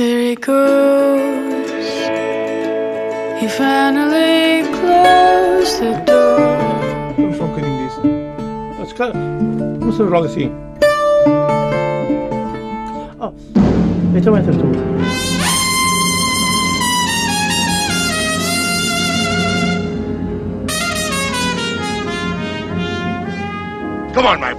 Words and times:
There 0.00 0.30
he 0.30 0.34
goes. 0.34 1.70
He 3.38 3.48
finally 3.48 4.62
closed 4.78 5.78
the 5.78 5.92
door. 6.06 6.40
Vamos 7.18 7.36
só 7.36 7.44
um 7.44 7.48
bocadinho 7.48 7.86
disso. 7.86 8.00
Mas, 8.78 8.94
cara, 8.94 9.12
não 9.12 9.92
se 9.92 10.02
rola 10.02 10.24
assim. 10.24 10.50
Oh, 13.20 13.30
então 14.16 14.38
entras 14.38 14.56
tu. 14.56 14.62
Come 24.14 24.26
on, 24.26 24.40
my 24.40 24.54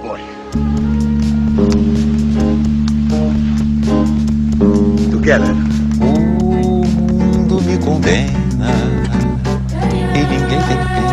O 5.34 6.84
mundo 6.84 7.62
me 7.62 7.78
condena 7.78 8.70
e 10.14 10.18
ninguém 10.18 10.60
tem 10.60 10.76
pena. 10.76 11.11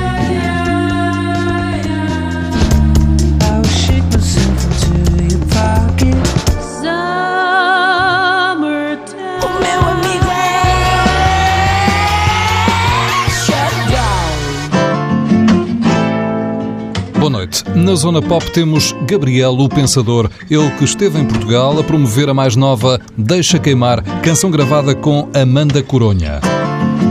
Na 17.80 17.96
Zona 17.96 18.22
Pop 18.22 18.52
temos 18.52 18.94
Gabriel 19.08 19.54
o 19.54 19.70
Pensador, 19.70 20.30
ele 20.52 20.70
que 20.72 20.84
esteve 20.84 21.18
em 21.18 21.26
Portugal 21.26 21.80
a 21.80 21.84
promover 21.84 22.28
a 22.28 22.34
mais 22.34 22.58
nova 22.58 23.00
Deixa 23.18 23.58
Queimar, 23.58 24.04
canção 24.22 24.52
gravada 24.52 24.94
com 24.94 25.30
Amanda 25.34 25.82
Coronha. 25.82 26.42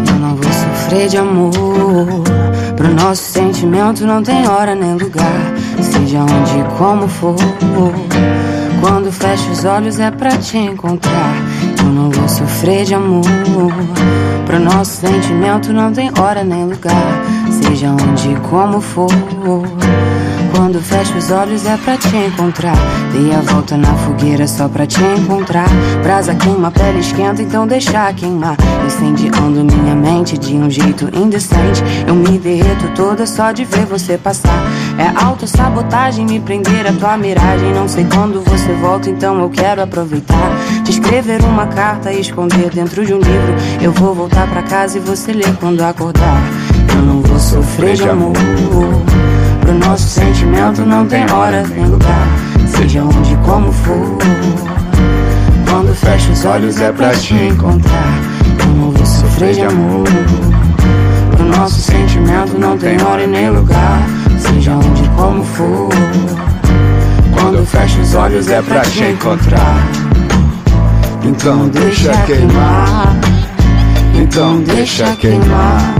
Eu 0.07 0.15
não 0.17 0.37
vou 0.37 0.53
sofrer 0.53 1.09
de 1.09 1.17
amor. 1.17 1.53
Pro 2.77 2.95
nosso 2.95 3.23
sentimento 3.23 4.07
não 4.07 4.23
tem 4.23 4.47
hora 4.47 4.75
nem 4.75 4.92
lugar. 4.92 5.55
Seja 5.81 6.20
onde 6.20 6.77
como 6.77 7.09
for. 7.09 7.35
Quando 8.83 9.11
fecho 9.11 9.51
os 9.51 9.64
olhos 9.64 9.98
é 9.98 10.11
pra 10.11 10.37
te 10.37 10.59
encontrar. 10.59 11.35
Eu 11.79 11.87
não 11.87 12.11
vou 12.11 12.29
sofrer 12.29 12.85
de 12.85 12.95
amor. 12.95 13.25
Pro 14.45 14.61
nosso 14.61 15.01
sentimento 15.01 15.73
não 15.73 15.91
tem 15.91 16.11
hora 16.20 16.45
nem 16.45 16.67
lugar. 16.67 17.25
Seja 17.51 17.91
onde 17.91 18.39
como 18.51 18.83
for. 18.83 19.09
Quando 20.55 20.81
fecho 20.83 21.17
os 21.17 21.31
olhos 21.31 21.65
é 21.67 21.77
pra 21.77 21.97
te 21.97 22.15
encontrar. 22.17 22.77
Dei 23.13 23.35
a 23.35 23.41
volta 23.41 23.77
na 23.77 23.95
fogueira 23.95 24.47
só 24.47 24.69
pra 24.69 24.87
te 24.87 25.01
encontrar. 25.03 25.69
Brasa 26.03 26.35
queima, 26.35 26.71
pele 26.71 27.01
esquenta, 27.01 27.43
então 27.43 27.67
deixa 27.67 28.13
queimar. 28.13 28.57
Incendiando 28.87 29.65
minha 29.65 29.95
mente 29.95 30.37
de 30.37 30.55
um 30.55 30.71
jeito 30.71 31.09
indecente. 31.17 31.83
Eu 32.07 32.15
me 32.15 32.39
derreto 32.39 32.89
toda 32.95 33.27
só 33.27 33.53
de 33.53 33.65
ver 33.65 33.87
você 33.87 34.19
passar. 34.19 34.63
É 34.99 35.25
autossabotagem 35.25 36.27
me 36.27 36.41
prender 36.41 36.87
a 36.87 36.93
tua 36.93 37.17
miragem. 37.17 37.73
Não 37.73 37.89
sei 37.89 38.05
quando 38.05 38.43
você 38.43 38.73
volta, 38.75 39.09
então 39.09 39.41
eu 39.41 39.51
quero 39.51 39.83
aproveitar. 39.83 40.51
Te 40.85 40.91
escrever 40.91 41.43
uma 41.45 41.67
carta 41.67 42.13
e 42.13 42.21
esconder 42.21 42.71
dentro 42.71 43.05
de 43.05 43.15
um 43.15 43.19
livro. 43.19 43.55
Eu 43.81 43.93
vou 43.93 44.15
voltar 44.15 44.49
pra 44.49 44.63
casa 44.63 44.99
e 44.99 45.01
você 45.01 45.33
lê 45.33 45.51
quando 45.61 45.83
acordar. 45.83 46.41
Eu 46.95 47.03
não 47.03 47.21
vou 47.21 47.39
sofrer 47.39 47.95
de 47.95 48.09
amor. 48.09 48.33
Nosso 49.89 50.06
sentimento 50.06 50.84
não 50.84 51.06
tem 51.06 51.25
hora 51.33 51.67
nem 51.67 51.86
lugar. 51.86 52.28
Seja 52.67 53.03
onde 53.03 53.34
como 53.36 53.72
for. 53.72 54.19
Quando 55.67 55.95
fecho 55.95 56.30
os 56.30 56.45
olhos 56.45 56.78
é 56.78 56.92
pra 56.92 57.08
te 57.12 57.33
encontrar. 57.33 58.12
Eu 58.61 58.67
não 58.67 58.91
vou 58.91 59.06
sofrer 59.06 59.55
de 59.55 59.62
amor. 59.62 60.06
Pro 61.30 61.45
nosso 61.47 61.80
sentimento 61.80 62.58
não 62.58 62.77
tem 62.77 63.00
hora 63.03 63.27
nem 63.27 63.48
lugar. 63.48 64.03
Seja 64.39 64.72
onde 64.72 65.08
como 65.17 65.42
for. 65.42 65.89
Quando 67.33 67.64
fecho 67.64 68.02
os 68.02 68.14
olhos 68.14 68.46
é 68.51 68.61
pra 68.61 68.83
te 68.83 69.05
encontrar. 69.05 69.89
Então 71.24 71.67
deixa 71.70 72.13
queimar. 72.27 73.17
Então 74.14 74.61
deixa 74.64 75.17
queimar. 75.17 75.95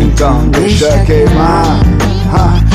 Então 0.00 0.48
deixa 0.48 0.48
queimar. 0.48 0.48
Então 0.48 0.48
deixa 0.48 1.04
queimar. 1.04 2.69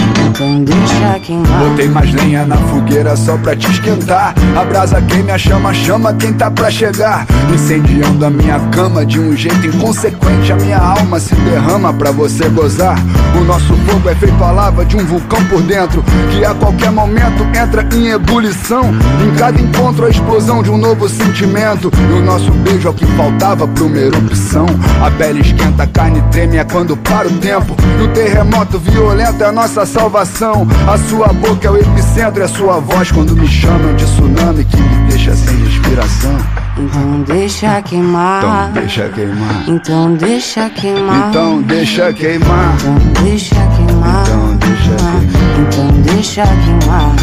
Botei 1.60 1.88
mais 1.88 2.14
lenha 2.14 2.46
na 2.46 2.58
fogueira 2.58 3.16
só 3.16 3.38
pra 3.38 3.56
te 3.56 3.70
esquentar. 3.72 4.34
A 4.56 4.66
brasa 4.66 5.02
queima, 5.02 5.34
a 5.34 5.38
chama, 5.38 5.74
chama 5.74 6.14
quem 6.14 6.34
tá 6.34 6.52
pra 6.52 6.70
chegar. 6.70 7.26
Incendiando 7.54 8.26
a 8.26 8.30
minha 8.30 8.60
cama 8.72 9.06
de 9.06 9.20
um 9.20 9.36
jeito 9.36 9.66
inconsequente. 9.68 10.52
A 10.52 10.56
minha 10.56 10.78
alma 10.78 11.20
se 11.20 11.34
derrama 11.36 11.94
pra 11.94 12.12
você 12.12 12.50
gozar. 12.50 12.98
O 13.40 13.44
nosso 13.44 13.76
fogo 13.86 14.10
é 14.10 14.16
feito 14.16 14.44
a 14.44 14.52
lava 14.52 14.86
de 14.86 14.98
um 14.98 15.06
vulcão 15.06 15.44
por 15.46 15.62
dentro. 15.62 16.04
Que 16.32 16.44
a 16.44 16.54
qualquer 16.54 16.92
momento 16.92 17.44
entra 17.58 17.88
em 17.94 18.10
ebulição. 18.10 18.84
Em 19.24 19.36
cada 19.38 19.60
encontro, 19.60 20.06
a 20.06 20.10
explosão 20.10 20.62
de 20.62 20.70
um 20.70 20.78
novo 20.78 21.08
sentimento. 21.08 21.92
E 22.10 22.14
o 22.14 22.22
nosso 22.22 22.52
beijo 22.52 22.88
é 22.88 22.92
o 22.92 22.94
que 22.94 23.06
faltava 23.18 23.68
pra 23.68 23.84
uma 23.84 23.98
erupção. 23.98 24.66
A 25.06 25.10
pele 25.12 25.42
esquenta, 25.42 25.84
a 25.84 25.88
carne 25.88 26.22
treme, 26.32 26.58
é 26.58 26.64
quando 26.64 26.98
para 26.98 27.28
o 27.28 27.32
tempo. 27.38 27.76
E 28.00 28.04
o 28.04 28.08
terremoto 28.10 28.80
violento 28.80 29.42
é 29.42 29.48
a 29.48 29.52
nossa 29.52 29.86
salvação. 29.96 30.68
A 30.88 30.98
sua 30.98 31.28
boca 31.30 31.68
é 31.68 31.72
o 31.72 31.78
epicentro, 31.78 32.42
é 32.42 32.46
a 32.46 32.50
sua 32.50 32.80
voz 32.80 33.12
quando 33.12 33.36
me 33.36 33.48
chamam 33.48 33.96
de 33.96 34.04
tsunami 34.04 34.66
que 34.66 34.76
me 34.76 35.08
deixa 35.10 35.34
sem 35.34 35.56
respiração. 35.64 36.38
Então 36.78 37.22
deixa 37.22 37.82
queimar. 37.82 38.44
Então 38.44 38.74
deixa 38.74 39.10
queimar. 39.10 39.64
Então 39.68 40.14
deixa 40.14 40.70
queimar. 40.70 41.30
Então 41.30 41.62
deixa 41.62 42.14
queimar. 42.14 42.76
Então 42.78 43.24
deixa 43.24 43.56
queimar. 43.56 44.24
Então 44.28 44.58
deixa 44.58 45.06
queimar. 45.06 45.24
Então 45.62 45.88
deixa 46.02 46.44
queimar. 46.44 47.16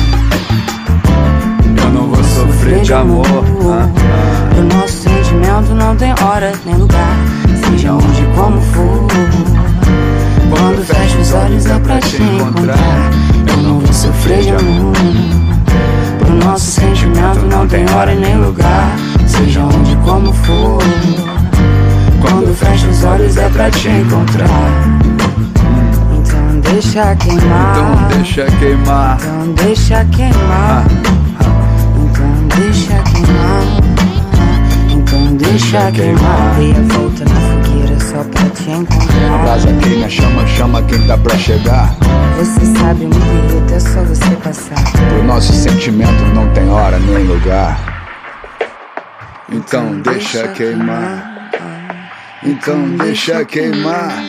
Eu 1.84 1.90
não 1.90 2.06
vou 2.08 2.24
sofrer 2.24 2.80
de 2.80 2.94
amor. 2.94 3.26
O 3.26 4.74
nosso 4.74 5.02
sentimento 5.02 5.74
não 5.74 5.94
tem 5.94 6.14
hora 6.22 6.52
nem 6.64 6.76
lugar. 6.76 7.18
Seja 7.68 7.92
onde 7.92 8.26
como 8.34 8.60
for. 8.62 9.51
Quando 10.52 10.84
fecho 10.84 11.18
os 11.18 11.32
olhos 11.32 11.64
é 11.64 11.78
pra 11.78 11.98
te 11.98 12.22
encontrar. 12.22 13.10
Eu 13.48 13.56
não 13.62 13.80
vou 13.80 13.92
sofrer 13.92 14.42
de 14.42 14.50
amor. 14.50 14.92
Pro 16.18 16.34
nosso 16.34 16.72
sentimento 16.72 17.46
não 17.50 17.66
tem 17.66 17.88
hora 17.90 18.12
e 18.12 18.18
nem 18.18 18.36
lugar. 18.36 18.94
Seja 19.26 19.62
onde 19.62 19.92
e 19.92 19.96
como 19.96 20.30
for. 20.30 20.82
Quando 22.20 22.54
fecho 22.54 22.86
os 22.88 23.02
olhos 23.02 23.36
é 23.38 23.48
pra 23.48 23.70
te 23.70 23.88
encontrar. 23.88 24.48
Então 26.18 26.60
deixa 26.60 27.16
queimar. 27.16 27.76
Então 27.78 28.08
deixa 28.18 28.44
queimar. 28.58 29.18
Então 29.20 29.54
deixa 29.54 30.04
queimar. 30.04 30.84
Então 31.96 32.48
deixa 32.58 33.02
queimar. 33.10 33.64
Então 34.90 35.36
deixa 35.36 35.90
queimar. 35.92 36.56
A 36.60 36.92
volta 36.92 37.24
na 37.24 37.40
fogueira 37.40 37.91
só 38.12 38.22
pra 38.24 38.50
te 38.50 38.70
A 38.70 38.76
encontrar. 38.76 39.42
brasa 39.42 39.68
queima, 39.82 40.08
chama, 40.08 40.46
chama 40.46 40.82
quem 40.82 41.06
tá 41.06 41.16
pra 41.16 41.36
chegar. 41.38 41.96
Você 42.36 42.78
sabe, 42.78 43.06
me 43.06 43.14
derreto, 43.14 43.74
é 43.74 43.80
só 43.80 44.02
você 44.02 44.36
passar. 44.36 45.18
O 45.18 45.24
nosso 45.24 45.52
sentimento 45.52 46.22
não 46.34 46.46
tem 46.52 46.68
hora 46.68 46.98
nem 46.98 47.24
lugar. 47.24 47.78
Então 49.50 50.00
deixa 50.00 50.48
queimar. 50.48 51.50
Então 52.44 52.96
deixa 52.96 53.44
queimar. 53.44 54.26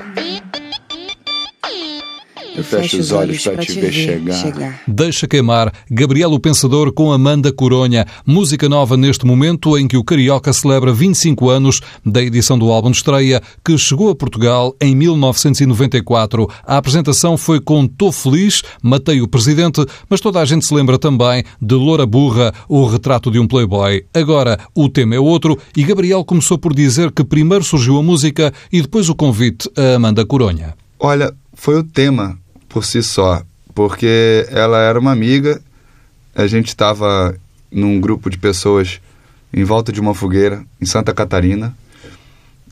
Eu 2.56 2.64
fecho 2.64 2.98
os 2.98 3.12
olhos 3.12 3.42
pra 3.42 3.58
te 3.58 3.80
ver 3.80 3.92
chegar. 3.92 4.82
Deixa 4.88 5.28
Queimar, 5.28 5.74
Gabriel 5.90 6.32
o 6.32 6.40
Pensador 6.40 6.94
com 6.94 7.12
Amanda 7.12 7.52
Coronha. 7.52 8.06
Música 8.28 8.70
nova 8.70 8.96
neste 8.96 9.26
momento 9.26 9.76
em 9.76 9.88
que 9.88 9.98
o 9.98 10.04
Carioca 10.04 10.54
celebra 10.54 10.94
25 10.94 11.50
anos 11.50 11.82
da 12.06 12.22
edição 12.22 12.58
do 12.58 12.72
álbum 12.72 12.92
de 12.92 12.98
estreia, 12.98 13.42
que 13.66 13.76
chegou 13.76 14.12
a 14.12 14.16
Portugal 14.16 14.76
em 14.80 14.96
1994. 14.96 16.48
A 16.64 16.78
apresentação 16.78 17.38
foi 17.38 17.60
com 17.60 17.88
Tô 17.88 18.12
Feliz, 18.12 18.62
Matei 18.84 19.20
o 19.20 19.28
Presidente, 19.28 19.84
mas 20.08 20.22
toda 20.22 20.40
a 20.40 20.46
gente 20.46 20.64
se 20.64 20.76
lembra 20.76 21.00
também 21.00 21.44
de 21.60 21.74
Loura 21.74 22.06
Burra, 22.06 22.54
o 22.70 22.86
retrato 22.86 23.32
de 23.32 23.40
um 23.40 23.48
playboy. 23.48 24.06
Agora, 24.14 24.60
o 24.76 24.88
tema 24.88 25.16
é 25.16 25.20
outro 25.20 25.58
e 25.76 25.84
Gabriel 25.84 26.24
começou 26.24 26.60
por 26.60 26.76
dizer 26.76 27.12
que 27.12 27.24
primeiro 27.24 27.64
surgiu 27.64 27.98
a 27.98 28.04
música 28.04 28.54
e 28.72 28.80
depois 28.80 29.10
o 29.10 29.16
convite 29.16 29.68
a 29.76 29.96
Amanda 29.96 30.24
Coronha. 30.24 30.76
Olha, 31.00 31.34
foi 31.54 31.80
o 31.80 31.84
tema 31.84 32.43
por 32.74 32.84
si 32.84 33.04
só, 33.04 33.44
porque 33.76 34.48
ela 34.50 34.80
era 34.80 35.00
uma 35.00 35.12
amiga, 35.12 35.62
a 36.34 36.48
gente 36.48 36.70
estava 36.70 37.36
num 37.72 38.02
grupo 38.02 38.32
de 38.32 38.38
pessoas 38.38 39.00
em 39.54 39.64
volta 39.64 39.92
de 39.92 40.02
uma 40.02 40.16
fogueira 40.16 40.66
em 40.82 40.86
Santa 40.86 41.14
Catarina, 41.14 41.76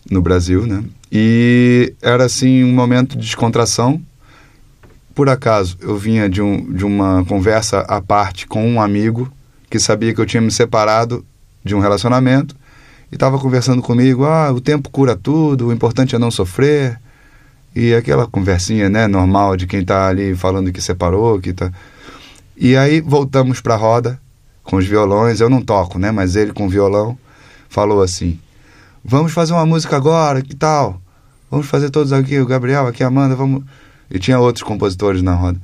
no 0.10 0.20
Brasil, 0.20 0.66
né? 0.66 0.84
E 1.12 1.94
era 2.02 2.26
assim 2.26 2.64
um 2.64 2.74
momento 2.74 3.16
de 3.16 3.24
descontração. 3.24 4.02
Por 5.14 5.30
acaso, 5.30 5.78
eu 5.80 5.96
vinha 5.96 6.28
de, 6.28 6.42
um, 6.42 6.74
de 6.74 6.84
uma 6.84 7.24
conversa 7.26 7.82
à 7.82 8.02
parte 8.02 8.48
com 8.48 8.68
um 8.68 8.82
amigo 8.82 9.32
que 9.70 9.78
sabia 9.78 10.16
que 10.16 10.20
eu 10.20 10.26
tinha 10.26 10.42
me 10.42 10.50
separado 10.50 11.24
de 11.64 11.76
um 11.76 11.80
relacionamento 11.80 12.56
e 13.12 13.16
estava 13.16 13.38
conversando 13.38 13.84
comigo, 13.84 14.26
ah, 14.26 14.52
o 14.52 14.60
tempo 14.60 14.90
cura 14.90 15.16
tudo, 15.16 15.68
o 15.68 15.72
importante 15.72 16.16
é 16.16 16.20
não 16.20 16.32
sofrer. 16.32 17.00
E 17.76 17.94
aquela 17.94 18.28
conversinha, 18.28 18.90
né, 18.90 19.08
normal 19.08 19.56
de 19.56 19.66
quem 19.66 19.84
tá 19.84 20.08
ali 20.08 20.36
falando 20.36 20.72
que 20.72 20.82
separou, 20.82 21.40
que 21.40 21.54
tá. 21.54 21.72
E 22.58 22.76
aí 22.76 23.00
voltamos 23.00 23.62
pra 23.62 23.76
roda 23.76 24.20
com 24.64 24.76
os 24.76 24.86
violões, 24.86 25.40
eu 25.40 25.50
não 25.50 25.62
toco, 25.62 25.98
né, 25.98 26.12
mas 26.12 26.36
ele 26.36 26.52
com 26.52 26.66
o 26.66 26.70
violão 26.70 27.18
falou 27.70 28.04
assim: 28.04 28.38
"Vamos 29.04 29.32
fazer 29.32 29.54
uma 29.54 29.66
música 29.66 29.96
agora, 29.96 30.42
que 30.42 30.56
tal? 30.56 31.02
Vamos 31.50 31.68
fazer 31.68 31.90
todos 31.90 32.12
aqui, 32.14 32.40
o 32.40 32.46
Gabriel, 32.46 32.88
aqui 32.88 33.04
a 33.04 33.08
Amanda, 33.08 33.36
vamos". 33.36 33.64
E 34.10 34.20
tinha 34.20 34.38
outros 34.40 34.64
compositores 34.64 35.22
na 35.22 35.34
roda. 35.34 35.60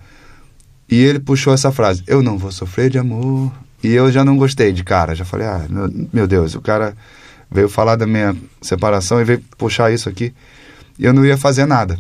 E 0.90 0.96
ele 1.04 1.20
puxou 1.20 1.54
essa 1.54 1.72
frase: 1.72 2.04
"Eu 2.08 2.24
não 2.24 2.38
vou 2.38 2.52
sofrer 2.52 2.90
de 2.90 2.98
amor". 2.98 3.52
E 3.84 3.94
eu 3.94 4.12
já 4.12 4.26
não 4.26 4.38
gostei 4.38 4.72
de 4.72 4.84
cara, 4.84 5.14
já 5.14 5.26
falei: 5.26 5.46
"Ah, 5.46 5.66
meu, 5.70 6.08
meu 6.14 6.28
Deus, 6.28 6.56
o 6.56 6.62
cara 6.62 6.96
veio 7.52 7.70
falar 7.70 7.96
da 7.96 8.08
minha 8.08 8.36
separação 8.62 9.20
e 9.22 9.24
veio 9.24 9.42
puxar 9.58 9.92
isso 9.92 10.08
aqui. 10.10 10.34
E 10.98 11.06
eu 11.06 11.14
não 11.14 11.26
ia 11.26 11.38
fazer 11.38 11.66
nada. 11.66 12.00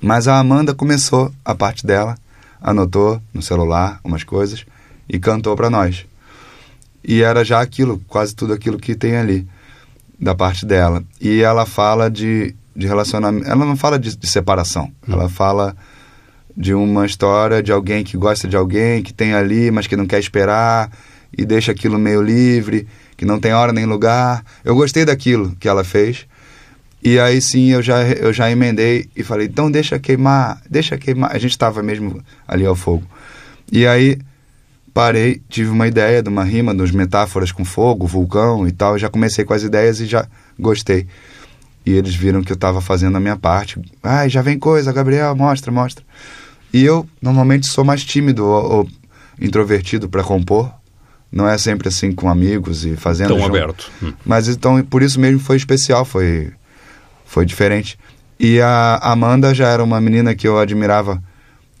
Mas 0.00 0.26
a 0.26 0.38
Amanda 0.38 0.74
começou 0.74 1.32
a 1.44 1.54
parte 1.54 1.86
dela, 1.86 2.16
anotou 2.60 3.20
no 3.32 3.42
celular 3.42 4.00
umas 4.02 4.24
coisas 4.24 4.64
e 5.08 5.18
cantou 5.18 5.54
para 5.54 5.70
nós. 5.70 6.06
E 7.04 7.22
era 7.22 7.44
já 7.44 7.60
aquilo, 7.60 8.00
quase 8.08 8.34
tudo 8.34 8.52
aquilo 8.52 8.78
que 8.78 8.94
tem 8.94 9.16
ali, 9.16 9.46
da 10.18 10.34
parte 10.34 10.64
dela. 10.64 11.04
E 11.20 11.42
ela 11.42 11.66
fala 11.66 12.10
de, 12.10 12.54
de 12.74 12.86
relacionamento. 12.86 13.48
Ela 13.48 13.64
não 13.64 13.76
fala 13.76 13.98
de, 13.98 14.16
de 14.16 14.26
separação, 14.26 14.90
ela 15.08 15.28
fala 15.28 15.76
de 16.56 16.74
uma 16.74 17.06
história 17.06 17.62
de 17.62 17.72
alguém 17.72 18.04
que 18.04 18.16
gosta 18.16 18.46
de 18.46 18.56
alguém, 18.56 19.02
que 19.02 19.12
tem 19.12 19.34
ali, 19.34 19.70
mas 19.70 19.86
que 19.86 19.96
não 19.96 20.06
quer 20.06 20.20
esperar 20.20 20.90
e 21.36 21.44
deixa 21.44 21.72
aquilo 21.72 21.98
meio 21.98 22.22
livre, 22.22 22.86
que 23.16 23.24
não 23.24 23.40
tem 23.40 23.52
hora 23.52 23.72
nem 23.72 23.86
lugar. 23.86 24.44
Eu 24.64 24.74
gostei 24.74 25.04
daquilo 25.04 25.56
que 25.56 25.68
ela 25.68 25.82
fez. 25.82 26.26
E 27.04 27.18
aí 27.18 27.40
sim 27.40 27.72
eu 27.72 27.82
já, 27.82 28.02
eu 28.02 28.32
já 28.32 28.50
emendei 28.50 29.08
e 29.16 29.24
falei, 29.24 29.48
então 29.48 29.70
deixa 29.70 29.98
queimar, 29.98 30.62
deixa 30.70 30.96
queimar. 30.96 31.34
A 31.34 31.38
gente 31.38 31.50
estava 31.50 31.82
mesmo 31.82 32.22
ali 32.46 32.64
ao 32.64 32.76
fogo. 32.76 33.04
E 33.70 33.86
aí 33.86 34.18
parei, 34.94 35.42
tive 35.48 35.70
uma 35.70 35.88
ideia 35.88 36.22
de 36.22 36.28
uma 36.28 36.44
rima, 36.44 36.72
dos 36.72 36.92
metáforas 36.92 37.50
com 37.50 37.64
fogo, 37.64 38.06
vulcão 38.06 38.68
e 38.68 38.72
tal. 38.72 38.96
Já 38.96 39.08
comecei 39.08 39.44
com 39.44 39.52
as 39.52 39.64
ideias 39.64 39.98
e 40.00 40.06
já 40.06 40.26
gostei. 40.58 41.08
E 41.84 41.92
eles 41.92 42.14
viram 42.14 42.42
que 42.42 42.52
eu 42.52 42.54
estava 42.54 42.80
fazendo 42.80 43.16
a 43.16 43.20
minha 43.20 43.36
parte. 43.36 43.80
Ai, 44.00 44.28
já 44.28 44.40
vem 44.40 44.56
coisa, 44.56 44.92
Gabriel, 44.92 45.34
mostra, 45.34 45.72
mostra. 45.72 46.04
E 46.72 46.84
eu 46.84 47.06
normalmente 47.20 47.66
sou 47.66 47.84
mais 47.84 48.04
tímido 48.04 48.46
ou, 48.46 48.72
ou 48.72 48.88
introvertido 49.40 50.08
para 50.08 50.22
compor. 50.22 50.72
Não 51.32 51.48
é 51.48 51.58
sempre 51.58 51.88
assim 51.88 52.12
com 52.12 52.28
amigos 52.28 52.84
e 52.84 52.94
fazendo. 52.94 53.28
Tão 53.28 53.38
junto. 53.38 53.56
aberto. 53.56 53.90
Hum. 54.02 54.12
Mas 54.24 54.46
então 54.46 54.80
por 54.84 55.02
isso 55.02 55.18
mesmo 55.18 55.40
foi 55.40 55.56
especial, 55.56 56.04
foi 56.04 56.52
foi 57.32 57.46
diferente. 57.46 57.98
E 58.38 58.60
a 58.60 58.96
Amanda 59.02 59.54
já 59.54 59.68
era 59.68 59.82
uma 59.82 59.98
menina 60.00 60.34
que 60.34 60.46
eu 60.46 60.58
admirava 60.58 61.22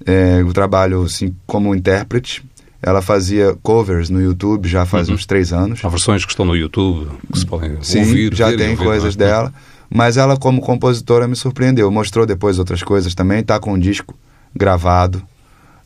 é, 0.06 0.42
o 0.42 0.52
trabalho 0.52 1.02
assim, 1.02 1.34
como 1.46 1.74
intérprete. 1.74 2.42
Ela 2.82 3.02
fazia 3.02 3.54
covers 3.62 4.08
no 4.08 4.20
YouTube 4.20 4.66
já 4.66 4.86
faz 4.86 5.08
Uhum. 5.08 5.14
uns 5.14 5.26
três 5.26 5.52
anos. 5.52 5.84
Há 5.84 5.88
versões 5.88 6.24
que 6.24 6.32
estão 6.32 6.46
no 6.46 6.56
YouTube, 6.56 7.06
que 7.30 7.38
se 7.38 7.46
podem 7.46 7.76
Sim, 7.82 7.98
ouvir. 8.00 8.34
já 8.34 8.48
ver 8.48 8.56
tem 8.56 8.70
ouvir, 8.70 8.82
coisas 8.84 9.14
não 9.14 9.24
é? 9.26 9.28
dela. 9.28 9.54
Mas 9.94 10.16
ela, 10.16 10.38
como 10.38 10.60
compositora, 10.62 11.28
me 11.28 11.36
surpreendeu. 11.36 11.90
Mostrou 11.90 12.24
depois 12.24 12.58
outras 12.58 12.82
coisas 12.82 13.14
também. 13.14 13.42
Tá 13.42 13.60
com 13.60 13.74
um 13.74 13.78
disco 13.78 14.14
gravado. 14.56 15.22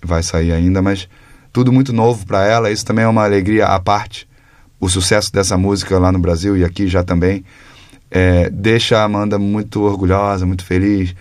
Vai 0.05 0.23
sair 0.23 0.53
ainda, 0.53 0.81
mas 0.81 1.09
tudo 1.53 1.73
muito 1.73 1.93
novo 1.93 2.25
para 2.25 2.47
ela. 2.47 2.71
Isso 2.71 2.85
também 2.85 3.05
é 3.05 3.09
uma 3.09 3.25
alegria 3.25 3.67
à 3.67 3.81
parte. 3.81 4.29
O 4.79 4.89
sucesso 4.89 5.33
dessa 5.33 5.59
música 5.59 5.99
lá 5.99 6.13
no 6.13 6.19
Brasil 6.21 6.57
e 6.57 6.63
aqui 6.65 6.87
já 6.87 7.03
também 7.03 7.45
é, 8.11 8.49
deixa 8.51 8.99
a 8.99 9.05
Amanda 9.05 9.39
muito 9.39 9.83
orgulhosa, 9.83 10.47
muito 10.47 10.65
feliz. 10.65 11.15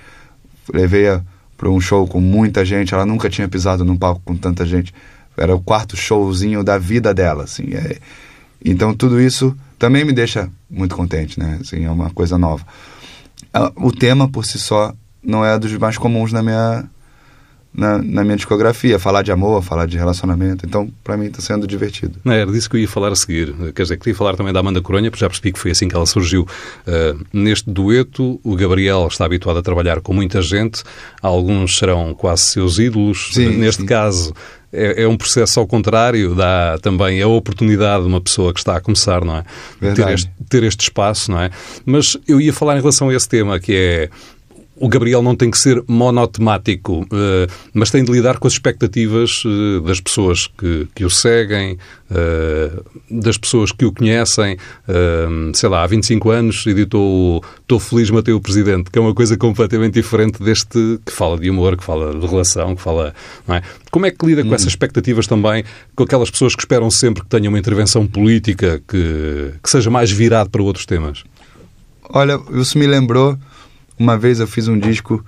Levei-a 0.73 1.21
para 1.57 1.69
um 1.69 1.79
show 1.79 2.07
com 2.07 2.19
muita 2.19 2.65
gente. 2.65 2.93
Ela 2.93 3.05
nunca 3.05 3.29
tinha 3.29 3.47
pisado 3.47 3.83
num 3.83 3.97
palco 3.97 4.21
com 4.23 4.35
tanta 4.35 4.65
gente. 4.65 4.93
Era 5.37 5.55
o 5.55 5.59
quarto 5.59 5.97
showzinho 5.97 6.63
da 6.63 6.77
vida 6.77 7.13
dela, 7.13 7.43
assim. 7.43 7.73
É, 7.73 7.97
então 8.63 8.93
tudo 8.93 9.19
isso 9.19 9.55
também 9.77 10.05
me 10.05 10.13
deixa 10.13 10.49
muito 10.69 10.95
contente, 10.95 11.39
né? 11.39 11.59
Assim, 11.61 11.85
é 11.85 11.91
uma 11.91 12.09
coisa 12.09 12.37
nova. 12.37 12.65
Ah, 13.53 13.71
O 13.75 13.91
tema 13.91 14.27
por 14.29 14.45
si 14.45 14.57
só 14.57 14.93
não 15.21 15.43
é 15.43 15.57
dos 15.59 15.71
mais 15.77 15.97
comuns 15.97 16.31
na 16.31 16.41
minha 16.41 16.85
na, 17.75 17.97
na 17.97 18.23
minha 18.23 18.35
discografia, 18.35 18.97
falar 18.97 19.21
de 19.21 19.31
amor, 19.31 19.61
falar 19.61 19.85
de 19.85 19.97
relacionamento. 19.97 20.65
Então, 20.65 20.89
para 21.03 21.17
mim 21.17 21.25
está 21.25 21.41
sendo 21.41 21.67
divertido. 21.67 22.19
Não, 22.23 22.33
era 22.33 22.51
disso 22.51 22.69
que 22.69 22.77
eu 22.77 22.81
ia 22.81 22.87
falar 22.87 23.11
a 23.11 23.15
seguir. 23.15 23.53
Quer 23.73 23.83
dizer, 23.83 23.97
queria 23.97 24.15
falar 24.15 24.35
também 24.35 24.53
da 24.53 24.59
Amanda 24.59 24.81
Coronha, 24.81 25.11
porque 25.11 25.21
já 25.21 25.29
percebi 25.29 25.51
que 25.51 25.59
foi 25.59 25.71
assim 25.71 25.87
que 25.87 25.95
ela 25.95 26.05
surgiu. 26.05 26.47
Uh, 26.87 27.25
neste 27.33 27.69
dueto, 27.69 28.39
o 28.43 28.55
Gabriel 28.55 29.07
está 29.07 29.25
habituado 29.25 29.57
a 29.57 29.61
trabalhar 29.61 29.99
com 30.01 30.13
muita 30.13 30.41
gente, 30.41 30.83
alguns 31.21 31.77
serão 31.77 32.13
quase 32.13 32.43
seus 32.43 32.79
ídolos. 32.79 33.31
Sim, 33.33 33.57
neste 33.57 33.81
sim. 33.81 33.87
caso, 33.87 34.33
é, 34.75 35.03
é 35.03 35.07
um 35.07 35.15
processo 35.15 35.59
ao 35.59 35.65
contrário, 35.65 36.35
dá 36.35 36.77
também 36.81 37.21
a 37.21 37.27
oportunidade 37.27 38.03
de 38.03 38.09
uma 38.09 38.21
pessoa 38.21 38.53
que 38.53 38.59
está 38.59 38.75
a 38.75 38.81
começar, 38.81 39.23
não 39.23 39.37
é? 39.37 39.43
Ter 39.93 40.09
este, 40.09 40.31
ter 40.49 40.63
este 40.63 40.81
espaço, 40.81 41.31
não 41.31 41.39
é? 41.39 41.49
Mas 41.85 42.17
eu 42.27 42.41
ia 42.41 42.51
falar 42.51 42.75
em 42.75 42.79
relação 42.79 43.09
a 43.09 43.15
esse 43.15 43.27
tema, 43.27 43.59
que 43.59 43.73
é 43.73 44.09
o 44.77 44.89
Gabriel 44.89 45.21
não 45.21 45.35
tem 45.35 45.49
que 45.49 45.57
ser 45.57 45.81
monotemático, 45.87 47.07
eh, 47.11 47.47
mas 47.73 47.89
tem 47.91 48.03
de 48.03 48.11
lidar 48.11 48.39
com 48.39 48.47
as 48.47 48.53
expectativas 48.53 49.43
eh, 49.45 49.79
das 49.85 50.01
pessoas 50.01 50.47
que, 50.47 50.87
que 50.93 51.05
o 51.05 51.09
seguem, 51.09 51.77
eh, 52.11 52.71
das 53.09 53.37
pessoas 53.37 53.71
que 53.71 53.85
o 53.85 53.91
conhecem. 53.91 54.57
Sei 55.53 55.69
lá, 55.69 55.83
há 55.83 55.87
25 55.87 56.29
anos 56.29 56.65
editou 56.67 57.43
Estou 57.61 57.79
Feliz 57.79 58.09
Matei 58.09 58.33
o 58.33 58.41
Presidente, 58.41 58.91
que 58.91 58.99
é 58.99 59.01
uma 59.01 59.13
coisa 59.13 59.37
completamente 59.37 59.93
diferente 59.93 60.43
deste 60.43 60.99
que 61.05 61.11
fala 61.11 61.37
de 61.39 61.49
humor, 61.49 61.77
que 61.77 61.83
fala 61.83 62.13
de 62.13 62.25
relação, 62.25 62.75
que 62.75 62.81
fala. 62.81 63.13
É? 63.47 63.61
Como 63.89 64.05
é 64.05 64.11
que 64.11 64.25
lida 64.25 64.43
com 64.43 64.53
essas 64.53 64.67
expectativas 64.67 65.25
também, 65.25 65.63
com 65.95 66.03
aquelas 66.03 66.29
pessoas 66.29 66.53
que 66.53 66.61
esperam 66.61 66.91
sempre 66.91 67.23
que 67.23 67.29
tenha 67.29 67.49
uma 67.49 67.57
intervenção 67.57 68.05
política 68.05 68.81
que, 68.87 69.53
que 69.63 69.69
seja 69.69 69.89
mais 69.89 70.11
virado 70.11 70.49
para 70.49 70.61
outros 70.61 70.85
temas? 70.85 71.23
Olha, 72.09 72.39
isso 72.53 72.77
me 72.77 72.85
lembrou. 72.85 73.37
Uma 73.97 74.17
vez 74.17 74.39
eu 74.39 74.47
fiz 74.47 74.67
um 74.67 74.77
disco, 74.77 75.25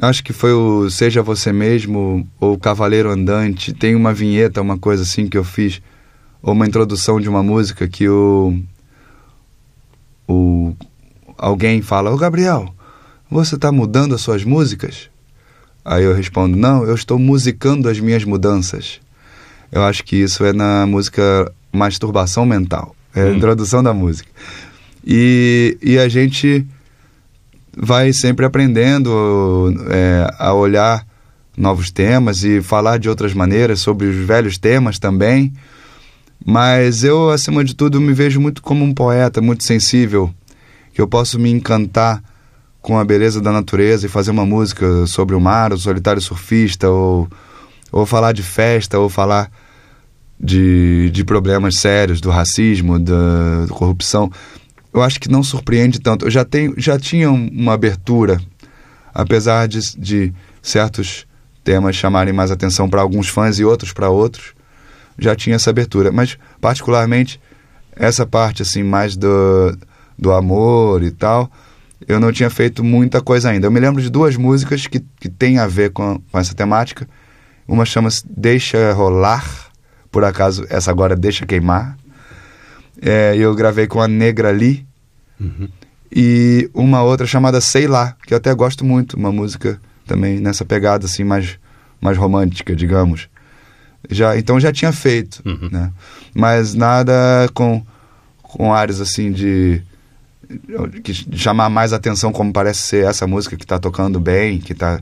acho 0.00 0.22
que 0.24 0.32
foi 0.32 0.52
o 0.52 0.90
Seja 0.90 1.22
Você 1.22 1.52
Mesmo 1.52 2.26
ou 2.40 2.58
Cavaleiro 2.58 3.10
Andante. 3.10 3.72
Tem 3.72 3.94
uma 3.94 4.12
vinheta, 4.12 4.60
uma 4.60 4.78
coisa 4.78 5.02
assim 5.04 5.28
que 5.28 5.38
eu 5.38 5.44
fiz, 5.44 5.80
ou 6.42 6.52
uma 6.52 6.66
introdução 6.66 7.20
de 7.20 7.28
uma 7.28 7.42
música 7.42 7.86
que 7.86 8.08
o. 8.08 8.58
o 10.28 10.74
alguém 11.38 11.80
fala: 11.82 12.10
Ô 12.10 12.16
Gabriel, 12.16 12.74
você 13.30 13.54
está 13.54 13.70
mudando 13.70 14.14
as 14.14 14.20
suas 14.20 14.44
músicas? 14.44 15.08
Aí 15.84 16.04
eu 16.04 16.14
respondo: 16.14 16.56
Não, 16.56 16.84
eu 16.84 16.94
estou 16.94 17.18
musicando 17.18 17.88
as 17.88 18.00
minhas 18.00 18.24
mudanças. 18.24 19.00
Eu 19.70 19.84
acho 19.84 20.02
que 20.02 20.16
isso 20.16 20.44
é 20.44 20.52
na 20.52 20.84
música 20.84 21.52
Masturbação 21.72 22.44
Mental. 22.44 22.94
É 23.14 23.22
a 23.22 23.32
introdução 23.32 23.82
da 23.82 23.94
música. 23.94 24.28
E, 25.06 25.78
e 25.80 25.98
a 25.98 26.08
gente 26.08 26.66
vai 27.76 28.12
sempre 28.12 28.44
aprendendo 28.44 29.72
é, 29.90 30.28
a 30.38 30.52
olhar 30.52 31.06
novos 31.56 31.90
temas 31.90 32.42
e 32.42 32.62
falar 32.62 32.98
de 32.98 33.08
outras 33.08 33.34
maneiras 33.34 33.80
sobre 33.80 34.06
os 34.06 34.16
velhos 34.16 34.58
temas 34.58 34.98
também. 34.98 35.52
Mas 36.44 37.04
eu, 37.04 37.30
acima 37.30 37.62
de 37.62 37.74
tudo, 37.74 38.00
me 38.00 38.12
vejo 38.12 38.40
muito 38.40 38.62
como 38.62 38.84
um 38.84 38.94
poeta, 38.94 39.40
muito 39.40 39.62
sensível, 39.62 40.32
que 40.94 41.00
eu 41.00 41.06
posso 41.06 41.38
me 41.38 41.50
encantar 41.50 42.22
com 42.80 42.98
a 42.98 43.04
beleza 43.04 43.40
da 43.40 43.52
natureza 43.52 44.06
e 44.06 44.08
fazer 44.08 44.30
uma 44.30 44.46
música 44.46 45.06
sobre 45.06 45.34
o 45.34 45.40
mar, 45.40 45.72
o 45.72 45.78
solitário 45.78 46.22
surfista, 46.22 46.88
ou, 46.88 47.28
ou 47.92 48.06
falar 48.06 48.32
de 48.32 48.42
festa, 48.42 48.98
ou 48.98 49.10
falar 49.10 49.50
de, 50.38 51.10
de 51.10 51.22
problemas 51.24 51.74
sérios, 51.76 52.20
do 52.20 52.30
racismo, 52.30 52.98
da, 52.98 53.66
corrupção. 53.68 54.32
Eu 54.92 55.02
acho 55.02 55.20
que 55.20 55.30
não 55.30 55.42
surpreende 55.42 56.00
tanto. 56.00 56.26
Eu 56.26 56.30
já, 56.30 56.44
tenho, 56.44 56.74
já 56.76 56.98
tinha 56.98 57.30
um- 57.30 57.48
uma 57.52 57.74
abertura, 57.74 58.40
apesar 59.14 59.68
de, 59.68 59.78
de 59.96 60.32
certos 60.62 61.26
temas 61.62 61.94
chamarem 61.94 62.32
mais 62.32 62.50
atenção 62.50 62.88
para 62.88 63.00
alguns 63.00 63.28
fãs 63.28 63.58
e 63.58 63.64
outros 63.64 63.92
para 63.92 64.08
outros, 64.10 64.52
já 65.18 65.36
tinha 65.36 65.56
essa 65.56 65.70
abertura. 65.70 66.10
Mas, 66.10 66.36
particularmente, 66.60 67.40
essa 67.94 68.26
parte 68.26 68.62
assim 68.62 68.82
mais 68.82 69.16
do, 69.16 69.76
do 70.18 70.32
amor 70.32 71.02
e 71.02 71.10
tal, 71.10 71.50
eu 72.08 72.18
não 72.18 72.32
tinha 72.32 72.48
feito 72.50 72.82
muita 72.82 73.20
coisa 73.20 73.50
ainda. 73.50 73.66
Eu 73.66 73.70
me 73.70 73.78
lembro 73.78 74.00
de 74.02 74.10
duas 74.10 74.36
músicas 74.36 74.86
que, 74.86 75.00
que 75.20 75.28
têm 75.28 75.58
a 75.58 75.66
ver 75.66 75.90
com, 75.90 76.18
com 76.32 76.38
essa 76.38 76.54
temática. 76.54 77.06
Uma 77.68 77.84
chama-se 77.84 78.24
Deixa 78.28 78.92
Rolar, 78.92 79.44
por 80.10 80.24
acaso 80.24 80.66
essa 80.70 80.90
agora 80.90 81.14
Deixa 81.14 81.46
Queimar. 81.46 81.96
É, 83.00 83.34
eu 83.36 83.54
gravei 83.54 83.86
com 83.86 84.00
a 84.00 84.08
Negra 84.08 84.50
Lee. 84.50 84.86
E 86.12 86.68
uma 86.74 87.02
outra 87.02 87.26
chamada 87.26 87.60
Sei 87.60 87.86
Lá, 87.86 88.16
que 88.26 88.34
eu 88.34 88.38
até 88.38 88.52
gosto 88.54 88.84
muito, 88.84 89.16
uma 89.16 89.30
música 89.30 89.80
também 90.06 90.40
nessa 90.40 90.64
pegada 90.64 91.06
assim 91.06 91.22
mais, 91.22 91.58
mais 92.00 92.18
romântica, 92.18 92.74
digamos. 92.74 93.28
Já, 94.10 94.36
então 94.36 94.58
já 94.58 94.72
tinha 94.72 94.92
feito, 94.92 95.42
né? 95.70 95.92
Mas 96.34 96.74
nada 96.74 97.48
com, 97.54 97.84
com 98.42 98.74
áreas 98.74 99.00
assim 99.00 99.30
de, 99.30 99.82
que 101.02 101.14
chamar 101.36 101.70
mais 101.70 101.92
atenção, 101.92 102.32
como 102.32 102.52
parece 102.52 102.80
ser 102.80 103.04
essa 103.04 103.26
música 103.26 103.56
que 103.56 103.64
está 103.64 103.78
tocando 103.78 104.18
bem, 104.18 104.58
que 104.58 104.72
está 104.72 105.00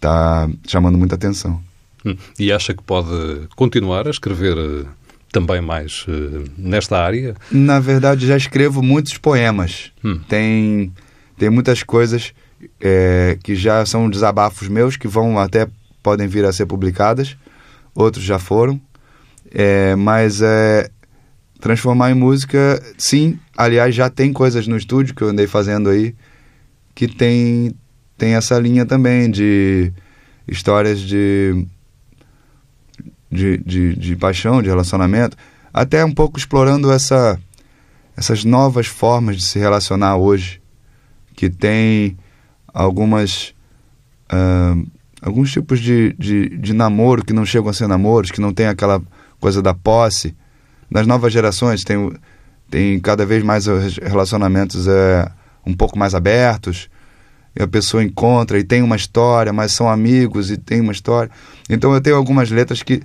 tá 0.00 0.48
chamando 0.66 0.98
muita 0.98 1.14
atenção. 1.14 1.62
Hum. 2.04 2.16
E 2.38 2.50
acha 2.50 2.74
que 2.74 2.82
pode 2.82 3.48
continuar 3.54 4.06
a 4.06 4.10
escrever 4.10 4.56
eh, 4.56 4.86
também 5.32 5.60
mais 5.60 6.04
eh, 6.08 6.48
nesta 6.56 6.98
área? 6.98 7.34
Na 7.50 7.80
verdade, 7.80 8.26
já 8.26 8.36
escrevo 8.36 8.82
muitos 8.82 9.16
poemas. 9.16 9.92
Hum. 10.04 10.20
Tem, 10.28 10.92
tem 11.38 11.50
muitas 11.50 11.82
coisas 11.82 12.32
é, 12.80 13.38
que 13.42 13.54
já 13.54 13.84
são 13.86 14.10
desabafos 14.10 14.68
meus, 14.68 14.96
que 14.96 15.08
vão 15.08 15.38
até 15.38 15.66
podem 16.02 16.26
vir 16.26 16.44
a 16.44 16.52
ser 16.52 16.66
publicadas. 16.66 17.36
Outros 17.94 18.24
já 18.24 18.38
foram. 18.38 18.80
É, 19.52 19.96
mas 19.96 20.42
é, 20.42 20.90
transformar 21.60 22.10
em 22.10 22.14
música, 22.14 22.82
sim. 22.96 23.38
Aliás, 23.56 23.94
já 23.94 24.08
tem 24.08 24.32
coisas 24.32 24.66
no 24.66 24.76
estúdio 24.76 25.14
que 25.14 25.22
eu 25.22 25.28
andei 25.28 25.46
fazendo 25.46 25.90
aí 25.90 26.14
que 26.94 27.06
tem, 27.06 27.74
tem 28.18 28.34
essa 28.34 28.58
linha 28.58 28.84
também 28.84 29.30
de 29.30 29.92
histórias 30.46 31.00
de 31.00 31.66
de, 33.30 33.58
de, 33.58 33.94
de 33.94 34.16
paixão, 34.16 34.62
de 34.62 34.68
relacionamento, 34.68 35.36
até 35.72 36.04
um 36.04 36.12
pouco 36.12 36.38
explorando 36.38 36.90
essa, 36.90 37.38
essas 38.16 38.44
novas 38.44 38.86
formas 38.86 39.36
de 39.36 39.42
se 39.42 39.58
relacionar 39.58 40.16
hoje, 40.16 40.60
que 41.34 41.48
tem 41.48 42.16
algumas 42.72 43.54
uh, 44.32 44.86
alguns 45.22 45.52
tipos 45.52 45.80
de, 45.80 46.14
de, 46.18 46.48
de 46.48 46.72
namoro 46.72 47.24
que 47.24 47.32
não 47.32 47.44
chegam 47.44 47.68
a 47.68 47.72
ser 47.72 47.86
namoros, 47.86 48.30
que 48.30 48.40
não 48.40 48.52
tem 48.52 48.66
aquela 48.66 49.02
coisa 49.38 49.60
da 49.62 49.74
posse. 49.74 50.34
Nas 50.90 51.06
novas 51.06 51.32
gerações 51.32 51.84
tem, 51.84 52.12
tem 52.70 52.98
cada 52.98 53.24
vez 53.26 53.42
mais 53.44 53.66
os 53.66 53.98
relacionamentos 53.98 54.88
é, 54.88 55.30
um 55.66 55.74
pouco 55.74 55.98
mais 55.98 56.14
abertos, 56.14 56.88
e 57.54 57.62
a 57.62 57.68
pessoa 57.68 58.02
encontra 58.02 58.58
e 58.58 58.64
tem 58.64 58.82
uma 58.82 58.96
história, 58.96 59.52
mas 59.52 59.72
são 59.72 59.88
amigos 59.88 60.50
e 60.50 60.56
tem 60.56 60.80
uma 60.80 60.92
história. 60.92 61.30
Então 61.68 61.92
eu 61.92 62.00
tenho 62.00 62.16
algumas 62.16 62.50
letras 62.50 62.82
que 62.82 63.02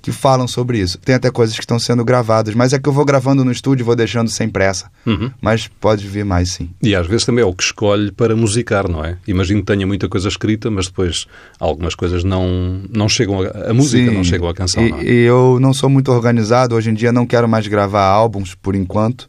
que 0.00 0.12
falam 0.12 0.46
sobre 0.46 0.78
isso. 0.78 0.96
Tem 0.98 1.14
até 1.16 1.30
coisas 1.30 1.56
que 1.56 1.62
estão 1.62 1.78
sendo 1.78 2.04
gravadas, 2.04 2.54
mas 2.54 2.72
é 2.72 2.78
que 2.78 2.88
eu 2.88 2.92
vou 2.92 3.04
gravando 3.04 3.44
no 3.44 3.50
estúdio 3.50 3.82
e 3.82 3.84
vou 3.84 3.96
deixando 3.96 4.30
sem 4.30 4.48
pressa. 4.48 4.90
Uhum. 5.04 5.30
Mas 5.40 5.66
pode 5.66 6.06
vir 6.06 6.24
mais 6.24 6.50
sim. 6.52 6.70
E 6.80 6.94
às 6.94 7.06
vezes 7.06 7.26
também 7.26 7.42
é 7.42 7.46
o 7.46 7.52
que 7.52 7.62
escolhe 7.64 8.12
para 8.12 8.36
musicar, 8.36 8.88
não 8.88 9.04
é? 9.04 9.18
Imagino 9.26 9.60
que 9.60 9.66
tenha 9.66 9.86
muita 9.86 10.08
coisa 10.08 10.28
escrita, 10.28 10.70
mas 10.70 10.86
depois 10.86 11.26
algumas 11.58 11.94
coisas 11.94 12.22
não, 12.22 12.80
não 12.90 13.08
chegam 13.08 13.42
a, 13.42 13.70
a 13.70 13.74
música, 13.74 14.08
Sim. 14.10 14.14
não 14.16 14.24
chegam 14.24 14.48
à 14.48 14.54
canção, 14.54 14.86
E, 14.86 14.90
não 14.90 14.98
é? 15.00 15.04
e 15.04 15.14
eu 15.24 15.58
não 15.60 15.74
sou 15.74 15.90
muito 15.90 16.12
organizado, 16.12 16.74
hoje 16.76 16.90
em 16.90 16.94
dia 16.94 17.10
não 17.12 17.26
quero 17.26 17.48
mais 17.48 17.66
gravar 17.66 18.04
álbuns 18.04 18.54
por 18.54 18.74
enquanto. 18.76 19.28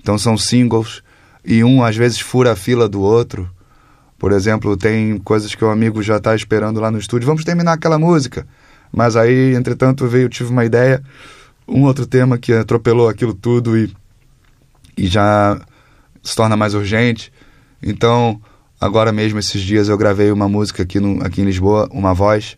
Então 0.00 0.18
são 0.18 0.36
singles 0.36 1.02
e 1.44 1.62
um 1.62 1.82
às 1.84 1.96
vezes 1.96 2.18
fura 2.18 2.52
a 2.52 2.56
fila 2.56 2.88
do 2.88 3.00
outro. 3.00 3.48
Por 4.18 4.32
exemplo, 4.32 4.76
tem 4.76 5.16
coisas 5.18 5.54
que 5.54 5.64
o 5.64 5.70
amigo 5.70 6.02
já 6.02 6.16
está 6.16 6.34
esperando 6.34 6.80
lá 6.80 6.90
no 6.90 6.98
estúdio. 6.98 7.26
Vamos 7.26 7.44
terminar 7.44 7.74
aquela 7.74 7.98
música. 8.00 8.44
Mas 8.92 9.16
aí, 9.16 9.54
entretanto, 9.54 10.06
veio, 10.06 10.28
tive 10.28 10.50
uma 10.50 10.64
ideia, 10.64 11.02
um 11.66 11.84
outro 11.84 12.06
tema 12.06 12.38
que 12.38 12.52
atropelou 12.52 13.08
aquilo 13.08 13.34
tudo 13.34 13.76
e, 13.76 13.92
e 14.96 15.06
já 15.06 15.60
se 16.22 16.34
torna 16.34 16.56
mais 16.56 16.74
urgente. 16.74 17.32
Então, 17.82 18.40
agora 18.80 19.12
mesmo, 19.12 19.38
esses 19.38 19.62
dias, 19.62 19.88
eu 19.88 19.96
gravei 19.96 20.30
uma 20.30 20.48
música 20.48 20.82
aqui, 20.82 20.98
no, 20.98 21.24
aqui 21.24 21.42
em 21.42 21.44
Lisboa, 21.44 21.88
uma 21.92 22.14
voz, 22.14 22.56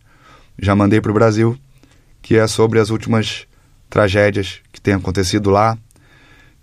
já 0.58 0.74
mandei 0.74 1.00
para 1.00 1.10
o 1.10 1.14
Brasil, 1.14 1.58
que 2.22 2.36
é 2.36 2.46
sobre 2.46 2.78
as 2.78 2.90
últimas 2.90 3.46
tragédias 3.88 4.60
que 4.72 4.80
têm 4.80 4.94
acontecido 4.94 5.50
lá. 5.50 5.76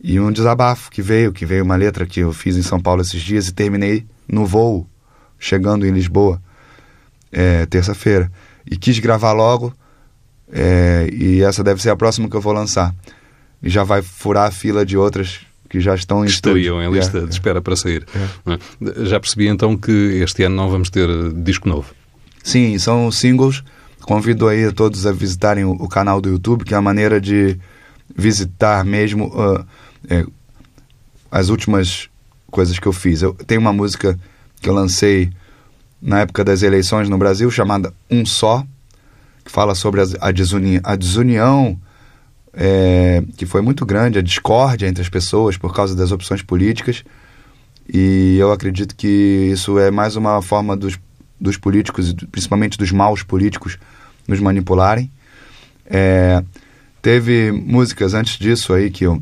E 0.01 0.19
um 0.19 0.31
desabafo 0.31 0.91
que 0.91 1.01
veio, 1.01 1.33
que 1.33 1.45
veio 1.45 1.63
uma 1.63 1.75
letra 1.75 2.05
que 2.05 2.19
eu 2.19 2.31
fiz 2.31 2.55
em 2.55 2.61
São 2.61 2.79
Paulo 2.79 3.01
esses 3.01 3.21
dias 3.21 3.47
e 3.47 3.53
terminei 3.53 4.05
no 4.27 4.45
voo, 4.45 4.87
chegando 5.39 5.85
em 5.87 5.91
Lisboa, 5.91 6.41
é, 7.31 7.65
terça-feira. 7.65 8.31
E 8.69 8.75
quis 8.75 8.99
gravar 8.99 9.31
logo, 9.33 9.73
é, 10.51 11.09
e 11.11 11.41
essa 11.41 11.63
deve 11.63 11.81
ser 11.81 11.89
a 11.89 11.95
próxima 11.95 12.29
que 12.29 12.35
eu 12.35 12.41
vou 12.41 12.53
lançar. 12.53 12.93
E 13.61 13.69
já 13.69 13.83
vai 13.83 14.01
furar 14.01 14.47
a 14.47 14.51
fila 14.51 14.85
de 14.85 14.97
outras 14.97 15.39
que 15.69 15.79
já 15.79 15.95
estão 15.95 16.23
em 16.23 16.27
estariam 16.27 16.81
em 16.81 16.91
lista 16.91 17.17
É, 17.17 17.21
de 17.21 17.27
é. 17.27 17.29
espera 17.29 17.61
para 17.61 17.75
sair. 17.75 18.05
não 18.45 18.53
é? 18.53 19.05
Já 19.05 19.19
percebi 19.19 19.47
então 19.47 19.75
que 19.75 19.91
este 20.23 20.43
ano 20.43 20.55
não 20.55 20.69
vamos 20.69 20.89
ter 20.89 21.09
eh, 21.09 21.31
disco 21.35 21.67
novo. 21.67 21.93
Sim, 22.43 22.77
são 22.77 23.11
singles. 23.11 23.63
Convido 24.01 24.47
aí 24.47 24.63
a 24.65 24.71
todos 24.71 25.05
a 25.05 25.11
visitarem 25.11 25.65
o, 25.65 25.71
o 25.71 25.89
canal 25.89 26.21
do 26.21 26.29
YouTube, 26.29 26.63
que 26.63 26.73
é 26.73 26.77
a 26.77 26.81
maneira 26.81 27.19
de 27.19 27.57
visitar 28.15 28.85
mesmo 28.85 29.29
é, 30.09 30.25
as 31.29 31.49
últimas 31.49 32.07
coisas 32.49 32.79
que 32.79 32.87
eu 32.87 32.93
fiz. 32.93 33.21
Eu 33.21 33.33
tenho 33.33 33.59
uma 33.59 33.73
música 33.73 34.17
que 34.61 34.69
eu 34.69 34.73
lancei 34.73 35.29
na 36.01 36.21
época 36.21 36.43
das 36.43 36.61
eleições 36.61 37.09
no 37.09 37.17
Brasil, 37.17 37.49
chamada 37.49 37.93
Um 38.09 38.25
Só, 38.25 38.65
que 39.43 39.51
fala 39.51 39.73
sobre 39.75 40.01
a, 40.19 40.31
desuni 40.31 40.79
a 40.83 40.95
desunião 40.95 41.79
é, 42.53 43.23
que 43.37 43.45
foi 43.45 43.61
muito 43.61 43.85
grande, 43.85 44.17
a 44.17 44.21
discórdia 44.21 44.87
entre 44.87 45.01
as 45.01 45.09
pessoas 45.09 45.57
por 45.57 45.73
causa 45.73 45.95
das 45.95 46.11
opções 46.11 46.41
políticas. 46.41 47.03
E 47.91 48.35
eu 48.39 48.51
acredito 48.51 48.95
que 48.95 49.49
isso 49.53 49.79
é 49.79 49.91
mais 49.91 50.15
uma 50.15 50.41
forma 50.41 50.75
dos, 50.75 50.99
dos 51.39 51.55
políticos, 51.55 52.13
principalmente 52.31 52.77
dos 52.77 52.91
maus 52.91 53.23
políticos, 53.23 53.77
nos 54.27 54.39
manipularem. 54.39 55.09
É, 55.85 56.43
teve 57.01 57.51
músicas 57.51 58.13
antes 58.13 58.37
disso 58.37 58.73
aí 58.73 58.89
que 58.89 59.05
eu 59.05 59.21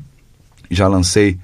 já 0.72 0.88
lancei 0.88 1.38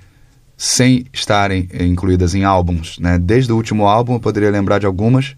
sem 0.64 1.08
estarem 1.12 1.68
eh, 1.74 1.84
incluídas 1.84 2.36
em 2.36 2.44
álbuns. 2.44 3.00
Né? 3.00 3.18
Desde 3.18 3.52
o 3.52 3.56
último 3.56 3.88
álbum 3.88 4.14
eu 4.14 4.20
poderia 4.20 4.52
lembrar 4.52 4.78
de 4.78 4.86
algumas. 4.86 5.30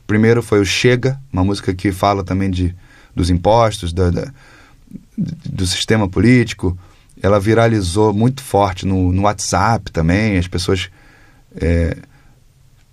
O 0.00 0.06
primeiro 0.06 0.40
foi 0.40 0.60
o 0.60 0.64
Chega, 0.64 1.18
uma 1.32 1.42
música 1.42 1.74
que 1.74 1.90
fala 1.90 2.22
também 2.22 2.48
de, 2.48 2.72
dos 3.12 3.28
impostos, 3.28 3.92
da, 3.92 4.08
da- 4.08 4.30
do 5.16 5.66
sistema 5.66 6.08
político. 6.08 6.78
Ela 7.20 7.40
viralizou 7.40 8.12
muito 8.14 8.40
forte 8.40 8.86
no, 8.86 9.12
no 9.12 9.22
WhatsApp 9.22 9.90
também. 9.90 10.38
As 10.38 10.46
pessoas 10.46 10.88
é, 11.60 11.96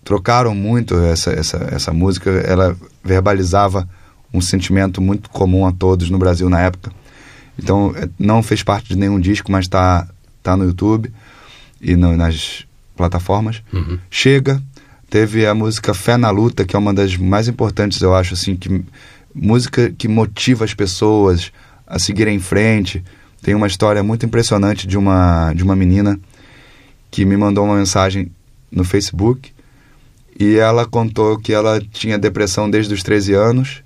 trocaram 0.03 0.55
muito 0.55 0.97
essa, 0.97 1.29
essa, 1.33 1.69
essa 1.71 1.93
música. 1.93 2.31
Ela 2.31 2.75
verbalizava 3.03 3.87
um 4.33 4.41
sentimento 4.41 4.99
muito 4.99 5.29
comum 5.29 5.67
a 5.67 5.71
todos 5.71 6.09
no 6.09 6.17
Brasil 6.17 6.49
na 6.49 6.61
época. 6.61 6.91
Então, 7.59 7.93
é, 7.95 8.09
não 8.17 8.41
fez 8.41 8.63
parte 8.63 8.87
de 8.87 8.97
nenhum 8.97 9.19
disco, 9.19 9.51
mas 9.51 9.65
está 9.65 10.07
tá 10.41 10.57
no 10.57 10.63
YouTube 10.63 11.13
e 11.85 11.95
no- 11.95 12.17
nas 12.17 12.65
plataformas. 12.97 13.61
Uhum. 13.71 13.99
Chega, 14.09 14.61
teve 15.09 15.45
a 15.45 15.53
música 15.53 15.93
Fé 15.93 16.17
na 16.17 16.29
Luta, 16.31 16.65
que 16.65 16.75
é 16.75 16.79
uma 16.79 16.93
das 16.93 17.15
mais 17.15 17.47
importantes, 17.47 18.01
eu 18.01 18.13
acho, 18.15 18.33
assim, 18.33 18.55
que 18.55 18.83
música 19.33 19.91
que 19.97 20.07
motiva 20.07 20.65
as 20.65 20.73
pessoas 20.73 21.51
a 21.85 21.99
seguirem 21.99 22.35
em 22.35 22.39
frente. 22.39 23.03
Tem 23.41 23.53
uma 23.53 23.67
história 23.67 24.01
muito 24.01 24.25
impressionante 24.25 24.87
de 24.87 24.97
uma, 24.97 25.53
de 25.53 25.63
uma 25.63 25.75
menina 25.75 26.19
que 27.11 27.23
me 27.25 27.37
mandou 27.37 27.63
uma 27.65 27.75
mensagem 27.75 28.31
no 28.71 28.83
Facebook 28.83 29.51
e 30.39 30.55
ela 30.55 30.85
contou 30.85 31.37
que 31.37 31.53
ela 31.53 31.79
tinha 31.79 32.17
depressão 32.17 32.69
desde 32.69 32.93
os 32.93 33.03
13 33.03 33.33
anos. 33.33 33.83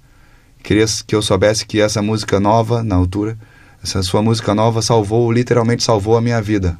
Queria 0.63 0.85
que 1.05 1.15
eu 1.15 1.21
soubesse 1.21 1.65
que 1.65 1.79
essa 1.81 2.01
música 2.01 2.39
nova, 2.39 2.83
na 2.83 2.95
altura, 2.95 3.37
essa 3.83 4.01
sua 4.03 4.21
música 4.21 4.53
nova 4.55 4.81
salvou, 4.81 5.31
literalmente 5.31 5.83
salvou 5.83 6.17
a 6.17 6.21
minha 6.21 6.41
vida. 6.41 6.77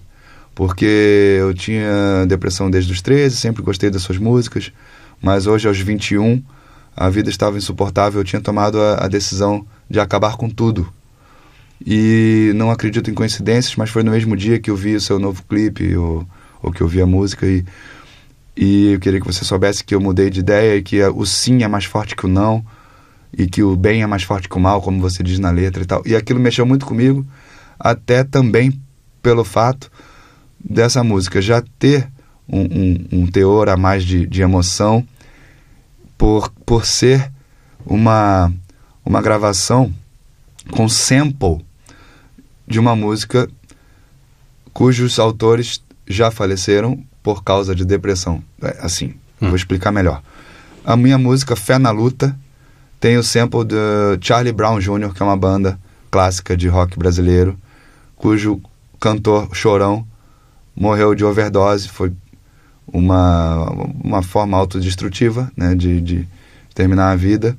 Porque 0.59 1.37
eu 1.39 1.53
tinha 1.53 2.25
depressão 2.27 2.69
desde 2.69 2.91
os 2.91 3.01
13, 3.01 3.33
sempre 3.37 3.63
gostei 3.63 3.89
das 3.89 4.01
suas 4.01 4.17
músicas, 4.17 4.73
mas 5.21 5.47
hoje, 5.47 5.69
aos 5.69 5.79
21, 5.79 6.43
a 6.93 7.09
vida 7.09 7.29
estava 7.29 7.57
insuportável. 7.57 8.19
Eu 8.19 8.25
tinha 8.25 8.41
tomado 8.41 8.77
a, 8.77 9.05
a 9.05 9.07
decisão 9.07 9.65
de 9.89 10.01
acabar 10.01 10.35
com 10.35 10.49
tudo. 10.49 10.91
E 11.79 12.51
não 12.55 12.69
acredito 12.71 13.09
em 13.09 13.13
coincidências, 13.13 13.77
mas 13.77 13.89
foi 13.89 14.03
no 14.03 14.11
mesmo 14.11 14.35
dia 14.35 14.59
que 14.59 14.69
eu 14.69 14.75
vi 14.75 14.97
o 14.97 14.99
seu 14.99 15.17
novo 15.17 15.43
clipe, 15.47 15.95
ou, 15.95 16.27
ou 16.61 16.73
que 16.73 16.81
eu 16.81 16.89
vi 16.89 17.01
a 17.01 17.05
música, 17.05 17.47
e, 17.47 17.63
e 18.57 18.91
eu 18.91 18.99
queria 18.99 19.21
que 19.21 19.27
você 19.27 19.45
soubesse 19.45 19.81
que 19.81 19.95
eu 19.95 20.01
mudei 20.01 20.29
de 20.29 20.41
ideia 20.41 20.75
e 20.75 20.83
que 20.83 21.01
o 21.01 21.25
sim 21.25 21.63
é 21.63 21.69
mais 21.69 21.85
forte 21.85 22.17
que 22.17 22.25
o 22.25 22.29
não, 22.29 22.65
e 23.31 23.47
que 23.47 23.63
o 23.63 23.77
bem 23.77 24.03
é 24.03 24.07
mais 24.07 24.23
forte 24.23 24.49
que 24.49 24.57
o 24.57 24.59
mal, 24.59 24.81
como 24.81 24.99
você 24.99 25.23
diz 25.23 25.39
na 25.39 25.51
letra 25.51 25.83
e 25.83 25.85
tal. 25.85 26.03
E 26.05 26.17
aquilo 26.17 26.37
mexeu 26.37 26.65
muito 26.65 26.85
comigo, 26.85 27.25
até 27.79 28.25
também 28.25 28.77
pelo 29.23 29.45
fato 29.45 29.89
dessa 30.59 31.03
música 31.03 31.41
já 31.41 31.63
ter 31.77 32.09
um, 32.47 32.61
um, 32.61 33.07
um 33.11 33.27
teor 33.27 33.69
a 33.69 33.77
mais 33.77 34.03
de, 34.03 34.25
de 34.25 34.41
emoção, 34.41 35.05
por, 36.17 36.49
por 36.65 36.85
ser 36.85 37.31
uma, 37.85 38.51
uma 39.05 39.21
gravação 39.21 39.93
com 40.71 40.89
sample 40.89 41.63
de 42.67 42.79
uma 42.79 42.95
música 42.95 43.49
cujos 44.73 45.17
autores 45.17 45.81
já 46.07 46.29
faleceram 46.29 47.01
por 47.23 47.43
causa 47.43 47.73
de 47.73 47.85
depressão. 47.85 48.43
É, 48.61 48.77
Assim, 48.81 49.15
vou 49.39 49.55
explicar 49.55 49.91
melhor. 49.91 50.21
A 50.83 50.97
minha 50.97 51.17
música 51.17 51.55
Fé 51.55 51.77
na 51.77 51.91
Luta 51.91 52.37
tem 52.99 53.17
o 53.17 53.23
sample 53.23 53.63
de 53.63 53.75
Charlie 54.21 54.51
Brown 54.51 54.79
Jr., 54.79 55.13
que 55.13 55.21
é 55.21 55.25
uma 55.25 55.37
banda 55.37 55.79
clássica 56.11 56.57
de 56.57 56.67
rock 56.67 56.97
brasileiro, 56.97 57.57
cujo 58.15 58.61
cantor 58.99 59.49
Chorão 59.53 60.05
morreu 60.79 61.13
de 61.13 61.25
overdose, 61.25 61.89
foi 61.89 62.13
uma, 62.87 63.69
uma 64.01 64.21
forma 64.23 64.57
autodestrutiva 64.57 65.51
né, 65.55 65.75
de, 65.75 65.99
de 65.99 66.27
terminar 66.73 67.11
a 67.11 67.15
vida. 67.17 67.57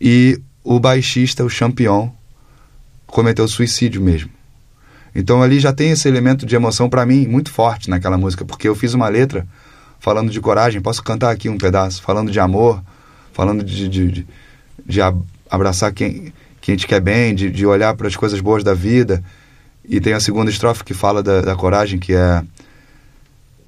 E 0.00 0.40
o 0.64 0.80
baixista, 0.80 1.44
o 1.44 1.48
Champion, 1.48 2.10
cometeu 3.06 3.46
suicídio 3.46 4.02
mesmo. 4.02 4.30
Então 5.14 5.42
ali 5.42 5.60
já 5.60 5.72
tem 5.72 5.90
esse 5.90 6.08
elemento 6.08 6.44
de 6.44 6.54
emoção 6.56 6.88
para 6.88 7.06
mim 7.06 7.26
muito 7.26 7.52
forte 7.52 7.88
naquela 7.88 8.18
música, 8.18 8.44
porque 8.44 8.68
eu 8.68 8.74
fiz 8.74 8.94
uma 8.94 9.08
letra 9.08 9.46
falando 9.98 10.30
de 10.30 10.40
coragem, 10.40 10.80
posso 10.80 11.02
cantar 11.02 11.30
aqui 11.30 11.48
um 11.48 11.58
pedaço, 11.58 12.02
falando 12.02 12.30
de 12.30 12.40
amor, 12.40 12.82
falando 13.32 13.62
de, 13.62 13.88
de, 13.88 14.10
de, 14.10 14.26
de 14.86 15.00
abraçar 15.48 15.92
quem, 15.92 16.32
quem 16.60 16.76
te 16.76 16.86
quer 16.86 17.00
bem, 17.00 17.34
de, 17.34 17.50
de 17.50 17.66
olhar 17.66 17.94
para 17.94 18.08
as 18.08 18.16
coisas 18.16 18.40
boas 18.40 18.64
da 18.64 18.74
vida. 18.74 19.22
E 19.84 20.00
tem 20.00 20.12
a 20.12 20.20
segunda 20.20 20.50
estrofe 20.50 20.84
que 20.84 20.94
fala 20.94 21.22
da, 21.22 21.40
da 21.40 21.56
coragem, 21.56 21.98
que 21.98 22.12
é 22.12 22.42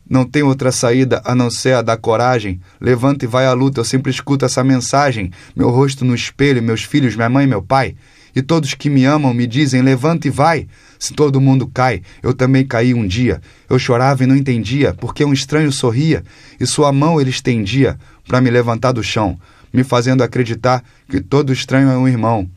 não 0.09 0.26
tem 0.26 0.42
outra 0.42 0.71
saída 0.71 1.23
a 1.25 1.35
não 1.35 1.49
ser 1.49 1.75
a 1.75 1.81
da 1.81 1.97
coragem. 1.97 2.61
Levanta 2.78 3.25
e 3.25 3.28
vai 3.28 3.47
à 3.47 3.52
luta. 3.54 3.81
Eu 3.81 3.85
sempre 3.85 4.11
escuto 4.11 4.45
essa 4.45 4.62
mensagem. 4.62 5.31
Meu 5.57 5.71
rosto 5.71 6.04
no 6.04 6.14
espelho, 6.14 6.62
meus 6.62 6.83
filhos, 6.83 7.16
minha 7.16 7.31
mãe, 7.31 7.47
meu 7.47 7.62
pai. 7.62 7.95
E 8.37 8.42
todos 8.42 8.75
que 8.75 8.90
me 8.90 9.07
amam 9.07 9.33
me 9.33 9.47
dizem: 9.47 9.81
levanta 9.81 10.26
e 10.26 10.31
vai. 10.31 10.66
Se 10.99 11.14
todo 11.14 11.40
mundo 11.40 11.66
cai, 11.66 12.02
eu 12.23 12.35
também 12.35 12.64
caí 12.64 12.92
um 12.92 13.07
dia. 13.07 13.40
Eu 13.71 13.78
chorava 13.78 14.23
e 14.23 14.26
não 14.26 14.37
entendia, 14.37 14.95
porque 14.95 15.25
um 15.25 15.33
estranho 15.33 15.73
sorria 15.73 16.23
e 16.61 16.66
sua 16.66 16.92
mão 16.92 17.21
ele 17.21 17.31
estendia 17.31 17.99
para 18.28 18.40
me 18.40 18.50
levantar 18.50 18.92
do 18.92 19.02
chão, 19.02 19.38
me 19.73 19.83
fazendo 19.83 20.23
acreditar 20.23 20.85
que 21.09 21.21
todo 21.21 21.52
estranho 21.52 21.88
é 21.88 21.97
um 21.97 22.07
irmão 22.07 22.49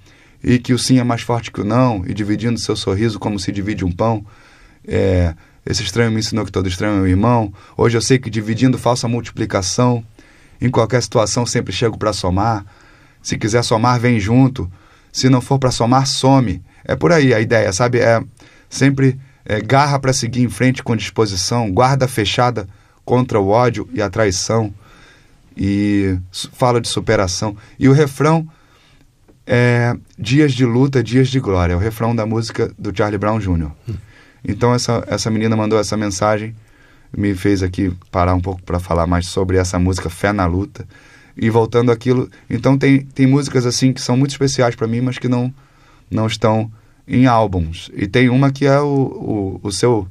e 0.45 0.59
que 0.59 0.75
o 0.75 0.77
sim 0.77 0.99
é 0.99 1.03
mais 1.03 1.23
forte 1.23 1.51
que 1.51 1.59
o 1.59 1.63
não, 1.63 2.05
e 2.05 2.13
dividindo 2.13 2.59
seu 2.59 2.75
sorriso 2.75 3.17
como 3.17 3.39
se 3.39 3.51
divide 3.51 3.83
um 3.83 3.91
pão. 3.91 4.23
É, 4.87 5.33
esse 5.65 5.81
estranho 5.81 6.11
me 6.11 6.19
ensinou 6.19 6.45
que 6.45 6.51
todo 6.51 6.69
estranho 6.69 6.99
é 6.99 7.01
um 7.01 7.07
irmão. 7.07 7.51
Hoje 7.75 7.97
eu 7.97 8.01
sei 8.01 8.19
que 8.19 8.29
dividindo 8.29 8.77
falsa 8.77 9.07
multiplicação. 9.07 10.05
Em 10.61 10.69
qualquer 10.69 11.01
situação 11.01 11.47
sempre 11.47 11.73
chego 11.73 11.97
para 11.97 12.13
somar. 12.13 12.63
Se 13.23 13.39
quiser 13.39 13.63
somar, 13.63 13.99
vem 13.99 14.19
junto. 14.19 14.71
Se 15.11 15.29
não 15.29 15.41
for 15.41 15.57
para 15.57 15.71
somar, 15.71 16.05
some. 16.05 16.61
É 16.83 16.95
por 16.95 17.11
aí 17.11 17.33
a 17.33 17.41
ideia, 17.41 17.73
sabe? 17.73 17.97
É 17.97 18.21
sempre 18.69 19.19
é, 19.43 19.59
garra 19.59 19.97
para 19.97 20.13
seguir 20.13 20.43
em 20.43 20.49
frente 20.49 20.83
com 20.83 20.95
disposição, 20.95 21.71
guarda 21.71 22.07
fechada 22.07 22.69
contra 23.03 23.39
o 23.39 23.49
ódio 23.49 23.89
e 23.91 23.99
a 23.99 24.11
traição. 24.11 24.71
E 25.57 26.19
fala 26.53 26.79
de 26.79 26.87
superação. 26.87 27.57
E 27.79 27.89
o 27.89 27.93
refrão 27.93 28.47
é 29.45 29.95
Dias 30.17 30.53
de 30.53 30.65
Luta, 30.65 31.03
Dias 31.03 31.27
de 31.29 31.39
Glória. 31.39 31.73
É 31.73 31.75
o 31.75 31.79
refrão 31.79 32.15
da 32.15 32.25
música 32.25 32.71
do 32.77 32.95
Charlie 32.95 33.17
Brown 33.17 33.39
Jr. 33.39 33.71
Então 34.47 34.73
essa, 34.73 35.03
essa 35.07 35.29
menina 35.29 35.55
mandou 35.55 35.79
essa 35.79 35.97
mensagem, 35.97 36.55
me 37.15 37.33
fez 37.33 37.63
aqui 37.63 37.91
parar 38.11 38.35
um 38.35 38.41
pouco 38.41 38.61
para 38.63 38.79
falar 38.79 39.07
mais 39.07 39.27
sobre 39.27 39.57
essa 39.57 39.79
música 39.79 40.09
Fé 40.09 40.31
na 40.31 40.45
Luta. 40.45 40.87
E 41.37 41.49
voltando 41.49 41.91
aquilo, 41.91 42.29
então 42.49 42.77
tem, 42.77 43.01
tem 43.01 43.27
músicas 43.27 43.65
assim 43.65 43.91
que 43.91 44.01
são 44.01 44.15
muito 44.15 44.31
especiais 44.31 44.73
para 44.73 44.87
mim, 44.87 45.01
mas 45.01 45.17
que 45.17 45.27
não, 45.27 45.53
não 46.09 46.27
estão 46.27 46.71
em 47.05 47.25
álbuns. 47.25 47.91
E 47.93 48.07
tem 48.07 48.29
uma 48.29 48.51
que 48.51 48.65
é 48.65 48.79
o, 48.79 49.59
o, 49.63 49.67
o 49.67 49.71
seu 49.71 50.07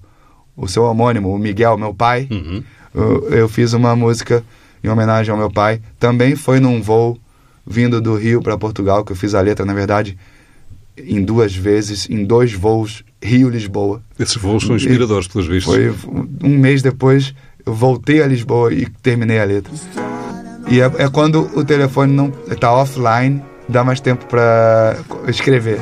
o 0.57 0.69
seu 0.69 0.85
homônimo, 0.85 1.35
o 1.35 1.39
Miguel, 1.39 1.77
meu 1.77 1.93
pai. 1.93 2.29
Uhum. 2.31 2.63
Eu, 2.95 3.29
eu 3.31 3.49
fiz 3.49 3.73
uma 3.73 3.97
música 3.97 4.45
em 4.83 4.89
homenagem 4.89 5.33
ao 5.33 5.39
meu 5.39 5.51
pai. 5.51 5.81
Também 5.99 6.37
foi 6.37 6.61
num 6.61 6.81
voo 6.81 7.19
vindo 7.67 8.01
do 8.01 8.17
Rio 8.17 8.43
para 8.43 8.57
Portugal, 8.59 9.05
que 9.05 9.13
eu 9.13 9.17
fiz 9.17 9.35
a 9.35 9.41
letra, 9.41 9.65
na 9.65 9.75
verdade, 9.75 10.17
em 10.97 11.23
duas 11.23 11.55
vezes, 11.55 12.09
em 12.09 12.25
dois 12.25 12.53
voos 12.53 13.05
Rio-Lisboa. 13.23 14.03
Esses 14.19 14.37
voos 14.37 14.65
são 14.65 14.77
inspiradores, 14.77 15.27
pelos 15.29 15.47
vistos. 15.47 15.75
Foi 15.75 15.95
um 16.43 16.59
mês 16.59 16.83
depois, 16.83 17.35
eu 17.65 17.75
voltei 17.75 18.23
a 18.23 18.27
Lisboa 18.27 18.73
e 18.73 18.87
terminei 19.03 19.41
a 19.41 19.45
letra. 19.45 19.73
E 20.71 20.81
é, 20.81 20.91
é 20.99 21.09
quando 21.09 21.51
o 21.55 21.65
telefone 21.65 22.13
não 22.13 22.33
está 22.51 22.73
offline, 22.73 23.43
dá 23.69 23.83
mais 23.83 24.01
tempo 24.01 24.27
para 24.27 24.99
escrever. 25.29 25.81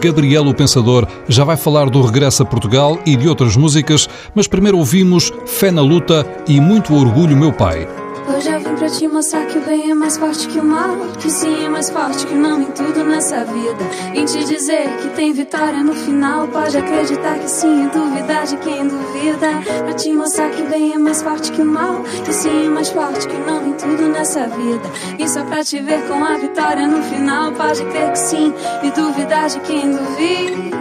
Gabriel 0.00 0.46
o 0.46 0.54
Pensador 0.54 1.06
já 1.28 1.42
vai 1.42 1.56
falar 1.56 1.88
do 1.88 2.02
regresso 2.02 2.42
a 2.42 2.46
Portugal 2.46 3.00
e 3.06 3.16
de 3.16 3.28
outras 3.28 3.56
músicas, 3.56 4.08
mas 4.34 4.46
primeiro 4.46 4.78
ouvimos 4.78 5.32
Fé 5.46 5.70
na 5.70 5.80
Luta 5.80 6.26
e 6.46 6.60
Muito 6.60 6.94
Orgulho 6.94 7.36
Meu 7.36 7.52
Pai. 7.52 8.05
Hoje 8.28 8.50
eu 8.50 8.58
vim 8.58 8.74
pra 8.74 8.88
te 8.88 9.06
mostrar 9.06 9.46
que 9.46 9.56
o 9.56 9.60
bem 9.60 9.90
é 9.90 9.94
mais 9.94 10.16
forte 10.16 10.48
que 10.48 10.58
o 10.58 10.64
mal. 10.64 10.96
Que 11.20 11.30
sim 11.30 11.64
é 11.64 11.68
mais 11.68 11.88
forte 11.90 12.26
que 12.26 12.34
não 12.34 12.60
em 12.60 12.66
tudo 12.72 13.04
nessa 13.04 13.44
vida. 13.44 13.84
Vim 14.12 14.24
te 14.24 14.44
dizer 14.44 14.88
que 15.00 15.08
tem 15.10 15.32
vitória 15.32 15.82
no 15.82 15.94
final. 15.94 16.48
Pode 16.48 16.76
acreditar 16.76 17.38
que 17.38 17.48
sim 17.48 17.84
e 17.84 17.88
duvidar 17.88 18.44
de 18.44 18.56
quem 18.56 18.88
duvida. 18.88 19.48
Pra 19.84 19.94
te 19.94 20.12
mostrar 20.12 20.50
que 20.50 20.62
o 20.62 20.66
bem 20.66 20.94
é 20.94 20.98
mais 20.98 21.22
forte 21.22 21.52
que 21.52 21.62
o 21.62 21.64
mal. 21.64 22.02
Que 22.24 22.32
sim 22.32 22.66
é 22.66 22.68
mais 22.68 22.88
forte 22.88 23.28
que 23.28 23.36
não 23.38 23.64
em 23.68 23.72
tudo 23.74 24.08
nessa 24.08 24.46
vida. 24.48 24.90
E 25.18 25.28
só 25.28 25.44
pra 25.44 25.62
te 25.62 25.80
ver 25.80 26.02
com 26.08 26.24
a 26.24 26.36
vitória 26.36 26.86
no 26.86 27.02
final. 27.04 27.52
Pode 27.52 27.84
crer 27.84 28.10
que 28.10 28.18
sim 28.18 28.52
e 28.82 28.90
duvidar 28.90 29.48
de 29.48 29.60
quem 29.60 29.92
duvida. 29.92 30.76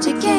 De 0.00 0.12
quem 0.14 0.35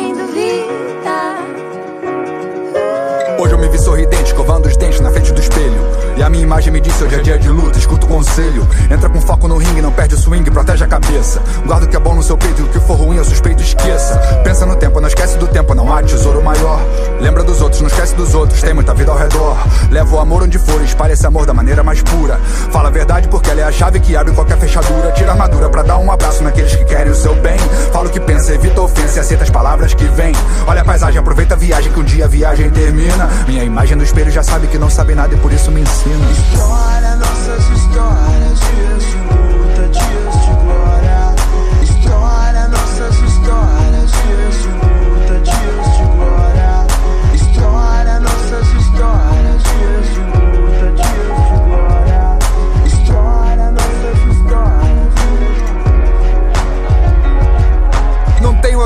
eu 3.58 3.62
me 3.62 3.70
vi 3.70 3.80
sorridente, 3.80 4.26
escovando 4.26 4.67
os 4.67 4.78
dentes 4.78 5.00
na 5.00 5.10
frente 5.10 5.34
do 5.34 5.41
espelho. 5.41 6.07
E 6.18 6.24
a 6.24 6.30
minha 6.32 6.42
imagem 6.42 6.74
me 6.74 6.82
disse 6.82 7.04
hoje 7.04 7.14
é 7.14 7.20
dia 7.20 7.38
de 7.38 7.48
luta, 7.48 7.78
escuta 7.78 8.08
o 8.08 8.10
conselho. 8.10 8.68
Entra 8.90 9.08
com 9.08 9.22
foco 9.22 9.48
no 9.48 9.56
ringue, 9.56 9.84
não 9.84 9.92
perde 9.92 10.16
o 10.16 10.18
swing, 10.18 10.50
protege 10.50 10.84
a 10.84 10.88
cabeça. 10.88 11.40
Guarda 11.64 11.86
o 11.86 11.88
que 11.88 11.96
é 11.96 12.00
bom 12.00 12.16
no 12.16 12.24
seu 12.24 12.36
peito 12.36 12.60
e 12.60 12.66
o 12.66 12.68
que 12.70 12.80
for 12.80 12.96
ruim 12.96 13.18
eu 13.18 13.24
suspeito, 13.24 13.62
esqueça. 13.62 14.18
Pensa 14.44 14.66
no 14.66 14.76
tempo, 14.76 15.00
não 15.00 15.08
esquece 15.08 15.38
do 15.38 15.46
tempo, 15.46 15.76
não 15.76 15.94
há 15.94 16.02
tesouro 16.02 16.42
maior. 16.42 16.82
Lembra 17.22 17.44
dos 17.44 17.62
outros, 17.62 17.82
não 17.82 17.88
esquece 17.88 18.16
dos 18.16 18.34
outros, 18.34 18.60
tem 18.62 18.74
muita 18.74 18.96
vida 18.96 19.12
ao 19.12 19.18
redor. 19.18 19.56
Leva 19.92 20.16
o 20.16 20.20
amor 20.20 20.42
onde 20.42 20.58
for, 20.58 20.82
espalha 20.82 21.14
esse 21.14 21.28
amor 21.28 21.46
da 21.46 21.54
maneira 21.54 21.84
mais 21.84 22.02
pura. 22.02 22.40
Fala 22.72 22.88
a 22.88 22.92
verdade 22.92 23.28
porque 23.28 23.52
ela 23.52 23.62
é 23.62 23.66
a 23.66 23.72
chave 23.72 24.00
que 24.00 24.16
abre 24.16 24.34
qualquer 24.34 24.58
fechadura. 24.58 25.12
Tira 25.12 25.30
a 25.30 25.34
armadura 25.34 25.70
pra 25.70 25.84
dar 25.84 26.00
um 26.00 26.12
abraço 26.12 26.44
naqueles 26.44 26.76
que 26.76 26.84
querem 26.84 27.12
o 27.12 27.16
seu 27.16 27.36
bem. 27.36 27.60
Fala 27.94 28.08
o 28.08 28.10
que 28.10 28.20
pensa, 28.20 28.56
evita 28.56 28.82
ofensa 28.82 29.18
e 29.18 29.20
aceita 29.20 29.44
as 29.44 29.52
palavras 29.52 29.94
que 29.94 30.06
vêm. 30.06 30.34
Olha 30.66 30.82
a 30.82 30.86
paisagem, 30.86 31.20
aproveita 31.20 31.54
a 31.54 31.58
viagem 31.58 31.92
que 31.92 32.00
um 32.00 32.04
dia 32.04 32.26
a 32.26 32.28
viagem 32.28 32.72
termina. 32.72 33.30
Minha 33.48 33.64
imagem 33.64 33.96
no 33.96 34.04
espelho 34.04 34.32
já 34.32 34.42
sabe 34.42 34.66
que 34.66 34.80
não 34.80 34.90
sabe 34.90 35.14
nada 35.14 35.36
e 35.36 35.38
por 35.38 35.54
isso 35.54 35.70
me 35.70 35.82
ensina. 35.82 36.07
História, 36.08 37.15
nossas 37.17 37.70
histórias, 37.70 38.60
de 38.62 38.76
luta, 38.82 39.17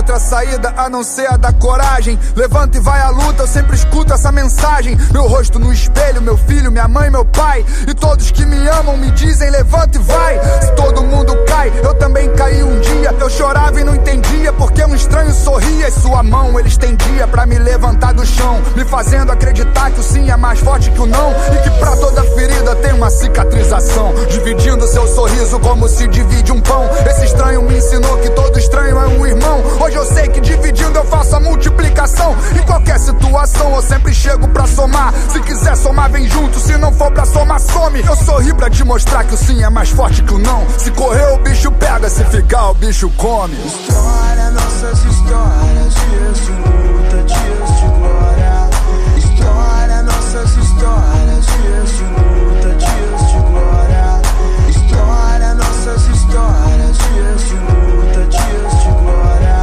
outra 0.01 0.19
saída 0.19 0.73
a 0.75 0.89
não 0.89 1.03
ser 1.03 1.31
a 1.31 1.37
da 1.37 1.53
coragem. 1.53 2.17
Levanta 2.35 2.77
e 2.77 2.81
vai 2.81 2.99
à 3.01 3.09
luta, 3.09 3.43
eu 3.43 3.47
sempre 3.47 3.75
escuto 3.75 4.13
essa 4.13 4.31
mensagem. 4.31 4.97
Meu 5.13 5.27
rosto 5.27 5.59
no 5.59 5.71
espelho, 5.71 6.21
meu 6.21 6.35
filho, 6.37 6.71
minha 6.71 6.87
mãe, 6.87 7.11
meu 7.11 7.23
pai. 7.23 7.63
E 7.87 7.93
todos 7.93 8.31
que 8.31 8.43
me 8.43 8.67
amam 8.67 8.97
me 8.97 9.11
dizem: 9.11 9.51
levanta 9.51 9.99
e 9.99 10.01
vai. 10.01 10.39
Se 10.61 10.71
todo 10.71 11.03
mundo 11.03 11.37
cai, 11.45 11.71
eu 11.83 11.93
também 11.95 12.33
caí 12.33 12.63
um 12.63 12.79
dia. 12.79 13.15
Eu 13.19 13.29
chorava 13.29 13.79
e 13.79 13.83
não 13.83 13.95
entendia 13.95 14.51
porque 14.53 14.83
um 14.83 14.95
estranho 14.95 15.31
sorria. 15.33 15.87
E 15.87 15.91
sua 15.91 16.23
mão 16.23 16.59
ele 16.59 16.67
estendia 16.67 17.00
pra 17.27 17.45
me 17.45 17.57
levantar 17.57 18.13
do 18.13 18.25
chão. 18.25 18.62
Me 18.75 18.86
fazendo 18.86 19.31
acreditar 19.31 19.91
que 19.91 19.99
o 19.99 20.03
sim 20.03 20.29
é 20.29 20.38
mais 20.38 20.60
forte 20.60 20.91
que 20.91 21.01
o 21.01 21.05
não. 21.05 21.31
E 21.53 21.57
que 21.63 21.69
pra 21.79 21.95
toda 21.95 22.23
ferida 22.36 22.75
tem 22.75 22.93
uma 22.93 23.10
cicatrização. 23.10 24.13
Dividindo 24.29 24.88
seu 24.88 25.07
sorriso 25.07 25.60
como 25.60 25.88
se 25.88 26.07
divide 26.07 26.51
um 26.51 26.62
pão. 26.62 26.89
Esse 27.10 27.25
estranho 27.25 27.62
me 27.62 27.77
ensinou 27.77 28.17
que 28.17 28.29
todo 28.31 28.57
estranho 28.57 28.97
é 28.97 29.07
um 29.07 29.25
irmão. 29.25 29.62
Hoje 29.79 29.95
eu 29.95 30.05
sei 30.05 30.27
que 30.27 30.39
dividindo 30.39 30.97
eu 30.97 31.05
faço 31.05 31.36
a 31.36 31.39
multiplicação. 31.39 32.36
Em 32.55 32.65
qualquer 32.65 32.99
situação 32.99 33.75
eu 33.75 33.81
sempre 33.81 34.13
chego 34.13 34.47
pra 34.49 34.67
somar. 34.67 35.13
Se 35.29 35.39
quiser 35.41 35.75
somar, 35.77 36.10
vem 36.10 36.27
junto. 36.27 36.60
Se 36.60 36.77
não 36.77 36.91
for 36.91 37.12
pra 37.12 37.25
somar, 37.25 37.60
some. 37.60 38.03
Eu 38.05 38.15
sorri 38.15 38.53
pra 38.53 38.69
te 38.69 38.84
mostrar 38.84 39.23
que 39.23 39.34
o 39.34 39.38
sim 39.38 39.63
é 39.63 39.69
mais 39.69 39.89
forte 39.89 40.23
que 40.23 40.34
o 40.34 40.39
não. 40.39 40.65
Se 40.77 40.91
correr, 40.91 41.34
o 41.34 41.38
bicho 41.39 41.71
pega. 41.71 42.10
Se 42.10 42.23
ficar, 42.25 42.69
o 42.69 42.73
bicho 42.73 43.10
come. 43.17 43.55
História, 43.55 44.51
nossas 44.51 45.03
histórias, 45.03 45.93
de 45.93 46.51
luta, 46.51 46.90
dias 47.34 47.70
de 47.80 47.88
glória. 47.88 48.70
História, 49.17 50.04
nossas 50.04 50.58
histórias, 50.58 51.46
dias 51.48 51.98
de 51.98 52.04
luta, 52.04 52.70
dias 52.76 53.22
de 53.32 53.39
glória. 53.50 54.22
História, 54.70 55.54
nossas 55.56 56.08
histórias, 56.08 56.98
dias 56.98 57.41
de 57.48 57.56
luta, 57.56 58.22
dias 58.30 58.74
de 58.84 58.91
glória. 59.02 59.58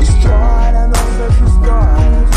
História, 0.00 0.82
nossas 0.88 1.34
histórias. 1.46 2.30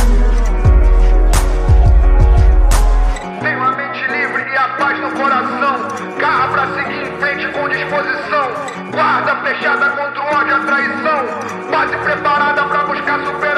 Tenho 3.42 3.64
a 3.64 3.72
mente 3.72 4.08
livre 4.08 4.44
e 4.52 4.58
a 4.58 4.68
paz 4.78 5.00
no 5.00 5.12
coração. 5.12 5.76
Garra 6.20 6.48
pra 6.50 6.68
seguir 6.76 7.08
em 7.08 7.20
frente 7.20 7.48
com 7.54 7.70
disposição. 7.70 8.48
Guarda 8.92 9.36
fechada 9.38 9.90
contra 9.90 10.22
o 10.22 10.36
ódio 10.36 10.50
e 10.50 10.54
a 10.54 10.60
traição. 10.60 11.26
Base 11.72 11.98
preparada 11.98 12.64
pra 12.64 12.84
buscar 12.86 13.20
superação. 13.26 13.55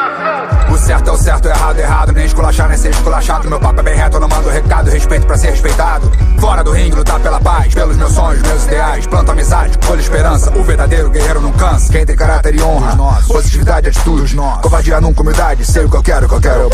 Certo, 1.17 1.47
errado, 1.49 1.79
errado, 1.79 2.11
nem 2.13 2.25
esculachar, 2.25 2.69
nem 2.69 2.77
ser 2.77 2.91
esculachado. 2.91 3.49
Meu 3.49 3.59
papo 3.59 3.81
é 3.81 3.83
bem 3.83 3.95
reto, 3.95 4.15
eu 4.15 4.21
não 4.21 4.29
mando 4.29 4.49
recado, 4.49 4.89
respeito 4.89 5.27
pra 5.27 5.37
ser 5.37 5.49
respeitado. 5.49 6.09
Fora 6.39 6.63
do 6.63 6.71
ringue, 6.71 6.95
lutar 6.95 7.19
pela 7.19 7.39
paz, 7.41 7.73
pelos 7.73 7.97
meus 7.97 8.13
sonhos, 8.13 8.41
meus 8.41 8.63
ideais. 8.65 9.05
Planto 9.05 9.31
amizade, 9.31 9.77
colho 9.85 9.99
esperança, 9.99 10.51
o 10.57 10.63
verdadeiro 10.63 11.09
guerreiro 11.09 11.41
não 11.41 11.51
cansa. 11.51 11.91
Quem 11.91 12.05
tem 12.05 12.15
caráter 12.15 12.55
e 12.55 12.61
honra, 12.61 12.95
positividade, 13.27 13.89
atitude, 13.89 14.35
covardia 14.61 15.01
nunca, 15.01 15.21
humildade. 15.21 15.65
Sei 15.65 15.83
o 15.83 15.89
que 15.89 15.97
eu 15.97 16.03
quero, 16.03 16.25
o 16.25 16.29
que 16.29 16.35
eu 16.35 16.41
quero, 16.41 16.69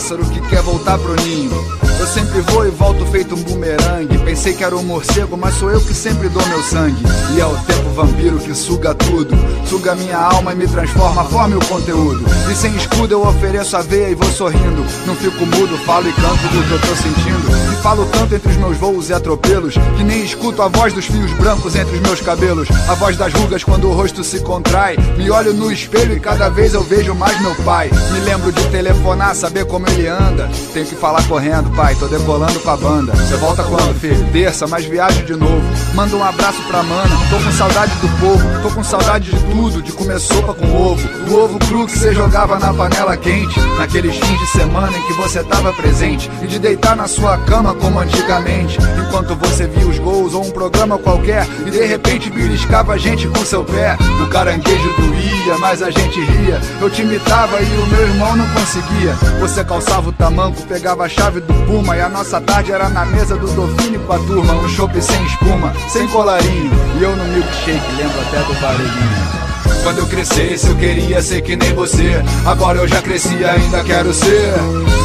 pássaro 0.00 0.24
que 0.24 0.40
quer 0.48 0.62
voltar 0.62 0.98
pro 0.98 1.14
ninho. 1.16 1.52
Eu 1.98 2.06
sempre 2.06 2.40
vou 2.40 2.66
e 2.66 2.70
volto 2.70 3.04
feito 3.06 3.34
um 3.34 3.42
bumerangue. 3.42 4.16
Pensei 4.24 4.54
que 4.54 4.64
era 4.64 4.74
um 4.74 4.82
morcego, 4.82 5.36
mas 5.36 5.54
sou 5.56 5.70
eu 5.70 5.78
que 5.78 5.92
sempre 5.92 6.30
dou 6.30 6.44
meu 6.46 6.62
sangue. 6.62 7.02
E 7.34 7.40
é 7.40 7.44
o 7.44 7.54
tempo 7.64 7.90
vampiro 7.90 8.38
que 8.38 8.54
suga 8.54 8.94
tudo. 8.94 9.36
Suga 9.66 9.94
minha 9.94 10.16
alma 10.16 10.54
e 10.54 10.56
me 10.56 10.66
transforma, 10.66 11.22
forma 11.24 11.56
o 11.56 11.66
conteúdo. 11.66 12.24
E 12.50 12.54
sem 12.54 12.74
escudo 12.76 13.12
eu 13.12 13.28
ofereço 13.28 13.76
a 13.76 13.82
veia 13.82 14.08
e 14.08 14.14
vou 14.14 14.30
sorrindo. 14.30 14.82
Não 15.06 15.14
fico 15.14 15.44
mudo, 15.44 15.76
falo 15.84 16.08
e 16.08 16.12
canto 16.14 16.48
do 16.48 16.66
que 16.66 16.72
eu 16.72 16.80
tô 16.80 16.96
sentindo. 16.96 17.69
Falo 17.82 18.04
tanto 18.06 18.34
entre 18.34 18.50
os 18.50 18.56
meus 18.58 18.76
voos 18.76 19.08
e 19.08 19.14
atropelos. 19.14 19.74
Que 19.96 20.04
nem 20.04 20.22
escuto 20.22 20.60
a 20.60 20.68
voz 20.68 20.92
dos 20.92 21.06
fios 21.06 21.32
brancos 21.32 21.74
entre 21.74 21.96
os 21.96 22.00
meus 22.02 22.20
cabelos. 22.20 22.68
A 22.88 22.94
voz 22.94 23.16
das 23.16 23.32
rugas 23.32 23.64
quando 23.64 23.88
o 23.88 23.92
rosto 23.92 24.22
se 24.22 24.40
contrai. 24.40 24.98
Me 25.16 25.30
olho 25.30 25.54
no 25.54 25.72
espelho 25.72 26.14
e 26.14 26.20
cada 26.20 26.50
vez 26.50 26.74
eu 26.74 26.82
vejo 26.82 27.14
mais 27.14 27.40
meu 27.40 27.54
pai. 27.56 27.90
Me 28.12 28.20
lembro 28.20 28.52
de 28.52 28.62
telefonar, 28.66 29.34
saber 29.34 29.64
como 29.64 29.88
ele 29.88 30.06
anda. 30.06 30.50
Tenho 30.74 30.86
que 30.86 30.94
falar 30.94 31.26
correndo, 31.26 31.70
pai, 31.74 31.94
tô 31.94 32.06
decolando 32.06 32.60
com 32.60 32.70
a 32.70 32.76
banda. 32.76 33.12
Você 33.12 33.36
volta 33.36 33.62
quando, 33.62 33.98
filho? 33.98 34.30
Terça, 34.30 34.66
mas 34.66 34.84
viajo 34.84 35.24
de 35.24 35.34
novo. 35.34 35.62
Manda 35.94 36.14
um 36.16 36.22
abraço 36.22 36.62
pra 36.68 36.82
mana. 36.82 37.16
Tô 37.30 37.36
com 37.36 37.52
saudade 37.52 37.92
do 37.96 38.08
povo, 38.20 38.62
tô 38.62 38.70
com 38.74 38.84
saudade 38.84 39.30
de 39.30 39.40
tudo. 39.50 39.80
De 39.80 39.92
comer 39.92 40.20
sopa 40.20 40.52
com 40.52 40.66
ovo. 40.76 41.08
O 41.30 41.44
ovo 41.44 41.58
cru 41.60 41.86
que 41.86 41.98
você 41.98 42.12
jogava 42.12 42.58
na 42.58 42.74
panela 42.74 43.16
quente. 43.16 43.58
Naqueles 43.78 44.16
fins 44.16 44.38
de 44.38 44.46
semana 44.48 44.96
em 44.96 45.02
que 45.06 45.14
você 45.14 45.42
tava 45.42 45.72
presente. 45.72 46.30
E 46.42 46.46
de 46.46 46.58
deitar 46.58 46.94
na 46.94 47.08
sua 47.08 47.38
cama 47.38 47.69
como 47.74 48.00
antigamente. 48.00 48.78
Enquanto 49.06 49.34
você 49.36 49.66
via 49.66 49.86
os 49.86 49.98
gols 49.98 50.34
ou 50.34 50.44
um 50.44 50.50
programa 50.50 50.98
qualquer. 50.98 51.46
E 51.66 51.70
de 51.70 51.84
repente 51.84 52.30
beliscava 52.30 52.94
a 52.94 52.98
gente 52.98 53.26
com 53.28 53.44
seu 53.44 53.64
pé. 53.64 53.96
O 54.22 54.28
caranguejo 54.28 54.94
doía, 54.98 55.58
mas 55.58 55.82
a 55.82 55.90
gente 55.90 56.20
ria. 56.20 56.60
Eu 56.80 56.90
te 56.90 57.02
imitava 57.02 57.60
e 57.60 57.64
o 57.64 57.86
meu 57.86 58.02
irmão 58.02 58.36
não 58.36 58.48
conseguia. 58.50 59.14
Você 59.40 59.64
calçava 59.64 60.08
o 60.08 60.12
tamanco, 60.12 60.62
pegava 60.62 61.04
a 61.04 61.08
chave 61.08 61.40
do 61.40 61.54
Puma. 61.66 61.96
E 61.96 62.00
a 62.00 62.08
nossa 62.08 62.40
tarde 62.40 62.72
era 62.72 62.88
na 62.88 63.04
mesa 63.04 63.36
do 63.36 63.46
Dolphine 63.48 63.98
com 63.98 64.12
a 64.12 64.18
turma. 64.18 64.54
Um 64.54 64.68
chopp 64.68 65.00
sem 65.00 65.24
espuma, 65.24 65.72
sem 65.88 66.06
colarinho. 66.08 66.70
E 66.98 67.02
eu 67.02 67.16
no 67.16 67.24
milkshake, 67.24 67.96
lembro 67.96 68.20
até 68.20 68.38
do 68.38 68.60
barulhinho. 68.60 69.39
Quando 69.82 69.98
eu 69.98 70.06
crescesse, 70.06 70.68
eu 70.68 70.76
queria 70.76 71.22
ser 71.22 71.40
que 71.42 71.56
nem 71.56 71.72
você. 71.74 72.22
Agora 72.46 72.78
eu 72.78 72.88
já 72.88 73.00
cresci 73.00 73.34
e 73.34 73.44
ainda 73.44 73.82
quero 73.82 74.12
ser. 74.12 74.54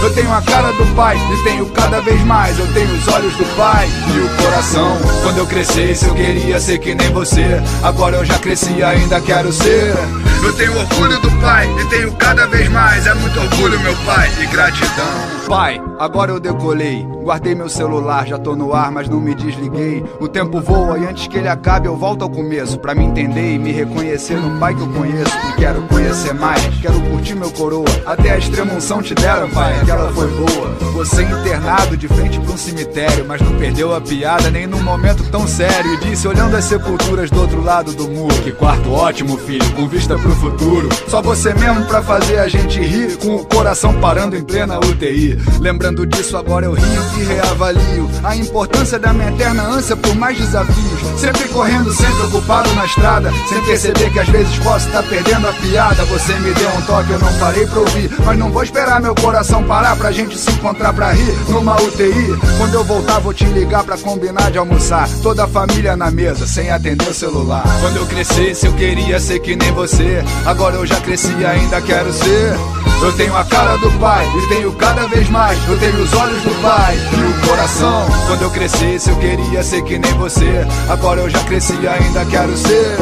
Eu 0.04 0.14
tenho 0.14 0.32
a 0.32 0.42
cara 0.42 0.72
do 0.74 0.96
pai 0.96 1.18
e 1.18 1.44
tenho 1.44 1.66
cada 1.68 2.02
vez 2.02 2.22
mais. 2.26 2.60
Eu 2.60 2.68
tenho 2.74 2.92
os 2.94 3.08
olhos 3.08 3.36
do 3.36 3.46
pai 3.56 3.88
e 4.16 4.20
o 4.20 4.44
coração. 4.44 4.98
Quando 5.24 5.38
eu 5.38 5.48
crescesse, 5.48 6.06
eu 6.06 6.14
queria 6.14 6.60
ser 6.60 6.78
que 6.80 6.94
nem 6.94 7.10
você. 7.12 7.62
Agora 7.84 8.18
eu 8.18 8.26
já 8.26 8.38
cresci 8.38 8.74
e 8.74 8.84
ainda 8.84 9.20
quero 9.22 9.52
ser. 9.52 9.96
Eu 10.44 10.54
tenho 10.54 10.78
orgulho 10.78 11.20
do 11.22 11.32
pai 11.42 11.68
e 11.82 11.86
tenho 11.86 12.12
cada 12.14 12.46
vez 12.48 12.70
mais. 12.70 13.08
É 13.08 13.14
muito 13.14 13.40
orgulho, 13.40 13.80
meu 13.80 13.96
pai, 14.06 14.30
e 14.42 14.46
gratidão. 14.48 15.45
Pai, 15.48 15.80
agora 16.00 16.32
eu 16.32 16.40
decolei. 16.40 17.06
Guardei 17.24 17.56
meu 17.56 17.70
celular, 17.70 18.28
já 18.28 18.38
tô 18.38 18.56
no 18.56 18.74
ar, 18.74 18.92
mas 18.92 19.08
não 19.08 19.20
me 19.20 19.34
desliguei. 19.34 20.04
O 20.20 20.28
tempo 20.28 20.60
voa 20.60 20.98
e 20.98 21.06
antes 21.06 21.28
que 21.28 21.38
ele 21.38 21.48
acabe, 21.48 21.88
eu 21.88 21.96
volto 21.96 22.24
ao 22.24 22.30
começo. 22.30 22.80
Pra 22.80 22.96
me 22.96 23.04
entender 23.04 23.56
e 23.56 23.60
me 23.60 23.72
reconhecer 23.72 24.36
no 24.38 24.60
pai 24.60 24.76
que 24.76 24.82
eu 24.82 24.88
conheço. 24.90 25.32
E 25.50 25.54
quero 25.54 25.82
conhecer 25.84 26.34
mais, 26.34 26.64
quero 26.82 27.00
curtir 27.02 27.36
meu 27.36 27.52
coroa. 27.52 27.86
Até 28.06 28.32
a 28.32 28.38
extrema 28.38 28.74
unção 28.74 29.02
te 29.02 29.14
deram, 29.14 29.50
pai, 29.50 29.80
aquela 29.80 30.12
foi 30.14 30.28
boa. 30.28 30.70
Você 30.94 31.24
internado 31.24 31.98
de 31.98 32.08
frente 32.08 32.40
pra 32.40 32.54
um 32.54 32.58
cemitério, 32.58 33.26
mas 33.28 33.42
não 33.42 33.58
perdeu 33.58 33.96
a 33.96 34.02
piada 34.02 34.50
nem 34.50 34.68
num 34.68 34.82
momento 34.82 35.24
tão 35.32 35.48
sério. 35.48 35.94
E 35.94 35.98
disse, 35.98 36.28
olhando 36.28 36.56
as 36.56 36.66
sepulturas 36.66 37.30
do 37.30 37.42
outro 37.42 37.64
lado 37.64 37.92
do 37.94 38.08
muro: 38.08 38.36
Que 38.44 38.52
quarto 38.52 38.92
ótimo, 38.92 39.38
filho, 39.38 39.70
com 39.74 39.88
vista 39.88 40.18
pro 40.18 40.32
futuro. 40.32 40.90
Só 41.08 41.22
você 41.22 41.54
mesmo 41.54 41.86
pra 41.86 42.02
fazer 42.02 42.40
a 42.40 42.48
gente 42.48 42.80
rir, 42.80 43.18
com 43.18 43.36
o 43.36 43.46
coração 43.46 43.94
parando 44.00 44.36
em 44.36 44.44
plena 44.44 44.78
UTI. 44.78 45.35
Lembrando 45.60 46.06
disso, 46.06 46.38
agora 46.38 46.66
eu 46.66 46.74
rio 46.74 47.04
e 47.20 47.24
reavalio 47.24 48.10
a 48.24 48.36
importância 48.36 48.98
da 48.98 49.14
minha 49.14 49.30
eterna 49.30 49.64
ânsia 49.64 49.96
por 49.96 50.16
mais 50.16 50.38
desafios. 50.38 51.00
Sempre 51.18 51.48
correndo, 51.50 51.94
sempre 51.94 52.24
ocupado 52.24 52.74
na 52.74 52.86
estrada, 52.86 53.32
sem 53.48 53.62
perceber 53.64 54.12
que 54.12 54.20
às 54.20 54.28
vezes 54.30 54.58
posso 54.60 54.88
estar 54.88 55.04
perdendo 55.04 55.48
a 55.48 55.54
piada. 55.54 56.04
Você 56.06 56.34
me 56.40 56.54
deu 56.54 56.70
um 56.70 56.82
toque, 56.82 57.12
eu 57.12 57.20
não 57.20 57.34
parei 57.38 57.66
pra 57.68 57.80
ouvir, 57.80 58.10
mas 58.26 58.38
não 58.38 58.52
vou 58.52 58.64
esperar 58.64 59.02
meu 59.02 59.16
coração 59.16 59.64
parar 59.64 59.96
pra 59.96 60.12
gente 60.12 60.38
se 60.38 60.52
encontrar 60.52 60.94
pra 60.94 61.12
rir 61.12 61.36
numa 61.50 61.76
UTI. 61.82 62.38
Quando 62.58 62.74
eu 62.74 62.84
voltar, 62.84 63.20
vou 63.20 63.34
te 63.34 63.46
ligar 63.46 63.84
pra 63.84 63.98
combinar 63.98 64.52
de 64.52 64.58
almoçar. 64.58 65.08
Toda 65.22 65.46
a 65.46 65.48
família 65.48 65.96
na 65.96 66.10
mesa, 66.12 66.48
sem 66.48 66.72
atender 66.72 67.08
o 67.08 67.14
celular. 67.14 67.64
Quando 67.82 67.98
eu 67.98 68.06
crescesse, 68.06 68.66
eu 68.66 68.74
queria 68.74 69.20
ser 69.20 69.40
que 69.40 69.56
nem 69.56 69.72
você. 69.72 70.24
Agora 70.46 70.76
eu 70.76 70.86
já 70.86 71.00
cresci 71.02 71.34
e 71.40 71.46
ainda 71.46 71.82
quero 71.82 72.12
ser. 72.12 72.56
Eu 73.02 73.12
tenho 73.14 73.36
a 73.36 73.44
cara 73.44 73.78
do 73.78 73.92
pai 74.00 74.26
e 74.26 74.48
tenho 74.48 74.72
cada 74.74 75.06
vez 75.08 75.25
mais. 75.30 75.58
Eu 75.68 75.78
tenho 75.78 76.02
os 76.02 76.14
olhos 76.14 76.42
do 76.42 76.62
pai 76.62 76.96
e 76.96 77.44
o 77.44 77.48
coração. 77.48 78.06
Quando 78.28 78.42
eu 78.44 78.52
crescesse, 78.52 79.10
eu 79.10 79.18
queria 79.18 79.64
ser 79.64 79.84
que 79.84 79.98
nem 79.98 80.14
você. 80.14 80.66
Agora 80.90 81.22
eu 81.22 81.30
já 81.30 81.40
cresci 81.44 81.74
e 81.82 81.88
ainda 81.88 82.26
quero 82.26 82.56
ser. 82.58 82.98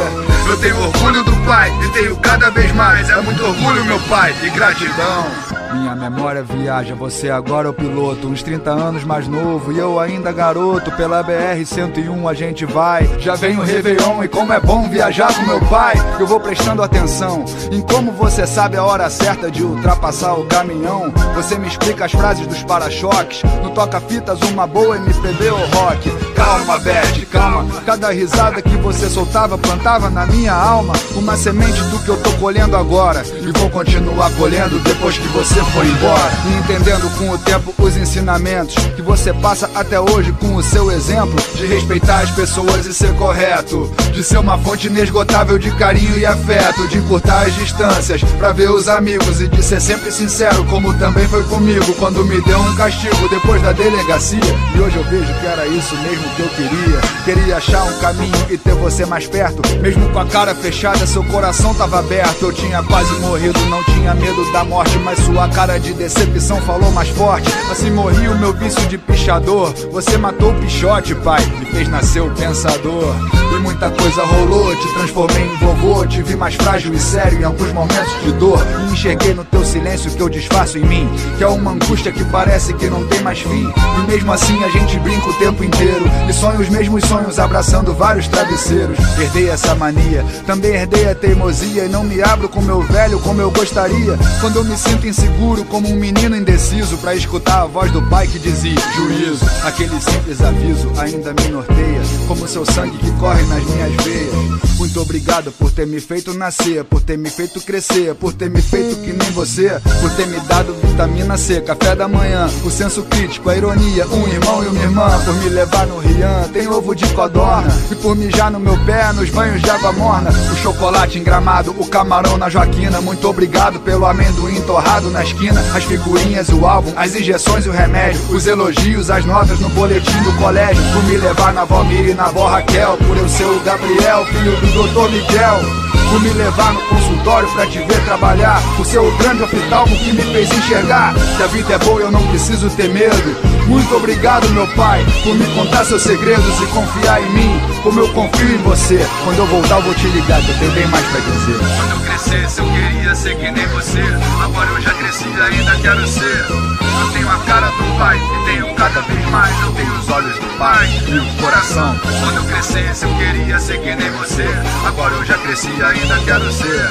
Eu 0.48 0.56
tenho 0.58 0.78
orgulho 0.78 1.24
do 1.24 1.36
pai 1.46 1.72
e 1.84 1.88
tenho 1.90 2.16
cada 2.16 2.50
vez 2.50 2.72
mais. 2.72 3.08
É 3.08 3.20
muito 3.20 3.44
orgulho, 3.44 3.84
meu 3.84 4.00
pai, 4.00 4.34
e 4.42 4.50
gratidão. 4.50 5.53
Minha 5.74 5.96
memória 5.96 6.40
viaja, 6.44 6.94
você 6.94 7.28
agora 7.28 7.66
é 7.66 7.70
o 7.70 7.74
piloto, 7.74 8.28
uns 8.28 8.44
30 8.44 8.70
anos 8.70 9.02
mais 9.02 9.26
novo 9.26 9.72
e 9.72 9.78
eu 9.78 9.98
ainda 9.98 10.30
garoto. 10.30 10.92
Pela 10.92 11.22
BR-101 11.24 12.30
a 12.30 12.32
gente 12.32 12.64
vai. 12.64 13.04
Já 13.18 13.34
vem 13.34 13.58
o 13.58 13.62
Réveillon 13.62 14.22
e 14.22 14.28
como 14.28 14.52
é 14.52 14.60
bom 14.60 14.88
viajar 14.88 15.34
com 15.34 15.42
meu 15.42 15.60
pai. 15.62 15.94
Eu 16.20 16.28
vou 16.28 16.38
prestando 16.38 16.80
atenção 16.80 17.44
em 17.72 17.80
como 17.80 18.12
você 18.12 18.46
sabe 18.46 18.76
a 18.76 18.84
hora 18.84 19.10
certa 19.10 19.50
de 19.50 19.64
ultrapassar 19.64 20.34
o 20.34 20.46
caminhão. 20.46 21.12
Você 21.34 21.58
me 21.58 21.66
explica 21.66 22.04
as 22.04 22.12
frases 22.12 22.46
dos 22.46 22.62
para-choques. 22.62 23.42
No 23.60 23.70
toca-fitas, 23.70 24.40
uma 24.42 24.68
boa 24.68 24.96
MPB 24.96 25.50
ou 25.50 25.58
rock. 25.58 26.08
Calma, 26.36 26.78
Beth, 26.78 27.26
calma. 27.32 27.82
Cada 27.84 28.10
risada 28.12 28.62
que 28.62 28.76
você 28.76 29.08
soltava 29.08 29.58
plantava 29.58 30.08
na 30.08 30.24
minha 30.24 30.54
alma 30.54 30.92
uma 31.16 31.36
semente 31.36 31.80
do 31.90 31.98
que 31.98 32.10
eu 32.10 32.22
tô 32.22 32.30
colhendo 32.34 32.76
agora. 32.76 33.24
E 33.26 33.58
vou 33.58 33.68
continuar 33.70 34.30
colhendo 34.36 34.78
depois 34.78 35.18
que 35.18 35.26
você 35.28 35.63
foi 35.72 35.86
embora. 35.86 36.30
E 36.46 36.58
entendendo 36.58 37.10
com 37.18 37.30
o 37.30 37.38
tempo 37.38 37.74
os 37.78 37.96
ensinamentos 37.96 38.74
que 38.96 39.02
você 39.02 39.32
passa 39.32 39.70
até 39.74 40.00
hoje 40.00 40.32
com 40.32 40.54
o 40.54 40.62
seu 40.62 40.90
exemplo 40.90 41.36
de 41.54 41.66
respeitar 41.66 42.20
as 42.20 42.30
pessoas 42.30 42.86
e 42.86 42.94
ser 42.94 43.14
correto. 43.14 43.90
De 44.12 44.22
ser 44.22 44.38
uma 44.38 44.58
fonte 44.58 44.86
inesgotável 44.86 45.58
de 45.58 45.70
carinho 45.72 46.18
e 46.18 46.26
afeto. 46.26 46.86
De 46.88 46.98
encurtar 46.98 47.42
as 47.42 47.54
distâncias 47.54 48.22
pra 48.38 48.52
ver 48.52 48.70
os 48.70 48.88
amigos. 48.88 49.40
E 49.40 49.48
de 49.48 49.62
ser 49.62 49.80
sempre 49.80 50.10
sincero, 50.10 50.64
como 50.64 50.94
também 50.94 51.26
foi 51.28 51.42
comigo 51.44 51.92
quando 51.98 52.24
me 52.24 52.40
deu 52.42 52.58
um 52.58 52.74
castigo 52.76 53.28
depois 53.28 53.62
da 53.62 53.72
delegacia. 53.72 54.40
E 54.74 54.80
hoje 54.80 54.96
eu 54.96 55.04
vejo 55.04 55.32
que 55.40 55.46
era 55.46 55.66
isso 55.66 55.94
mesmo 55.96 56.24
que 56.36 56.42
eu 56.42 56.48
queria. 56.48 57.00
Queria 57.24 57.56
achar 57.56 57.84
um 57.84 57.98
caminho 57.98 58.46
e 58.50 58.56
ter 58.58 58.74
você 58.74 59.04
mais 59.06 59.26
perto. 59.26 59.62
Mesmo 59.80 60.08
com 60.10 60.18
a 60.18 60.26
cara 60.26 60.54
fechada, 60.54 61.06
seu 61.06 61.24
coração 61.24 61.74
tava 61.74 61.98
aberto. 61.98 62.42
Eu 62.42 62.52
tinha 62.52 62.82
quase 62.82 63.12
morrido, 63.20 63.58
não 63.66 63.82
tinha 63.84 64.14
medo 64.14 64.50
da 64.52 64.64
morte, 64.64 64.98
mas 64.98 65.18
sua 65.20 65.48
cara 65.54 65.78
de 65.78 65.92
decepção 65.94 66.60
falou 66.62 66.90
mais 66.90 67.08
forte. 67.10 67.48
Assim 67.70 67.90
morri 67.90 68.26
o 68.28 68.36
meu 68.36 68.52
vício 68.52 68.86
de 68.88 68.98
pichador. 68.98 69.72
Você 69.92 70.18
matou 70.18 70.50
o 70.50 70.60
pichote, 70.60 71.14
pai. 71.14 71.40
Me 71.60 71.66
fez 71.66 71.74
mês 71.74 71.88
nasceu 71.88 72.30
pensador. 72.30 73.14
E 73.54 73.58
muita 73.60 73.88
coisa 73.90 74.24
rolou, 74.24 74.74
te 74.74 74.94
transformei 74.94 75.44
em 75.44 75.56
vovô. 75.58 76.04
Te 76.06 76.22
vi 76.22 76.34
mais 76.34 76.56
frágil 76.56 76.92
e 76.92 76.98
sério 76.98 77.40
em 77.40 77.44
alguns 77.44 77.72
momentos 77.72 78.22
de 78.24 78.32
dor. 78.32 78.58
E 78.80 78.92
enxerguei 78.92 79.32
no 79.32 79.44
teu 79.44 79.64
silêncio 79.64 80.10
que 80.10 80.20
eu 80.20 80.28
disfarço 80.28 80.76
em 80.76 80.84
mim. 80.84 81.08
Que 81.38 81.44
é 81.44 81.46
uma 81.46 81.70
angústia 81.70 82.10
que 82.10 82.24
parece 82.24 82.74
que 82.74 82.90
não 82.90 83.06
tem 83.06 83.20
mais 83.22 83.38
fim. 83.40 83.72
E 83.98 84.10
mesmo 84.10 84.32
assim 84.32 84.62
a 84.64 84.68
gente 84.68 84.98
brinca 84.98 85.28
o 85.28 85.34
tempo 85.34 85.62
inteiro. 85.62 86.04
E 86.28 86.32
sonho 86.32 86.60
os 86.60 86.68
mesmos 86.68 87.04
sonhos 87.04 87.38
abraçando 87.38 87.94
vários 87.94 88.26
travesseiros. 88.26 88.98
Herdei 89.18 89.48
essa 89.48 89.74
mania, 89.76 90.24
também 90.46 90.72
herdei 90.72 91.08
a 91.08 91.14
teimosia. 91.14 91.84
E 91.84 91.88
não 91.88 92.02
me 92.02 92.20
abro 92.22 92.48
com 92.48 92.60
meu 92.60 92.80
velho 92.82 93.20
como 93.20 93.40
eu 93.40 93.50
gostaria. 93.52 94.18
Quando 94.40 94.56
eu 94.56 94.64
me 94.64 94.76
sinto 94.76 95.06
inseguro, 95.06 95.43
como 95.70 95.88
um 95.88 95.96
menino 95.96 96.36
indeciso. 96.36 96.96
Pra 96.98 97.14
escutar 97.14 97.62
a 97.62 97.66
voz 97.66 97.90
do 97.90 98.02
pai 98.02 98.26
que 98.26 98.38
dizia: 98.38 98.76
Juízo, 98.94 99.44
aquele 99.64 100.00
simples 100.00 100.40
aviso 100.40 100.90
ainda 100.98 101.34
me 101.34 101.48
norteia. 101.48 102.02
Como 102.26 102.48
seu 102.48 102.64
sangue 102.64 102.96
que 102.98 103.10
corre 103.12 103.42
nas 103.42 103.64
minhas 103.64 103.92
veias. 104.04 104.64
Muito 104.78 105.00
obrigado 105.00 105.52
por 105.52 105.70
ter 105.70 105.86
me 105.86 106.00
feito 106.00 106.34
nascer, 106.34 106.84
por 106.84 107.00
ter 107.00 107.16
me 107.16 107.30
feito 107.30 107.60
crescer, 107.60 108.14
por 108.14 108.32
ter 108.32 108.50
me 108.50 108.60
feito 108.60 108.96
que 108.96 109.12
nem 109.12 109.30
você, 109.30 109.80
por 110.00 110.10
ter 110.14 110.26
me 110.26 110.38
dado 110.40 110.74
vitamina 110.82 111.36
C, 111.36 111.60
café 111.60 111.94
da 111.94 112.08
manhã, 112.08 112.48
o 112.64 112.70
senso 112.70 113.02
crítico, 113.04 113.48
a 113.48 113.56
ironia, 113.56 114.06
um 114.08 114.26
irmão 114.28 114.64
e 114.64 114.66
uma 114.66 114.82
irmã, 114.82 115.24
por 115.24 115.34
me 115.34 115.48
levar 115.48 115.86
no 115.86 115.98
Rian, 115.98 116.48
tem 116.52 116.68
ovo 116.68 116.94
de 116.94 117.06
codorna, 117.14 117.72
e 117.90 117.94
por 117.94 118.16
mijar 118.16 118.50
no 118.50 118.60
meu 118.60 118.76
pé, 118.84 119.12
nos 119.12 119.30
banhos 119.30 119.62
de 119.62 119.70
água 119.70 119.92
morna, 119.92 120.30
o 120.30 120.56
chocolate 120.56 121.18
engramado, 121.18 121.74
o 121.78 121.86
camarão 121.86 122.36
na 122.36 122.50
Joaquina, 122.50 123.00
muito 123.00 123.28
obrigado 123.28 123.80
pelo 123.80 124.06
amendoim 124.06 124.60
torrado 124.62 125.10
na 125.10 125.23
esquina, 125.24 125.60
as 125.74 125.84
figurinhas, 125.84 126.48
o 126.50 126.64
álbum, 126.66 126.92
as 126.96 127.14
injeções 127.14 127.66
e 127.66 127.68
o 127.68 127.72
remédio, 127.72 128.20
os 128.30 128.46
elogios, 128.46 129.10
as 129.10 129.24
notas 129.24 129.58
no 129.58 129.68
boletim 129.70 130.22
do 130.22 130.32
colégio, 130.36 130.82
por 130.92 131.02
me 131.04 131.16
levar 131.16 131.52
na 131.52 131.64
Valmir 131.64 132.10
e 132.10 132.14
na 132.14 132.26
vó 132.26 132.46
Raquel, 132.46 132.96
por 132.98 133.16
eu 133.16 133.28
ser 133.28 133.44
o 133.44 133.60
Gabriel, 133.60 134.24
filho 134.26 134.52
do 134.60 134.88
Dr. 134.88 135.10
Miguel. 135.10 135.84
Por 136.10 136.20
me 136.20 136.30
levar 136.30 136.72
no 136.72 136.80
consultório 136.82 137.48
pra 137.54 137.66
te 137.66 137.78
ver 137.78 138.04
trabalhar 138.04 138.62
Por 138.76 138.86
ser 138.86 138.98
o 138.98 139.10
grande 139.16 139.42
oftalmo 139.42 139.96
que 139.96 140.12
me 140.12 140.22
fez 140.22 140.48
enxergar. 140.52 141.12
Que 141.36 141.42
a 141.42 141.46
vida 141.48 141.74
é 141.74 141.78
boa 141.78 142.00
e 142.00 142.04
eu 142.04 142.10
não 142.10 142.24
preciso 142.28 142.70
ter 142.70 142.88
medo. 142.88 143.36
Muito 143.66 143.96
obrigado 143.96 144.48
meu 144.50 144.66
pai 144.74 145.04
Por 145.24 145.34
me 145.34 145.44
contar 145.54 145.84
seus 145.84 146.02
segredos 146.02 146.60
e 146.60 146.66
confiar 146.66 147.20
em 147.20 147.30
mim. 147.30 147.60
Como 147.82 147.98
eu 147.98 148.08
confio 148.12 148.54
em 148.54 148.58
você. 148.58 149.04
Quando 149.24 149.38
eu 149.38 149.46
voltar 149.46 149.78
eu 149.78 149.82
vou 149.82 149.94
te 149.94 150.06
ligar 150.08 150.40
que 150.42 150.50
eu 150.50 150.58
tenho 150.58 150.72
bem 150.72 150.86
mais 150.86 151.04
pra 151.06 151.20
dizer. 151.20 151.58
Quando 151.58 151.90
eu 151.90 152.06
crescesse 152.06 152.60
eu 152.60 152.66
queria 152.66 153.14
ser 153.14 153.36
que 153.36 153.50
nem 153.50 153.66
você 153.68 154.02
Agora 154.40 154.70
eu 154.70 154.80
já 154.80 154.93
e 155.36 155.40
ainda 155.40 155.76
quero 155.76 156.06
ser. 156.06 156.46
Eu 156.50 157.10
tenho 157.12 157.28
a 157.28 157.38
cara 157.40 157.66
do 157.66 157.98
pai 157.98 158.18
e 158.18 158.44
tenho 158.44 158.74
cada 158.74 159.00
vez 159.00 159.26
mais. 159.30 159.60
Eu 159.62 159.72
tenho 159.72 159.92
os 159.98 160.08
olhos 160.08 160.38
do 160.38 160.58
pai 160.58 160.88
e 161.08 161.18
o 161.18 161.42
coração. 161.42 161.98
Quando 162.20 162.36
eu 162.36 162.44
crescesse 162.44 163.04
eu 163.04 163.14
queria 163.16 163.58
ser 163.58 163.80
que 163.80 163.94
nem 163.94 164.10
você. 164.12 164.46
Agora 164.86 165.14
eu 165.14 165.24
já 165.24 165.36
cresci 165.38 165.68
e 165.68 165.82
ainda 165.82 166.18
quero 166.24 166.52
ser. 166.52 166.90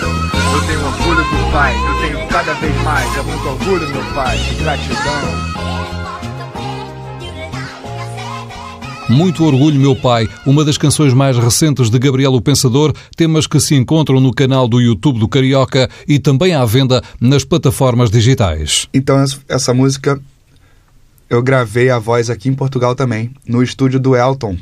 Eu 0.54 0.62
tenho 0.68 0.86
orgulho 0.86 1.24
do 1.24 1.52
pai, 1.52 1.76
eu 1.76 2.02
tenho 2.02 2.28
cada 2.28 2.54
vez 2.56 2.76
mais. 2.84 3.18
É 3.18 3.22
muito 3.22 3.48
orgulho 3.48 3.88
meu 3.90 4.04
pai, 4.14 4.38
gratidão 4.60 6.03
Muito 9.14 9.46
Orgulho, 9.46 9.80
Meu 9.80 9.96
Pai, 9.96 10.28
uma 10.44 10.66
das 10.66 10.76
canções 10.78 11.14
mais 11.14 11.38
recentes 11.38 11.90
de 11.92 12.00
Gabriel 12.00 12.34
o 12.34 12.42
Pensador, 12.42 12.94
temas 13.16 13.46
que 13.46 13.60
se 13.60 13.76
encontram 13.76 14.20
no 14.20 14.34
canal 14.34 14.68
do 14.68 14.82
YouTube 14.82 15.20
do 15.20 15.28
Carioca 15.28 15.88
e 16.08 16.18
também 16.18 16.54
à 16.56 16.66
venda 16.66 17.02
nas 17.22 17.44
plataformas 17.44 18.10
digitais. 18.10 18.88
Então, 18.92 19.24
essa- 19.48 19.74
música 19.74 20.20
eu 21.30 21.44
gravei 21.44 21.92
a 21.92 22.00
voz 22.00 22.30
aqui 22.32 22.50
em 22.50 22.54
Portugal 22.56 22.96
também, 22.96 23.32
no 23.48 23.62
estúdio 23.62 24.00
do 24.00 24.16
Elton, 24.16 24.58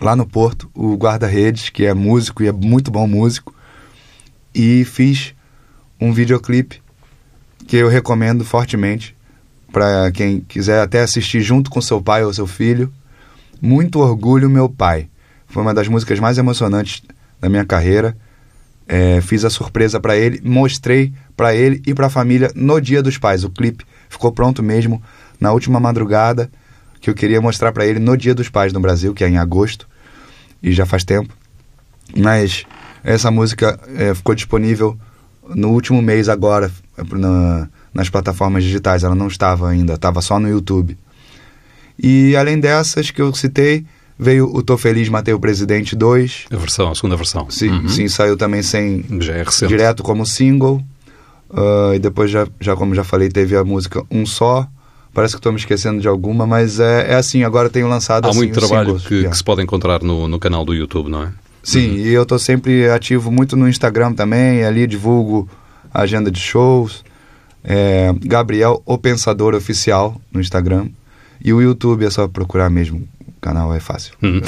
lá 0.00 0.16
no 0.16 0.26
Porto, 0.26 0.68
o 0.74 0.96
guarda-redes, 0.96 1.70
que 1.70 1.84
é 1.84 1.94
músico 1.94 2.42
e 2.42 2.48
é 2.48 2.52
muito 2.52 2.90
bom 2.90 3.06
músico. 3.06 3.54
E 4.52 4.84
fiz 4.84 5.34
um 6.00 6.12
videoclipe 6.12 6.82
que 7.66 7.76
eu 7.76 7.88
recomendo 7.88 8.44
fortemente 8.44 9.14
para 9.72 10.10
quem 10.10 10.40
quiser 10.40 10.82
até 10.82 11.00
assistir 11.00 11.40
junto 11.42 11.70
com 11.70 11.80
seu 11.80 12.02
pai 12.02 12.24
ou 12.24 12.34
seu 12.34 12.46
filho. 12.46 12.92
Muito 13.62 14.00
orgulho, 14.00 14.50
meu 14.50 14.68
pai. 14.68 15.08
Foi 15.46 15.62
uma 15.62 15.72
das 15.72 15.86
músicas 15.86 16.18
mais 16.18 16.36
emocionantes 16.36 17.00
da 17.40 17.48
minha 17.48 17.64
carreira. 17.64 18.16
É, 18.88 19.20
fiz 19.20 19.44
a 19.44 19.50
surpresa 19.50 20.00
para 20.00 20.16
ele, 20.16 20.40
mostrei 20.42 21.12
para 21.36 21.54
ele 21.54 21.80
e 21.86 21.94
para 21.94 22.08
a 22.08 22.10
família 22.10 22.50
no 22.56 22.80
Dia 22.80 23.00
dos 23.00 23.16
Pais. 23.18 23.44
O 23.44 23.50
clipe 23.50 23.84
ficou 24.08 24.32
pronto 24.32 24.62
mesmo 24.64 25.00
na 25.38 25.52
última 25.52 25.78
madrugada 25.78 26.50
que 27.00 27.08
eu 27.08 27.14
queria 27.14 27.40
mostrar 27.40 27.70
para 27.72 27.86
ele 27.86 28.00
no 28.00 28.16
Dia 28.16 28.34
dos 28.34 28.48
Pais 28.48 28.72
no 28.72 28.80
Brasil, 28.80 29.14
que 29.14 29.22
é 29.22 29.28
em 29.28 29.38
agosto 29.38 29.88
e 30.60 30.72
já 30.72 30.84
faz 30.84 31.04
tempo. 31.04 31.32
Mas 32.16 32.64
essa 33.04 33.30
música 33.30 33.78
é, 33.96 34.12
ficou 34.12 34.34
disponível 34.34 34.98
no 35.54 35.70
último 35.70 36.02
mês 36.02 36.28
agora 36.28 36.70
na- 37.12 37.68
nas 37.94 38.08
plataformas 38.10 38.64
digitais. 38.64 39.04
Ela 39.04 39.14
não 39.14 39.28
estava 39.28 39.68
ainda, 39.70 39.94
estava 39.94 40.20
só 40.20 40.40
no 40.40 40.48
YouTube. 40.48 40.98
E 41.98 42.34
além 42.36 42.58
dessas 42.58 43.10
que 43.10 43.20
eu 43.22 43.32
citei, 43.34 43.84
veio 44.18 44.46
o 44.54 44.62
Tô 44.62 44.76
Feliz 44.76 45.08
Matei 45.08 45.34
o 45.34 45.38
Presidente 45.40 45.94
2. 45.96 46.46
A 46.50 46.56
versão, 46.56 46.90
a 46.90 46.94
segunda 46.94 47.16
versão. 47.16 47.50
Sim, 47.50 47.70
Uhum. 47.70 47.88
sim, 47.88 48.08
saiu 48.08 48.36
também 48.36 48.62
sem 48.62 49.04
Já 49.20 49.34
é 49.34 49.42
recente. 49.42 49.68
direto 49.68 50.02
como 50.02 50.24
single. 50.26 50.82
Ah, 51.54 51.92
e 51.94 51.98
depois, 51.98 52.30
já, 52.30 52.46
já 52.60 52.74
como 52.76 52.94
já 52.94 53.04
falei, 53.04 53.28
teve 53.28 53.56
a 53.56 53.64
música 53.64 54.02
Um 54.10 54.24
Só. 54.26 54.66
Parece 55.14 55.34
que 55.34 55.40
estou 55.40 55.52
me 55.52 55.58
esquecendo 55.58 56.00
de 56.00 56.08
alguma, 56.08 56.46
mas 56.46 56.80
é, 56.80 57.12
é 57.12 57.14
assim, 57.16 57.42
agora 57.44 57.68
tenho 57.68 57.86
lançado 57.86 58.24
Há 58.26 58.30
assim, 58.30 58.38
muito 58.38 58.58
trabalho 58.58 58.98
que, 58.98 59.12
Yeah. 59.14 59.30
que 59.30 59.36
se 59.36 59.44
pode 59.44 59.60
encontrar 59.62 60.02
no, 60.02 60.26
no 60.26 60.38
canal 60.38 60.64
do 60.64 60.72
YouTube, 60.72 61.10
não 61.10 61.24
é? 61.24 61.28
Sim, 61.62 61.96
e 61.96 62.08
eu 62.08 62.24
tô 62.24 62.38
sempre 62.38 62.88
ativo 62.90 63.30
muito 63.30 63.54
no 63.54 63.68
Instagram 63.68 64.14
também, 64.14 64.64
ali 64.64 64.86
divulgo 64.86 65.46
agenda 65.92 66.30
de 66.30 66.40
shows. 66.40 67.04
É, 67.62 68.12
Gabriel, 68.24 68.82
o 68.86 68.96
Pensador 68.96 69.54
Oficial, 69.54 70.18
no 70.32 70.40
Instagram. 70.40 70.88
E 71.44 71.52
o 71.52 71.60
YouTube 71.60 72.04
é 72.04 72.10
só 72.10 72.28
procurar 72.28 72.70
mesmo. 72.70 73.08
O 73.20 73.40
canal 73.40 73.74
é 73.74 73.80
fácil. 73.80 74.14
Uhum. 74.22 74.40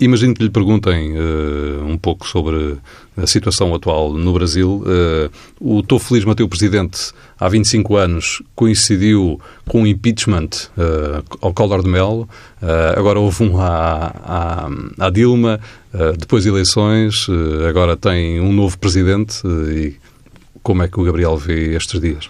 Imagino 0.00 0.34
que 0.34 0.42
lhe 0.42 0.48
perguntem 0.48 1.12
eh, 1.14 1.82
um 1.84 1.98
pouco 1.98 2.26
sobre 2.26 2.76
a 3.14 3.26
situação 3.26 3.74
atual 3.74 4.14
no 4.14 4.32
Brasil. 4.32 4.82
Eh, 4.86 5.30
o 5.60 5.82
Tô 5.82 5.98
Feliz 5.98 6.24
Mateu 6.24 6.48
Presidente, 6.48 7.12
há 7.38 7.46
25 7.46 7.96
anos, 7.96 8.42
coincidiu 8.54 9.38
com 9.66 9.82
o 9.82 9.86
impeachment 9.86 10.48
eh, 10.78 11.22
ao 11.42 11.52
Collor 11.52 11.82
de 11.82 11.90
Mello. 11.90 12.26
Agora 12.96 13.20
houve 13.20 13.44
um 13.44 13.60
à, 13.60 14.14
à, 14.24 14.70
à 15.06 15.10
Dilma, 15.10 15.60
depois 16.18 16.44
eleições, 16.44 17.28
agora 17.68 17.96
tem 17.96 18.40
um 18.40 18.52
novo 18.52 18.76
presidente. 18.78 19.42
e 19.46 19.94
como 20.62 20.82
é 20.82 20.88
que 20.88 20.98
o 20.98 21.04
Gabriel 21.04 21.36
vê 21.36 21.76
estes 21.76 22.00
dias? 22.00 22.28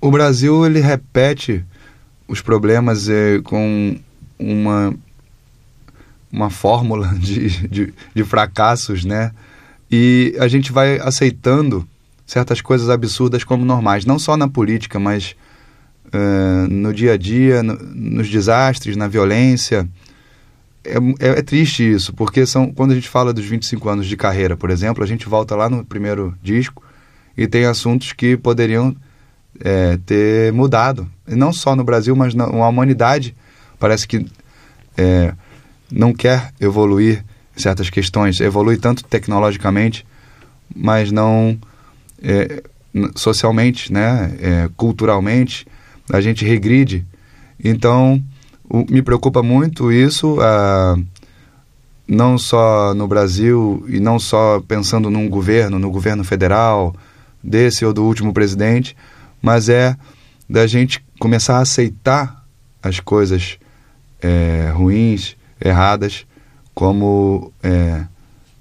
O 0.00 0.10
Brasil 0.10 0.64
ele 0.64 0.80
repete 0.80 1.62
os 2.28 2.40
problemas 2.40 3.08
eh, 3.08 3.40
com 3.44 3.96
uma 4.38 4.94
uma 6.32 6.50
fórmula 6.50 7.08
de, 7.18 7.68
de, 7.68 7.94
de 8.14 8.24
fracassos, 8.24 9.04
né? 9.04 9.32
E 9.90 10.34
a 10.38 10.48
gente 10.48 10.72
vai 10.72 10.98
aceitando 10.98 11.86
certas 12.26 12.60
coisas 12.60 12.90
absurdas 12.90 13.44
como 13.44 13.64
normais, 13.64 14.04
não 14.04 14.18
só 14.18 14.36
na 14.36 14.48
política, 14.48 14.98
mas 14.98 15.36
eh, 16.12 16.66
no 16.68 16.92
dia 16.92 17.12
a 17.12 17.16
dia, 17.16 17.62
no- 17.62 17.78
nos 17.94 18.28
desastres, 18.28 18.96
na 18.96 19.06
violência. 19.08 19.88
É, 20.84 20.96
é- 21.28 21.38
é 21.38 21.42
triste 21.42 21.82
isso, 21.88 22.12
porque 22.12 22.44
são 22.46 22.72
quando 22.72 22.92
a 22.92 22.94
gente 22.94 23.08
fala 23.08 23.32
dos 23.32 23.44
25 23.44 23.88
anos 23.88 24.06
de 24.06 24.16
carreira, 24.16 24.56
por 24.56 24.70
exemplo, 24.70 25.02
a 25.02 25.06
gente 25.06 25.28
volta 25.28 25.54
lá 25.56 25.68
no 25.68 25.84
primeiro 25.84 26.34
disco 26.42 26.82
e 27.36 27.46
tem 27.46 27.64
assuntos 27.66 28.12
que 28.12 28.36
poderiam 28.36 28.94
é, 29.60 29.98
ter 30.04 30.52
mudado. 30.52 31.08
E 31.26 31.34
não 31.34 31.52
só 31.52 31.74
no 31.76 31.84
Brasil, 31.84 32.14
mas 32.14 32.34
na, 32.34 32.44
a 32.44 32.68
humanidade 32.68 33.34
parece 33.78 34.06
que 34.06 34.26
é, 34.96 35.32
não 35.90 36.12
quer 36.12 36.52
evoluir 36.60 37.24
certas 37.56 37.90
questões. 37.90 38.40
Evolui 38.40 38.76
tanto 38.76 39.04
tecnologicamente, 39.04 40.06
mas 40.74 41.10
não 41.12 41.58
é, 42.22 42.62
socialmente, 43.14 43.92
né? 43.92 44.34
É, 44.40 44.68
culturalmente. 44.76 45.66
A 46.12 46.20
gente 46.20 46.44
regride. 46.44 47.04
Então, 47.62 48.22
o- 48.68 48.84
me 48.90 49.02
preocupa 49.02 49.42
muito 49.42 49.90
isso, 49.92 50.38
ah, 50.40 50.96
não 52.06 52.38
só 52.38 52.94
no 52.94 53.08
Brasil 53.08 53.84
e 53.88 53.98
não 53.98 54.18
só 54.18 54.60
pensando 54.66 55.10
num 55.10 55.28
governo, 55.28 55.78
no 55.78 55.90
governo 55.90 56.22
federal, 56.22 56.94
desse 57.42 57.84
ou 57.84 57.92
do 57.92 58.04
último 58.04 58.32
presidente, 58.32 58.96
mas 59.40 59.68
é 59.68 59.96
da 60.48 60.66
gente 60.66 61.04
começar 61.18 61.58
a 61.58 61.62
aceitar 61.62 62.44
as 62.82 63.00
coisas 63.00 63.58
é, 64.20 64.70
ruins, 64.74 65.36
erradas, 65.62 66.26
como 66.74 67.52
é, 67.62 68.04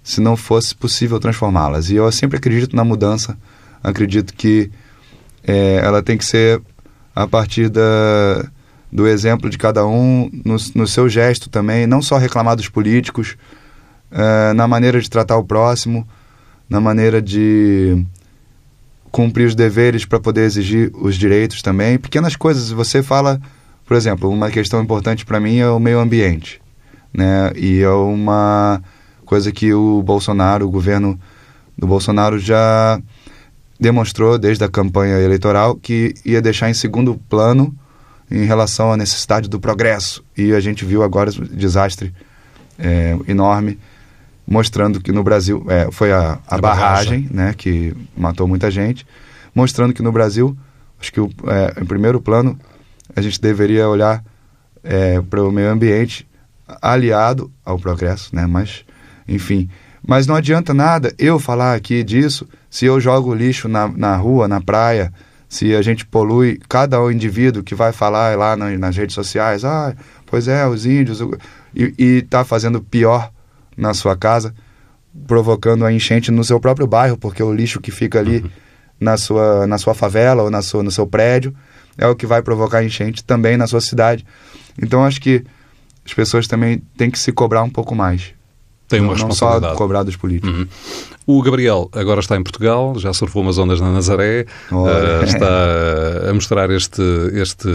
se 0.04 0.22
não 0.22 0.36
fosse 0.36 0.74
possível 0.74 1.20
transformá-las. 1.20 1.90
E 1.90 1.96
eu 1.96 2.12
sempre 2.12 2.38
acredito 2.38 2.76
na 2.76 2.84
mudança, 2.84 3.38
acredito 3.84 4.34
que 4.34 4.72
é, 5.44 5.76
ela 5.84 6.02
tem 6.02 6.18
que 6.18 6.26
ser 6.26 6.62
a 7.16 7.28
partir 7.28 7.70
da, 7.70 8.46
do 8.92 9.08
exemplo 9.08 9.50
de 9.50 9.58
cada 9.58 9.86
um 9.86 10.30
no, 10.46 10.58
no 10.74 10.88
seu 10.88 11.08
gesto 11.08 11.50
também, 11.50 11.88
não 11.88 12.02
só 12.02 12.18
reclamar 12.18 12.56
dos 12.56 12.68
políticos, 12.68 13.38
eh, 14.12 14.54
na 14.54 14.68
maneira 14.68 15.02
de 15.02 15.10
tratar 15.10 15.38
o 15.38 15.44
próximo, 15.44 16.08
na 16.70 16.80
maneira 16.80 17.22
de 17.22 18.06
cumprir 19.16 19.48
os 19.48 19.56
deveres 19.56 20.04
para 20.04 20.20
poder 20.20 20.42
exigir 20.42 20.92
os 20.94 21.16
direitos 21.16 21.62
também. 21.62 21.98
Pequenas 21.98 22.36
coisas, 22.36 22.70
você 22.70 23.02
fala, 23.02 23.40
por 23.86 23.96
exemplo, 23.96 24.30
uma 24.30 24.52
questão 24.52 24.84
importante 24.84 25.26
para 25.26 25.40
mim 25.40 25.60
é 25.60 25.70
o 25.70 25.80
meio 25.80 26.02
ambiente, 26.02 26.62
né? 27.14 27.50
E 27.56 27.80
é 27.80 27.90
uma 27.90 28.84
coisa 29.26 29.54
que 29.54 29.74
o 29.74 30.04
Bolsonaro, 30.04 30.68
o 30.68 30.70
governo 30.70 31.18
do 31.78 31.88
Bolsonaro 31.88 32.38
já 32.38 33.02
demonstrou 33.80 34.38
desde 34.38 34.66
a 34.66 34.68
campanha 34.68 35.18
eleitoral 35.22 35.76
que 35.76 36.14
ia 36.26 36.42
deixar 36.42 36.70
em 36.70 36.74
segundo 36.74 37.16
plano 37.30 37.74
em 38.30 38.44
relação 38.44 38.92
à 38.92 38.98
necessidade 38.98 39.48
do 39.48 39.62
progresso. 39.62 40.26
E 40.36 40.52
a 40.52 40.60
gente 40.60 40.84
viu 40.84 41.04
agora 41.04 41.30
o 41.30 41.46
desastre 41.56 42.14
é, 42.78 43.18
enorme, 43.30 43.80
mostrando 44.48 45.02
que 45.02 45.12
no 45.12 45.24
Brasil 45.24 45.66
é, 45.70 45.90
foi 45.92 46.12
a, 46.12 46.40
a, 46.48 46.56
A 46.56 46.58
barragem, 46.58 47.22
barragem. 47.24 47.30
né, 47.32 47.54
que 47.58 47.96
matou 48.16 48.48
muita 48.48 48.70
gente, 48.70 49.06
mostrando 49.54 49.94
que 49.94 50.02
no 50.04 50.12
Brasil, 50.12 50.56
acho 51.00 51.12
que 51.12 51.20
o, 51.20 51.30
é, 51.48 51.82
em 51.82 51.86
primeiro 51.86 52.22
plano, 52.22 52.58
a 53.16 53.22
gente 53.22 53.40
deveria 53.42 53.88
olhar 53.90 54.24
é, 54.84 55.22
para 55.22 55.44
o 55.44 55.52
meio 55.52 55.70
ambiente 55.72 56.28
aliado 56.82 57.52
ao 57.64 57.78
progresso, 57.80 58.36
né? 58.36 58.46
Mas, 58.46 58.84
enfim. 59.28 59.70
Mas 60.08 60.28
não 60.28 60.36
adianta 60.36 60.74
nada 60.74 61.14
eu 61.18 61.40
falar 61.40 61.74
aqui 61.76 62.04
disso 62.04 62.48
se 62.70 62.86
eu 62.86 63.00
jogo 63.00 63.34
lixo 63.34 63.68
na, 63.68 63.88
na 63.88 64.16
rua, 64.16 64.48
na 64.48 64.62
praia, 64.62 65.12
se 65.50 65.74
a 65.76 65.82
gente 65.82 66.06
polui 66.06 66.60
cada 66.68 66.98
indivíduo 67.12 67.64
que 67.64 67.74
vai 67.74 67.92
falar 67.92 68.38
lá 68.38 68.56
na- 68.56 68.78
nas 68.78 68.96
redes 68.98 69.16
sociais, 69.16 69.64
ah, 69.64 69.96
pois 70.26 70.48
é, 70.48 70.68
os 70.68 70.86
índios, 70.86 71.22
o- 71.22 71.36
e, 71.74 71.94
e 71.98 72.22
tá 72.24 72.44
fazendo 72.44 72.82
pior 72.82 73.32
na 73.76 73.94
sua 73.94 74.16
casa, 74.16 74.54
provocando 75.28 75.86
a 75.86 75.92
enchente 75.92 76.32
no 76.32 76.44
seu 76.44 76.60
próprio 76.60 76.86
bairro, 76.86 77.18
porque 77.18 77.42
o 77.42 77.54
lixo 77.54 77.80
que 77.80 77.92
fica 77.92 78.20
ali 78.20 78.46
na, 79.00 79.18
sua, 79.18 79.66
na 79.66 79.78
sua 79.78 79.94
favela 79.94 80.44
ou 80.44 80.50
na 80.50 80.62
sua, 80.62 80.84
no 80.84 80.92
seu 80.92 81.08
prédio 81.08 81.56
é 81.98 82.06
o 82.08 82.16
que 82.16 82.26
vai 82.26 82.42
provocar 82.42 82.84
enchente 82.84 83.24
também 83.24 83.58
na 83.58 83.68
sua 83.68 83.82
cidade. 83.82 84.26
Então 84.82 85.06
acho 85.06 85.22
que 85.22 85.44
as 86.06 86.14
pessoas 86.14 86.48
também 86.48 86.84
têm 86.98 87.10
que 87.10 87.18
se 87.18 87.32
cobrar 87.32 87.64
um 87.64 87.70
pouco 87.70 87.96
mais. 87.96 88.35
Tem 88.88 89.00
uma 89.00 89.14
não, 89.14 89.20
não 89.20 89.28
responsabilidade. 89.28 89.74
só 89.74 89.78
cobrar 89.78 90.04
dos 90.04 90.16
políticos. 90.16 90.56
Uhum. 90.60 90.68
O 91.28 91.42
Gabriel 91.42 91.90
agora 91.92 92.20
está 92.20 92.38
em 92.38 92.44
Portugal, 92.44 92.94
já 93.00 93.12
surfou 93.12 93.42
umas 93.42 93.58
ondas 93.58 93.82
na 93.82 93.92
Nazaré, 93.92 94.46
eh, 94.72 95.24
está 95.24 96.30
a 96.30 96.34
mostrar 96.34 96.70
este, 96.70 97.02
este, 97.34 97.68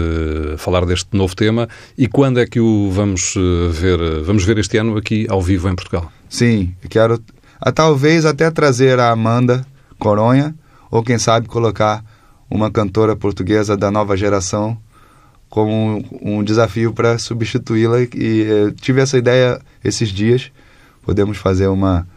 falar 0.57 0.85
deste 0.85 1.09
novo 1.11 1.35
tema. 1.35 1.67
E 1.97 2.07
quando 2.07 2.39
é 2.39 2.45
que 2.45 2.61
o 2.61 2.89
vamos 2.91 3.35
eh, 3.35 3.69
ver? 3.71 4.21
Vamos 4.23 4.45
ver 4.45 4.57
este 4.57 4.77
ano 4.77 4.95
aqui 4.95 5.27
ao 5.29 5.41
vivo 5.41 5.67
em 5.67 5.75
Portugal. 5.75 6.09
Sim, 6.29 6.73
quero 6.89 7.21
ah, 7.59 7.73
talvez 7.73 8.25
até 8.25 8.49
trazer 8.49 8.97
a 8.99 9.11
Amanda 9.11 9.65
Coronha, 9.99 10.55
ou 10.89 11.03
quem 11.03 11.17
sabe 11.17 11.47
colocar 11.47 12.03
uma 12.49 12.71
cantora 12.71 13.15
portuguesa 13.15 13.75
da 13.75 13.91
nova 13.91 14.15
geração 14.15 14.77
como 15.49 15.97
um, 15.97 16.37
um 16.37 16.43
desafio 16.43 16.93
para 16.93 17.19
substituí-la. 17.19 18.01
E 18.01 18.07
eh, 18.49 18.73
tive 18.79 19.01
essa 19.01 19.17
ideia 19.17 19.59
esses 19.83 20.09
dias. 20.09 20.51
Podemos 21.01 21.37
fazer 21.37 21.67
uma, 21.67 22.07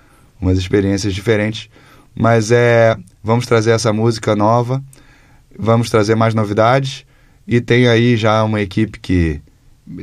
umas 0.41 0.59
experiências 0.59 1.15
diferentes. 1.15 1.69
Mas 2.15 2.51
é, 2.53 2.97
vamos 3.23 3.47
trazer 3.47 3.73
essa 3.73 3.93
música 3.93 4.37
nova, 4.37 4.83
vamos 5.59 5.91
trazer 5.91 6.15
mais 6.15 6.35
novidades. 6.35 7.05
E 7.47 7.61
tem 7.61 7.89
aí 7.89 8.17
já 8.17 8.43
uma 8.45 8.61
equipe 8.61 8.99
que 9.01 9.41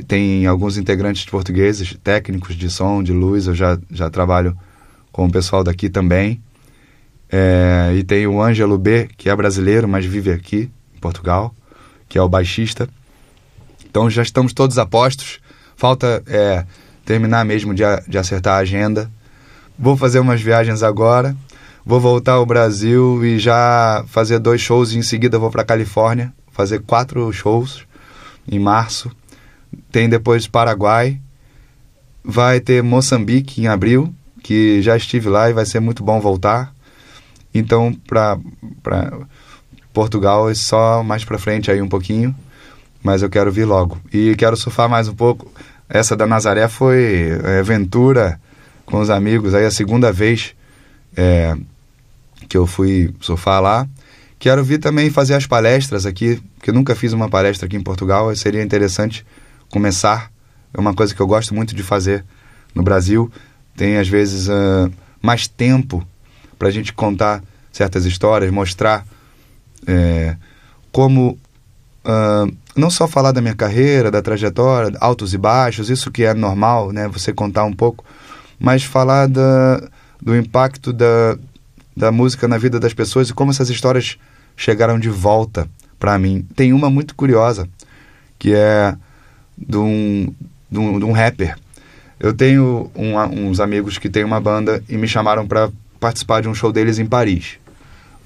tem 0.06 0.46
alguns 0.46 0.76
integrantes 0.76 1.24
portugueses, 1.24 1.96
técnicos 2.02 2.54
de 2.54 2.70
som, 2.70 3.02
de 3.02 3.12
luz. 3.12 3.46
Eu 3.46 3.54
já, 3.54 3.78
já 3.90 4.10
trabalho 4.10 4.56
com 5.10 5.26
o 5.26 5.30
pessoal 5.30 5.64
daqui 5.64 5.88
também. 5.88 6.40
É, 7.30 7.94
e 7.96 8.04
tem 8.04 8.26
o 8.26 8.42
Ângelo 8.42 8.76
B, 8.76 9.08
que 9.16 9.30
é 9.30 9.34
brasileiro, 9.34 9.88
mas 9.88 10.04
vive 10.04 10.30
aqui, 10.30 10.70
em 10.94 10.98
Portugal, 10.98 11.54
que 12.08 12.18
é 12.18 12.22
o 12.22 12.28
baixista. 12.28 12.88
Então 13.88 14.08
já 14.10 14.22
estamos 14.22 14.52
todos 14.52 14.78
a 14.78 14.84
postos. 14.84 15.40
Falta 15.74 16.22
é, 16.26 16.64
terminar 17.04 17.44
mesmo 17.44 17.74
de, 17.74 17.82
de 18.08 18.18
acertar 18.18 18.54
a 18.54 18.58
agenda. 18.58 19.10
Vou 19.78 19.96
fazer 19.96 20.20
umas 20.20 20.40
viagens 20.40 20.82
agora. 20.82 21.36
Vou 21.84 21.98
voltar 21.98 22.34
ao 22.34 22.46
Brasil 22.46 23.24
e 23.24 23.38
já 23.38 24.04
fazer 24.06 24.38
dois 24.38 24.60
shows. 24.60 24.92
E 24.92 24.98
em 24.98 25.02
seguida 25.02 25.38
vou 25.38 25.50
para 25.50 25.64
Califórnia 25.64 26.32
fazer 26.52 26.80
quatro 26.82 27.32
shows 27.32 27.84
em 28.46 28.58
março. 28.58 29.10
Tem 29.90 30.08
depois 30.08 30.46
Paraguai. 30.46 31.20
Vai 32.24 32.60
ter 32.60 32.82
Moçambique 32.82 33.60
em 33.60 33.66
abril, 33.66 34.14
que 34.42 34.80
já 34.80 34.96
estive 34.96 35.28
lá 35.28 35.50
e 35.50 35.52
vai 35.52 35.66
ser 35.66 35.80
muito 35.80 36.04
bom 36.04 36.20
voltar. 36.20 36.72
Então, 37.52 37.92
para 38.06 38.38
Portugal 39.92 40.48
é 40.48 40.54
só 40.54 41.02
mais 41.02 41.24
para 41.24 41.38
frente 41.38 41.70
aí 41.70 41.82
um 41.82 41.88
pouquinho, 41.88 42.34
mas 43.02 43.22
eu 43.22 43.28
quero 43.28 43.50
vir 43.50 43.64
logo. 43.64 44.00
E 44.12 44.36
quero 44.36 44.56
surfar 44.56 44.88
mais 44.88 45.08
um 45.08 45.14
pouco. 45.14 45.50
Essa 45.94 46.16
da 46.16 46.26
Nazaré 46.26 46.66
foi 46.68 47.38
é, 47.44 47.58
aventura 47.58 48.40
com 48.86 48.98
os 48.98 49.10
amigos, 49.10 49.52
aí 49.52 49.66
a 49.66 49.70
segunda 49.70 50.10
vez 50.10 50.54
é, 51.14 51.54
que 52.48 52.56
eu 52.56 52.66
fui 52.66 53.14
surfar 53.20 53.60
lá. 53.60 53.86
Quero 54.38 54.64
vir 54.64 54.78
também 54.78 55.10
fazer 55.10 55.34
as 55.34 55.46
palestras 55.46 56.06
aqui, 56.06 56.42
porque 56.56 56.72
nunca 56.72 56.94
fiz 56.94 57.12
uma 57.12 57.28
palestra 57.28 57.66
aqui 57.66 57.76
em 57.76 57.82
Portugal, 57.82 58.34
seria 58.34 58.62
interessante 58.62 59.22
começar. 59.68 60.32
É 60.72 60.80
uma 60.80 60.94
coisa 60.94 61.14
que 61.14 61.20
eu 61.20 61.26
gosto 61.26 61.54
muito 61.54 61.76
de 61.76 61.82
fazer 61.82 62.24
no 62.74 62.82
Brasil. 62.82 63.30
Tem, 63.76 63.98
às 63.98 64.08
vezes, 64.08 64.48
ah, 64.48 64.90
mais 65.20 65.46
tempo 65.46 66.02
para 66.58 66.68
a 66.68 66.70
gente 66.70 66.94
contar 66.94 67.44
certas 67.70 68.06
histórias, 68.06 68.50
mostrar 68.50 69.06
é, 69.86 70.36
como 70.90 71.38
ah, 72.02 72.46
não 72.76 72.90
só 72.90 73.06
falar 73.06 73.32
da 73.32 73.40
minha 73.40 73.54
carreira, 73.54 74.10
da 74.10 74.22
trajetória, 74.22 74.96
altos 75.00 75.34
e 75.34 75.38
baixos, 75.38 75.90
isso 75.90 76.10
que 76.10 76.24
é 76.24 76.32
normal, 76.34 76.92
né? 76.92 77.08
Você 77.08 77.32
contar 77.32 77.64
um 77.64 77.72
pouco, 77.72 78.04
mas 78.58 78.82
falar 78.84 79.28
da, 79.28 79.82
do 80.20 80.36
impacto 80.36 80.92
da, 80.92 81.36
da 81.96 82.10
música 82.12 82.48
na 82.48 82.56
vida 82.58 82.80
das 82.80 82.94
pessoas 82.94 83.28
e 83.28 83.34
como 83.34 83.50
essas 83.50 83.68
histórias 83.70 84.16
chegaram 84.56 84.98
de 84.98 85.08
volta 85.10 85.68
para 85.98 86.18
mim. 86.18 86.46
Tem 86.56 86.72
uma 86.72 86.88
muito 86.90 87.14
curiosa, 87.14 87.68
que 88.38 88.54
é 88.54 88.94
de 89.56 89.76
um, 89.76 90.32
de 90.70 90.78
um, 90.78 90.98
de 90.98 91.04
um 91.04 91.12
rapper. 91.12 91.56
Eu 92.18 92.32
tenho 92.32 92.90
um- 92.94 93.16
uns 93.48 93.60
amigos 93.60 93.98
que 93.98 94.08
têm 94.08 94.24
uma 94.24 94.40
banda 94.40 94.82
e 94.88 94.96
me 94.96 95.08
chamaram 95.08 95.46
para 95.46 95.70
participar 96.00 96.40
de 96.40 96.48
um 96.48 96.54
show 96.54 96.72
deles 96.72 96.98
em 96.98 97.06
Paris. 97.06 97.58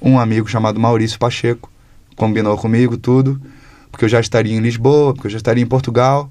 Um 0.01 0.19
amigo 0.21 0.49
chamado 0.49 0.79
Maurício 0.79 1.19
Pacheco 1.19 1.71
combinou 2.15 2.57
comigo 2.57 2.97
tudo, 2.97 3.41
porque 3.97 4.05
eu 4.05 4.11
já 4.11 4.21
estaria 4.21 4.55
em 4.55 4.61
Lisboa, 4.61 5.15
porque 5.15 5.27
eu 5.27 5.31
já 5.31 5.39
estaria 5.39 5.65
em 5.65 5.67
Portugal, 5.67 6.31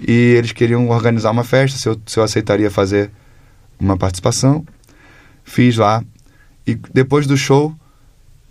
e 0.00 0.34
eles 0.36 0.50
queriam 0.50 0.88
organizar 0.88 1.30
uma 1.30 1.44
festa, 1.44 1.78
se 1.78 1.88
eu, 1.88 1.96
se 2.04 2.18
eu 2.18 2.24
aceitaria 2.24 2.68
fazer 2.68 3.12
uma 3.78 3.96
participação. 3.96 4.66
Fiz 5.44 5.76
lá, 5.76 6.02
e 6.66 6.74
depois 6.92 7.28
do 7.28 7.36
show 7.36 7.72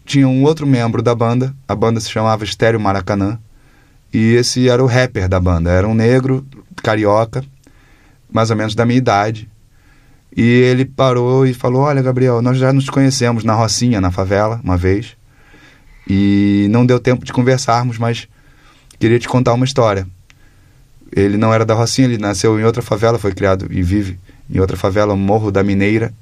tinha 0.06 0.26
um 0.26 0.42
outro 0.46 0.66
membro 0.66 1.02
da 1.02 1.14
banda, 1.14 1.54
a 1.68 1.76
banda 1.76 2.00
se 2.00 2.10
chamava 2.10 2.46
Estéreo 2.46 2.80
Maracanã, 2.80 3.38
e 4.14 4.36
esse 4.36 4.70
era 4.70 4.82
o 4.82 4.88
rapper 4.88 5.28
da 5.28 5.40
banda, 5.40 5.70
era 5.70 5.86
um 5.86 5.94
negro, 5.94 6.48
carioca, 6.78 7.44
mais 8.32 8.50
ou 8.50 8.56
menos 8.56 8.74
da 8.74 8.86
minha 8.86 9.00
idade. 9.00 9.50
E 10.34 10.42
ele 10.42 10.86
parou 10.86 11.46
e 11.46 11.54
falou: 11.54 11.82
Olha, 11.82 12.02
Gabriel, 12.02 12.42
nós 12.42 12.58
já 12.58 12.72
nos 12.72 12.90
conhecemos 12.90 13.44
na 13.44 13.54
Rocinha, 13.54 14.00
na 14.00 14.12
favela, 14.12 14.62
uma 14.64 14.78
vez. 14.78 15.18
E 16.10 16.68
não 16.72 16.86
deu 16.86 17.00
tempo 17.00 17.24
de 17.24 17.32
conversarmos, 17.32 17.98
mas 17.98 18.28
queria 18.98 19.20
te 19.20 19.28
contar 19.28 19.54
uma 19.54 19.66
história. 19.66 20.08
Ele 21.16 21.38
não 21.38 21.54
era 21.54 21.66
da 21.66 21.74
Rocinha, 21.74 22.08
ele 22.08 22.18
nasceu 22.18 22.60
em 22.60 22.64
outra 22.64 22.82
favela, 22.82 23.20
foi 23.20 23.34
criado 23.34 23.68
e 23.70 23.82
vive 23.84 24.20
em 24.50 24.60
outra 24.60 24.76
favela, 24.76 25.16
Morro 25.16 25.52
da 25.52 25.64
Mineira, 25.64 26.14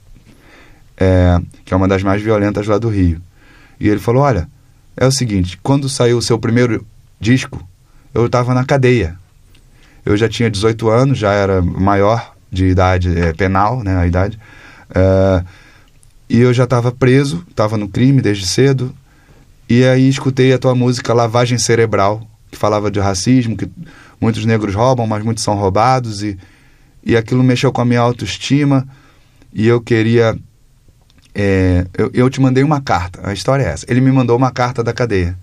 é, 0.97 1.39
que 1.63 1.73
é 1.73 1.77
uma 1.77 1.87
das 1.87 2.03
mais 2.03 2.21
violentas 2.21 2.67
lá 2.67 2.77
do 2.77 2.89
Rio. 2.89 3.21
E 3.79 3.87
ele 3.87 3.99
falou: 3.99 4.23
Olha, 4.23 4.49
é 4.95 5.05
o 5.05 5.11
seguinte, 5.11 5.57
quando 5.61 5.87
saiu 5.87 6.17
o 6.17 6.21
seu 6.21 6.37
primeiro 6.39 6.85
disco, 7.19 7.65
eu 8.13 8.25
estava 8.25 8.53
na 8.53 8.65
cadeia. 8.65 9.17
Eu 10.05 10.17
já 10.17 10.27
tinha 10.27 10.49
18 10.49 10.89
anos, 10.89 11.17
já 11.17 11.31
era 11.31 11.61
maior 11.61 12.33
de 12.51 12.65
idade 12.65 13.17
é, 13.17 13.33
penal, 13.33 13.83
né, 13.83 13.97
a 13.97 14.07
idade. 14.07 14.39
É, 14.93 15.43
e 16.29 16.39
eu 16.39 16.53
já 16.53 16.63
estava 16.63 16.91
preso, 16.91 17.45
estava 17.49 17.77
no 17.77 17.87
crime 17.87 18.21
desde 18.21 18.47
cedo. 18.47 18.93
E 19.69 19.83
aí 19.83 20.07
escutei 20.07 20.53
a 20.53 20.57
tua 20.57 20.73
música 20.73 21.13
Lavagem 21.13 21.57
Cerebral, 21.57 22.25
que 22.49 22.57
falava 22.57 22.89
de 22.89 22.99
racismo, 22.99 23.57
que 23.57 23.69
muitos 24.19 24.45
negros 24.45 24.73
roubam, 24.73 25.05
mas 25.05 25.23
muitos 25.23 25.43
são 25.43 25.55
roubados. 25.55 26.23
E, 26.23 26.37
e 27.03 27.17
aquilo 27.17 27.43
mexeu 27.43 27.71
com 27.71 27.81
a 27.81 27.85
minha 27.85 27.99
autoestima. 27.99 28.87
E 29.53 29.67
eu 29.67 29.81
queria. 29.81 30.37
é, 31.35 31.85
eu, 31.97 32.09
eu 32.13 32.29
te 32.29 32.39
mandei 32.39 32.63
uma 32.63 32.81
carta, 32.81 33.21
a 33.23 33.33
história 33.33 33.63
é 33.63 33.67
essa. 33.67 33.85
Ele 33.89 33.99
me 34.01 34.11
mandou 34.11 34.37
uma 34.37 34.51
carta 34.51 34.83
da 34.83 34.93
cadeia. 34.93 35.37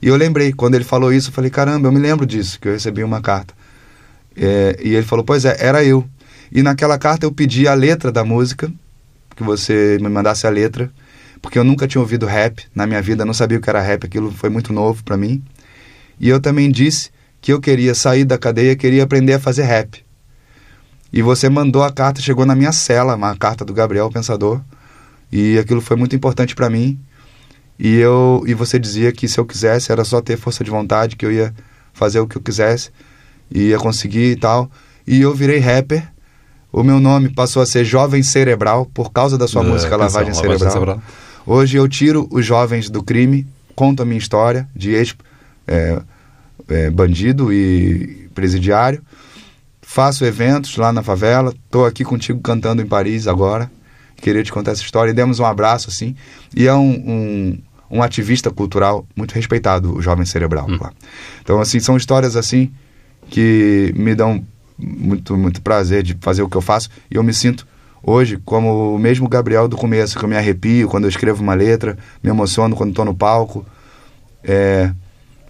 E 0.00 0.08
eu 0.08 0.16
lembrei, 0.16 0.52
quando 0.52 0.74
ele 0.74 0.84
falou 0.84 1.12
isso, 1.12 1.30
eu 1.30 1.32
falei, 1.32 1.50
caramba, 1.50 1.88
eu 1.88 1.92
me 1.92 1.98
lembro 1.98 2.26
disso, 2.26 2.60
que 2.60 2.68
eu 2.68 2.72
recebi 2.72 3.02
uma 3.02 3.20
carta. 3.20 3.54
É, 4.36 4.78
e 4.82 4.94
ele 4.94 5.06
falou, 5.06 5.24
pois 5.24 5.44
é, 5.44 5.56
era 5.58 5.82
eu. 5.84 6.06
E 6.52 6.62
naquela 6.62 6.98
carta 6.98 7.26
eu 7.26 7.32
pedi 7.32 7.66
a 7.66 7.74
letra 7.74 8.12
da 8.12 8.24
música, 8.24 8.70
que 9.34 9.42
você 9.42 9.98
me 10.00 10.08
mandasse 10.08 10.46
a 10.46 10.50
letra, 10.50 10.90
porque 11.40 11.58
eu 11.58 11.64
nunca 11.64 11.86
tinha 11.86 12.00
ouvido 12.00 12.26
rap 12.26 12.64
na 12.74 12.86
minha 12.86 13.00
vida, 13.02 13.24
não 13.24 13.34
sabia 13.34 13.58
o 13.58 13.60
que 13.60 13.70
era 13.70 13.80
rap, 13.80 14.04
aquilo 14.04 14.30
foi 14.30 14.48
muito 14.48 14.72
novo 14.72 15.04
para 15.04 15.16
mim. 15.16 15.42
E 16.18 16.28
eu 16.28 16.40
também 16.40 16.70
disse 16.70 17.10
que 17.40 17.52
eu 17.52 17.60
queria 17.60 17.94
sair 17.94 18.24
da 18.24 18.38
cadeia, 18.38 18.74
queria 18.74 19.04
aprender 19.04 19.34
a 19.34 19.40
fazer 19.40 19.64
rap. 19.64 20.04
E 21.12 21.22
você 21.22 21.48
mandou 21.48 21.82
a 21.82 21.92
carta, 21.92 22.20
chegou 22.20 22.44
na 22.44 22.54
minha 22.54 22.72
cela, 22.72 23.14
uma 23.14 23.36
carta 23.36 23.64
do 23.64 23.72
Gabriel 23.72 24.10
Pensador, 24.10 24.60
e 25.30 25.58
aquilo 25.58 25.80
foi 25.80 25.96
muito 25.96 26.16
importante 26.16 26.54
para 26.54 26.68
mim. 26.68 26.98
E 27.78 27.94
eu 27.96 28.42
e 28.46 28.54
você 28.54 28.78
dizia 28.78 29.12
que 29.12 29.28
se 29.28 29.38
eu 29.38 29.44
quisesse 29.44 29.92
era 29.92 30.04
só 30.04 30.20
ter 30.20 30.36
força 30.36 30.64
de 30.64 30.70
vontade, 30.70 31.16
que 31.16 31.26
eu 31.26 31.32
ia 31.32 31.54
fazer 31.92 32.20
o 32.20 32.26
que 32.26 32.36
eu 32.36 32.42
quisesse 32.42 32.90
e 33.50 33.68
ia 33.68 33.78
conseguir 33.78 34.32
e 34.32 34.36
tal. 34.36 34.70
E 35.06 35.20
eu 35.20 35.34
virei 35.34 35.58
rapper. 35.58 36.06
O 36.72 36.82
meu 36.82 37.00
nome 37.00 37.28
passou 37.28 37.62
a 37.62 37.66
ser 37.66 37.84
Jovem 37.84 38.22
Cerebral 38.22 38.86
por 38.86 39.12
causa 39.12 39.38
da 39.38 39.46
sua 39.46 39.62
Da 39.62 39.70
música 39.70 39.96
Lavagem 39.96 40.34
Cerebral. 40.34 40.70
Cerebral. 40.70 41.02
Hoje 41.46 41.76
eu 41.76 41.86
tiro 41.86 42.26
os 42.32 42.44
jovens 42.44 42.90
do 42.90 43.04
crime, 43.04 43.46
conto 43.76 44.02
a 44.02 44.04
minha 44.04 44.18
história 44.18 44.68
de 44.74 44.90
ex 44.90 45.14
é, 45.64 46.02
é, 46.68 46.90
bandido 46.90 47.52
e 47.52 48.28
presidiário. 48.34 49.00
Faço 49.80 50.24
eventos 50.24 50.76
lá 50.76 50.92
na 50.92 51.04
favela. 51.04 51.54
Estou 51.64 51.86
aqui 51.86 52.04
contigo 52.04 52.40
cantando 52.40 52.82
em 52.82 52.86
Paris 52.86 53.28
agora. 53.28 53.70
Queria 54.16 54.42
te 54.42 54.52
contar 54.52 54.72
essa 54.72 54.82
história. 54.82 55.12
E 55.12 55.14
demos 55.14 55.38
um 55.38 55.44
abraço, 55.44 55.88
assim. 55.88 56.16
E 56.54 56.66
é 56.66 56.74
um, 56.74 56.90
um, 56.90 57.58
um 57.92 58.02
ativista 58.02 58.50
cultural 58.50 59.06
muito 59.14 59.32
respeitado, 59.32 59.96
o 59.96 60.02
Jovem 60.02 60.26
Cerebral. 60.26 60.66
lá. 60.68 60.92
Então, 61.40 61.60
assim, 61.60 61.78
são 61.78 61.96
histórias 61.96 62.34
assim 62.34 62.72
que 63.30 63.92
me 63.96 64.16
dão 64.16 64.44
muito, 64.76 65.36
muito 65.36 65.62
prazer 65.62 66.02
de 66.02 66.16
fazer 66.20 66.42
o 66.42 66.48
que 66.48 66.56
eu 66.56 66.60
faço. 66.60 66.88
E 67.08 67.14
eu 67.14 67.22
me 67.22 67.32
sinto 67.32 67.64
hoje 68.06 68.38
como 68.44 68.94
o 68.94 68.98
mesmo 68.98 69.28
Gabriel 69.28 69.66
do 69.66 69.76
começo, 69.76 70.16
que 70.16 70.24
eu 70.24 70.28
me 70.28 70.36
arrepio 70.36 70.88
quando 70.88 71.04
eu 71.04 71.10
escrevo 71.10 71.42
uma 71.42 71.54
letra, 71.54 71.98
me 72.22 72.30
emociono 72.30 72.76
quando 72.76 72.90
estou 72.90 73.04
no 73.04 73.14
palco. 73.14 73.66
É, 74.44 74.92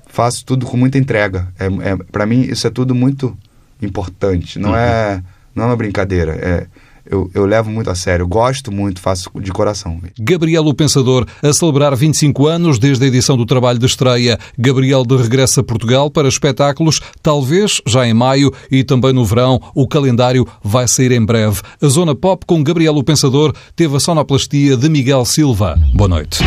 faço 0.07 0.45
tudo 0.47 0.65
com 0.65 0.79
muita 0.79 0.97
entrega. 0.97 1.49
É, 1.59 1.67
é, 1.67 1.97
para 2.11 2.25
mim, 2.25 2.41
isso 2.41 2.67
é 2.67 2.71
tudo 2.71 2.95
muito 2.95 3.37
importante. 3.83 4.59
Não, 4.59 4.75
é, 4.75 5.23
não 5.55 5.65
é 5.65 5.67
uma 5.67 5.77
brincadeira. 5.77 6.33
É, 6.33 6.67
eu, 7.11 7.31
eu 7.35 7.47
levo 7.47 7.71
muito 7.71 7.91
a 7.91 7.95
sério. 7.95 8.27
Gosto 8.27 8.73
muito, 8.73 9.01
faço 9.01 9.31
de 9.41 9.53
coração. 9.53 10.01
Gabriel 10.19 10.65
o 10.67 10.75
Pensador 10.75 11.27
a 11.43 11.53
celebrar 11.53 11.95
25 11.95 12.47
anos 12.47 12.79
desde 12.79 13.05
a 13.05 13.09
edição 13.09 13.37
do 13.37 13.47
trabalho 13.47 13.79
de 13.79 13.87
estreia. 13.87 14.39
Gabriel 14.59 15.05
de 15.05 15.17
regresso 15.17 15.61
a 15.61 15.65
Portugal 15.65 16.11
para 16.11 16.29
espetáculos, 16.29 17.01
talvez 17.23 17.81
já 17.87 18.07
em 18.07 18.15
maio 18.15 18.53
e 18.71 18.85
também 18.85 19.13
no 19.13 19.25
verão. 19.25 19.61
O 19.75 19.87
calendário 19.87 20.47
vai 20.63 20.87
sair 20.89 21.13
em 21.13 21.25
breve. 21.25 21.61
A 21.81 21.89
Zona 21.89 22.15
Pop 22.15 22.45
com 22.47 22.63
Gabriel 22.63 22.97
o 22.97 23.05
Pensador 23.05 23.55
teve 23.75 23.97
a 23.97 24.01
sonoplastia 24.01 24.77
de 24.77 24.89
Miguel 24.89 25.25
Silva. 25.25 25.79
Boa 25.95 26.09
noite. 26.09 26.43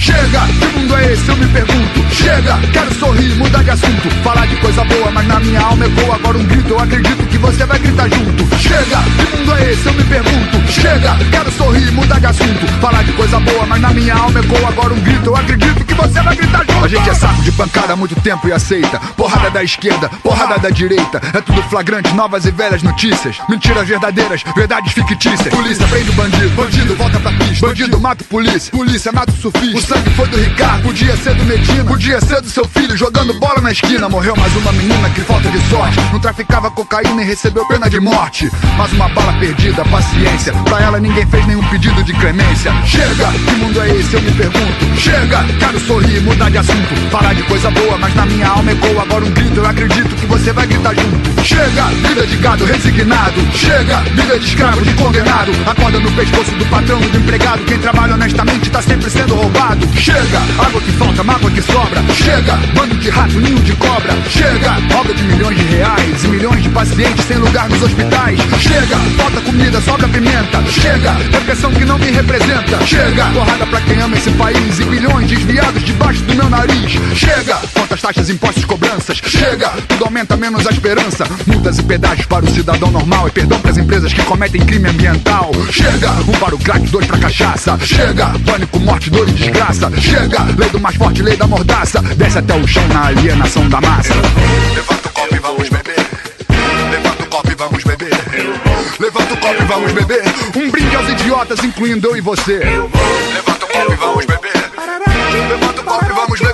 Chega, 0.00 0.40
que 0.58 0.78
mundo 0.78 0.96
é 0.96 1.12
esse? 1.12 1.28
Eu 1.28 1.36
me 1.36 1.46
pergunto. 1.48 2.14
Chega, 2.14 2.58
quero 2.72 2.94
sorrir, 2.94 3.34
mudar 3.36 3.62
de 3.62 3.70
assunto. 3.70 4.10
Falar 4.24 4.46
de 4.46 4.56
coisa 4.56 4.82
boa, 4.84 5.10
mas 5.10 5.26
na 5.26 5.38
minha 5.38 5.60
alma 5.60 5.84
ecoa 5.84 6.14
agora 6.14 6.38
um 6.38 6.44
grito. 6.44 6.70
Eu 6.70 6.80
acredito 6.80 7.26
que 7.26 7.36
você 7.36 7.66
vai 7.66 7.78
gritar 7.78 8.08
junto. 8.08 8.56
Chega, 8.56 9.02
que 9.18 9.36
mundo 9.36 9.54
é 9.56 9.72
esse? 9.72 9.86
Eu 9.86 9.92
me 9.92 10.04
pergunto. 10.04 10.72
Chega, 10.72 11.16
quero 11.30 11.52
sorrir, 11.52 11.92
mudar 11.92 12.18
de 12.18 12.26
assunto. 12.26 12.66
Falar 12.80 13.04
de 13.04 13.12
coisa 13.12 13.38
boa, 13.40 13.66
mas 13.66 13.80
na 13.80 13.90
minha 13.90 14.14
alma 14.14 14.40
ecoa 14.40 14.68
agora 14.68 14.94
um 14.94 15.00
grito. 15.00 15.26
Eu 15.26 15.36
acredito 15.36 15.84
que 15.84 15.94
você 15.94 16.22
vai 16.22 16.34
gritar 16.34 16.58
junto. 16.60 16.84
A 16.84 16.88
gente 16.88 17.10
é 17.10 17.14
saco 17.14 17.42
de 17.42 17.52
pancada 17.52 17.92
há 17.92 17.96
muito 17.96 18.18
tempo 18.22 18.48
e 18.48 18.52
aceita. 18.52 18.98
Porrada 19.18 19.50
da 19.50 19.62
esquerda, 19.62 20.08
porrada 20.22 20.58
da 20.58 20.70
direita. 20.70 21.20
É 21.34 21.42
tudo 21.42 21.62
flagrante, 21.64 22.14
novas 22.14 22.46
e 22.46 22.50
velhas 22.50 22.82
notícias. 22.82 23.36
Mentiras 23.50 23.86
verdadeiras, 23.86 24.42
verdades 24.56 24.92
fictícias. 24.94 25.48
Polícia 25.48 25.86
prende 25.88 26.08
o 26.08 26.14
bandido, 26.14 26.48
bandido 26.56 26.96
volta 26.96 27.20
pra 27.20 27.32
pista. 27.32 27.66
Bandido 27.66 28.00
mata 28.00 28.24
polícia, 28.24 28.70
polícia 28.70 29.12
mata 29.12 29.30
o 29.30 29.36
surfista. 29.36 29.89
Sangue 29.90 30.10
foi 30.10 30.28
do 30.28 30.36
Ricardo, 30.36 30.82
podia 30.84 31.16
ser 31.16 31.34
do 31.34 31.44
Medina, 31.46 31.82
podia 31.82 32.20
ser 32.20 32.40
do 32.40 32.48
seu 32.48 32.64
filho 32.64 32.96
jogando 32.96 33.34
bola 33.40 33.60
na 33.60 33.72
esquina. 33.72 34.08
Morreu 34.08 34.36
mais 34.36 34.54
uma 34.54 34.70
menina 34.70 35.10
que 35.10 35.20
falta 35.22 35.50
de 35.50 35.58
sorte. 35.68 35.98
Não 36.12 36.20
traficava 36.20 36.70
cocaína 36.70 37.20
e 37.22 37.24
recebeu 37.24 37.66
pena 37.66 37.90
de 37.90 37.98
morte. 37.98 38.48
Mais 38.78 38.92
uma 38.92 39.08
bala 39.08 39.32
perdida, 39.40 39.84
paciência. 39.86 40.52
Pra 40.62 40.80
ela 40.80 41.00
ninguém 41.00 41.26
fez 41.26 41.44
nenhum 41.44 41.62
pedido 41.70 42.04
de 42.04 42.12
clemência. 42.12 42.72
Chega, 42.86 43.32
que 43.32 43.54
mundo 43.56 43.82
é 43.82 43.88
esse? 43.96 44.14
Eu 44.14 44.22
me 44.22 44.30
pergunto. 44.30 45.00
Chega, 45.00 45.44
quero 45.58 45.80
sorrir, 45.80 46.20
mudar 46.20 46.50
de 46.50 46.58
assunto. 46.58 47.10
Falar 47.10 47.34
de 47.34 47.42
coisa 47.42 47.68
boa, 47.72 47.98
mas 47.98 48.14
na 48.14 48.26
minha 48.26 48.46
alma 48.46 48.70
ecoa 48.70 49.02
agora 49.02 49.24
um 49.24 49.30
grito. 49.32 49.58
Eu 49.58 49.66
acredito 49.66 50.14
que 50.14 50.26
você 50.26 50.52
vai 50.52 50.68
gritar 50.68 50.94
junto. 50.94 51.44
Chega, 51.44 51.86
vida 52.06 52.26
de 52.28 52.36
gado 52.36 52.64
resignado. 52.64 53.40
Chega, 53.52 53.96
vida 54.14 54.38
de 54.38 54.46
escravo, 54.46 54.82
de 54.82 54.94
condenado. 54.94 55.50
Acorda 55.66 55.98
no 55.98 56.12
pescoço 56.12 56.52
do 56.52 56.64
patrão, 56.66 57.00
do 57.00 57.18
empregado. 57.18 57.64
Quem 57.64 57.78
trabalha 57.78 58.14
honestamente 58.14 58.70
tá 58.70 58.80
sempre 58.80 59.10
sendo 59.10 59.34
roubado. 59.34 59.79
Chega, 60.00 60.38
água 60.58 60.80
que 60.80 60.92
falta, 60.92 61.22
mágoa 61.22 61.50
que 61.50 61.62
sobra. 61.62 62.02
Chega, 62.14 62.56
bando 62.74 62.96
de 62.96 63.10
rato, 63.10 63.38
ninho 63.38 63.60
de 63.60 63.72
cobra. 63.74 64.16
Chega, 64.28 64.76
obra 64.98 65.14
de 65.14 65.22
milhões 65.24 65.58
de 65.58 65.64
reais 65.64 66.24
e 66.24 66.28
milhões 66.28 66.62
de 66.62 66.68
pacientes 66.70 67.24
sem 67.26 67.36
lugar 67.36 67.68
nos 67.68 67.82
hospitais. 67.82 68.38
Chega, 68.58 68.96
falta 69.16 69.40
comida, 69.42 69.80
sobra 69.80 70.08
pimenta. 70.08 70.62
Chega, 70.66 71.12
repressão 71.32 71.70
que 71.72 71.84
não 71.84 71.98
me 71.98 72.10
representa. 72.10 72.84
Chega, 72.86 73.26
porrada 73.26 73.66
pra 73.66 73.80
quem 73.82 74.00
ama 74.00 74.16
esse 74.16 74.30
país 74.32 74.80
e 74.80 74.84
bilhões 74.84 75.28
desviados 75.28 75.82
debaixo 75.82 76.22
do 76.22 76.34
meu 76.34 76.48
nariz. 76.48 76.92
Chega, 77.14 77.56
quantas 77.74 78.00
taxas, 78.00 78.30
impostos, 78.30 78.64
cobranças. 78.64 79.18
Chega, 79.24 79.68
tudo 79.88 80.04
aumenta 80.04 80.36
menos 80.36 80.66
a 80.66 80.70
esperança. 80.70 81.24
Multas 81.46 81.78
e 81.78 81.82
pedágios 81.82 82.26
para 82.26 82.44
o 82.44 82.50
cidadão 82.50 82.90
normal 82.90 83.28
e 83.28 83.30
perdão 83.30 83.60
para 83.60 83.70
as 83.70 83.76
empresas 83.76 84.12
que 84.12 84.22
cometem 84.22 84.64
crime 84.64 84.88
ambiental. 84.88 85.50
Chega, 85.70 86.10
um 86.26 86.32
para 86.38 86.54
o 86.54 86.58
crack, 86.58 86.86
dois 86.88 87.06
pra 87.06 87.18
cachaça. 87.18 87.78
Chega, 87.84 88.32
pânico, 88.44 88.78
morte, 88.80 89.10
dor 89.10 89.28
e 89.28 89.32
desgraça. 89.32 89.69
Chega, 90.00 90.42
lei 90.58 90.68
do 90.70 90.80
mais 90.80 90.96
forte, 90.96 91.22
lei 91.22 91.36
da 91.36 91.46
mordaça. 91.46 92.02
Desce 92.16 92.38
até 92.38 92.54
o 92.54 92.66
chão 92.66 92.86
na 92.88 93.06
alienação 93.06 93.68
da 93.68 93.80
massa. 93.80 94.12
Levanta 94.74 95.08
o 95.08 95.12
copo 95.12 95.34
e 95.34 95.38
vamos 95.38 95.68
beber. 95.68 96.06
Levanta 96.90 97.22
o 97.22 97.26
copo 97.26 97.50
e 97.52 97.54
vamos 97.54 97.84
beber. 97.84 98.10
Levanta 98.98 99.34
o 99.34 99.36
copo 99.36 99.62
e 99.62 99.64
vamos 99.66 99.92
beber. 99.92 100.22
Um 100.56 100.70
brinde 100.70 100.96
aos 100.96 101.08
idiotas, 101.08 101.62
incluindo 101.62 102.08
eu 102.08 102.16
e 102.16 102.20
você. 102.20 102.58
Levanta 102.58 103.64
o 103.64 103.68
copo 103.68 103.92
e 103.92 103.96
vamos 103.96 104.24
beber. 104.26 104.70
Levanta 105.48 105.80
o 105.80 105.84
copo 105.84 106.04
e 106.04 106.12
vamos 106.14 106.40
beber. 106.40 106.49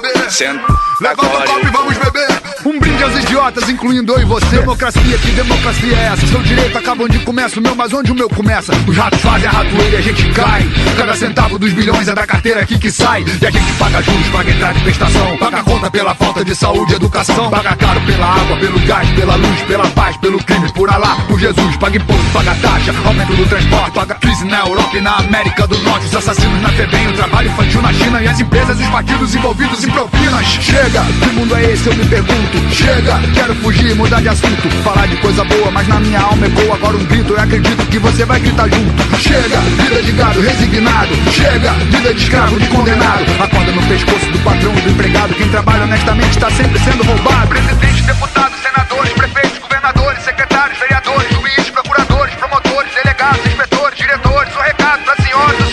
Levanta 1.01 1.37
o 1.37 1.45
copo 1.45 1.67
e 1.67 1.71
vamos 1.71 1.99
beber. 1.99 2.27
Um 2.65 2.81
brinde 2.81 3.01
aos 3.05 3.15
idiotas, 3.15 3.69
incluindo 3.69 4.13
eu 4.15 4.23
e 4.23 4.25
você. 4.25 4.59
Democracia, 4.59 5.19
que 5.19 5.31
democracia 5.31 5.97
é 5.97 6.07
essa? 6.13 6.27
Seu 6.27 6.43
direito 6.43 6.77
acaba 6.77 7.05
onde 7.05 7.19
começa 7.21 7.61
o 7.61 7.63
meu, 7.63 7.77
mas 7.77 7.93
onde 7.93 8.11
o 8.11 8.15
meu 8.15 8.29
começa? 8.29 8.73
Os 8.89 8.97
ratos 8.97 9.21
fazem 9.21 9.47
a 9.47 9.53
ratoeira 9.53 9.95
e 9.95 9.99
a 9.99 10.01
gente 10.01 10.29
cai. 10.33 10.69
Cada 10.97 11.15
centavo 11.15 11.61
dos 11.61 11.73
bilhões 11.73 12.09
é 12.09 12.15
da 12.15 12.27
carteira 12.27 12.63
aqui 12.63 12.77
que 12.77 12.91
sai. 12.91 13.25
E 13.41 13.47
a 13.47 13.51
gente 13.53 13.73
paga 13.75 14.03
juros, 14.03 14.27
paga 14.29 14.51
entrada 14.51 14.79
e 14.79 14.83
prestação. 14.83 15.37
Paga 15.37 15.63
conta 15.63 15.91
pela 15.93 16.13
falta 16.17 16.45
de 16.45 16.57
saúde 16.57 16.95
e 16.95 16.97
educação. 16.97 17.51
Paga 17.51 17.77
caro 17.77 18.01
pela 18.01 18.27
água, 18.27 18.57
pelo 18.57 18.81
gás, 18.81 19.09
pela 19.11 19.37
luz, 19.37 19.63
pela 19.63 19.87
paz, 19.91 20.17
pelo 20.17 20.43
crime, 20.43 20.73
por 20.73 20.91
Alá, 20.91 21.15
por 21.29 21.39
Jesus. 21.39 21.77
Paga 21.77 21.99
imposto, 21.99 22.33
paga 22.33 22.55
taxa, 22.57 22.93
aumento 23.05 23.33
do 23.33 23.47
transporte. 23.47 23.93
Paga 23.93 24.15
crise 24.17 24.45
na 24.45 24.61
Europa 24.61 24.97
e 24.97 25.01
na 25.01 25.19
América 25.19 25.69
do 25.69 25.79
Norte. 25.83 26.07
Os 26.07 26.17
assassinos 26.17 26.61
na 26.63 26.71
FEBEM, 26.71 27.09
o 27.09 27.13
trabalho 27.13 27.49
infantil 27.49 27.81
na 27.81 27.93
China. 27.93 28.21
E 28.23 28.27
as 28.27 28.41
empresas, 28.41 28.81
os 28.81 28.89
partidos 28.89 29.35
envolvidos 29.37 29.85
em 29.85 29.91
Chega, 30.77 31.03
que 31.05 31.31
mundo 31.31 31.57
é 31.57 31.73
esse? 31.73 31.87
Eu 31.87 31.95
me 31.95 32.05
pergunto. 32.05 32.75
Chega, 32.75 33.19
quero 33.35 33.55
fugir, 33.57 33.95
mudar 33.95 34.21
de 34.21 34.29
assunto. 34.29 34.69
Falar 34.83 35.07
de 35.07 35.17
coisa 35.17 35.43
boa, 35.45 35.71
mas 35.71 35.87
na 35.89 36.01
minha 36.01 36.21
alma 36.21 36.47
ecoa 36.47 36.75
agora 36.75 36.97
um 36.97 37.05
grito. 37.05 37.33
Eu 37.33 37.41
acredito 37.41 37.87
que 37.87 37.99
você 37.99 38.25
vai 38.25 38.39
gritar 38.41 38.69
junto. 38.69 39.17
Chega, 39.19 39.61
vida 39.61 40.03
de 40.03 40.13
gado 40.13 40.41
resignado. 40.41 41.15
Chega, 41.33 41.73
vida 41.73 42.15
de 42.15 42.23
escravo, 42.23 42.59
de 42.59 42.67
condenado. 42.69 43.25
Acorda 43.43 43.73
no 43.73 43.83
pescoço 43.87 44.27
do 44.27 44.39
patrão 44.41 44.73
do 44.73 44.91
empregado. 44.91 45.35
Quem 45.35 45.49
trabalha 45.49 45.85
honestamente 45.85 46.31
está 46.31 46.51
sempre 46.51 46.79
sendo 46.81 47.03
roubado. 47.05 47.49
Presidente, 47.49 48.03
deputados, 48.03 48.59
senadores, 48.61 49.13
prefeitos, 49.13 49.59
governadores, 49.59 50.23
secretários, 50.25 50.79
vereadores, 50.79 51.31
juízes, 51.33 51.71
procuradores, 51.71 52.35
promotores, 52.35 52.93
delegados, 52.95 53.47
inspetores, 53.47 53.99
diretores. 53.99 54.55
O 54.55 54.61
recado 54.61 55.05
para 55.05 55.25
senhoras 55.25 55.66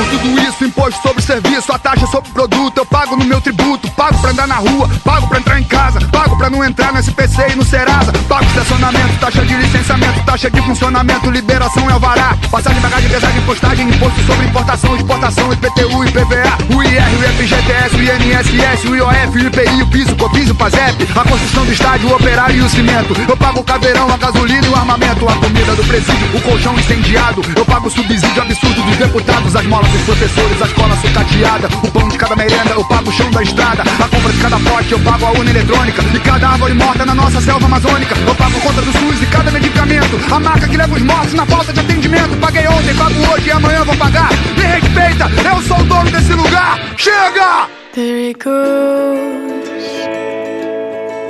por 0.00 0.06
tudo 0.08 0.40
isso, 0.40 0.64
imposto 0.64 1.02
sobre 1.02 1.22
serviço, 1.22 1.72
a 1.72 1.78
taxa 1.78 2.06
sobre 2.06 2.30
produto. 2.30 2.78
Eu 2.78 2.86
pago 2.86 3.16
no 3.16 3.24
meu 3.24 3.40
tributo, 3.40 3.90
pago 3.90 4.18
pra 4.20 4.30
andar 4.30 4.46
na 4.46 4.56
rua, 4.56 4.88
pago 5.04 5.28
pra 5.28 5.38
entrar 5.38 5.60
em 5.60 5.64
casa, 5.64 6.00
pago 6.10 6.36
pra 6.38 6.48
não 6.48 6.64
entrar 6.64 6.92
no 6.92 6.98
SPC 6.98 7.52
e 7.52 7.56
no 7.56 7.64
Serasa, 7.64 8.12
pago 8.26 8.44
estacionamento, 8.46 9.18
taxa 9.20 9.44
de 9.44 9.54
licenciamento, 9.54 10.24
taxa 10.24 10.50
de 10.50 10.62
funcionamento, 10.62 11.30
liberação 11.30 11.88
é 11.90 11.92
alvará. 11.92 12.36
Passagem, 12.50 12.80
bagagem, 12.80 13.10
pesagem, 13.10 13.42
postagem, 13.42 13.88
imposto 13.88 14.22
sobre 14.22 14.46
importação, 14.46 14.96
exportação, 14.96 15.52
IPTU, 15.52 16.04
IPVA, 16.04 16.74
o 16.74 16.82
IR, 16.82 17.02
o 17.18 17.22
FGTS, 17.36 17.96
o 17.96 18.02
INSS, 18.02 18.84
o 18.88 18.96
IOF, 18.96 19.36
o 19.36 19.46
IPI, 19.46 19.82
o 19.82 19.86
piso, 19.88 20.16
copis, 20.16 20.50
o 20.50 20.54
PASEP, 20.54 21.08
a 21.14 21.24
construção 21.28 21.66
do 21.66 21.72
estádio, 21.72 22.08
o 22.08 22.14
operário 22.14 22.56
e 22.56 22.62
o 22.62 22.70
cimento. 22.70 23.14
Eu 23.28 23.36
pago 23.36 23.60
o 23.60 23.64
caveirão, 23.64 24.10
a 24.10 24.16
gasolina 24.16 24.66
e 24.66 24.70
o 24.70 24.76
armamento, 24.76 25.28
a 25.28 25.34
comida 25.34 25.74
do 25.74 25.84
presídio, 25.84 26.36
o 26.36 26.40
colchão 26.40 26.78
incendiado. 26.78 27.42
Eu 27.54 27.66
pago 27.66 27.88
o 27.88 27.90
subsídio 27.90 28.42
absurdo 28.42 28.82
dos 28.82 28.96
deputados, 28.96 29.54
as 29.54 29.66
molas 29.66 29.89
dos 29.90 30.02
professores, 30.02 30.62
a 30.62 30.66
escola 30.66 30.96
sucateada, 30.96 31.68
o 31.82 31.90
pão 31.90 32.08
de 32.08 32.18
cada 32.18 32.36
merenda, 32.36 32.70
eu 32.70 32.84
pago 32.84 33.08
o 33.08 33.12
chão 33.12 33.30
da 33.30 33.42
estrada, 33.42 33.82
a 33.82 34.08
compra 34.08 34.32
de 34.32 34.38
cada 34.38 34.58
pote, 34.60 34.92
eu 34.92 35.00
pago 35.00 35.26
a 35.26 35.30
urna 35.32 35.50
eletrônica 35.50 36.02
e 36.14 36.20
cada 36.20 36.48
árvore 36.48 36.74
morta 36.74 37.04
na 37.04 37.14
nossa 37.14 37.40
selva 37.40 37.66
amazônica. 37.66 38.14
Eu 38.26 38.34
pago 38.34 38.60
conta 38.60 38.82
do 38.82 38.92
SUS 38.92 39.22
e 39.22 39.26
cada 39.26 39.50
medicamento, 39.50 40.20
a 40.32 40.40
marca 40.40 40.68
que 40.68 40.76
leva 40.76 40.94
os 40.94 41.02
mortos 41.02 41.34
na 41.34 41.46
falta 41.46 41.72
de 41.72 41.80
atendimento. 41.80 42.36
Paguei 42.40 42.66
ontem, 42.66 42.94
pago 42.94 43.32
hoje 43.32 43.48
e 43.48 43.52
amanhã 43.52 43.84
vou 43.84 43.96
pagar. 43.96 44.30
Me 44.56 44.62
respeita, 44.62 45.30
eu 45.48 45.62
sou 45.62 45.78
o 45.78 45.84
dono 45.84 46.10
desse 46.10 46.32
lugar. 46.32 46.78
Chega! 46.96 47.68
There 47.92 48.30
he 48.30 48.34
goes. 48.34 49.50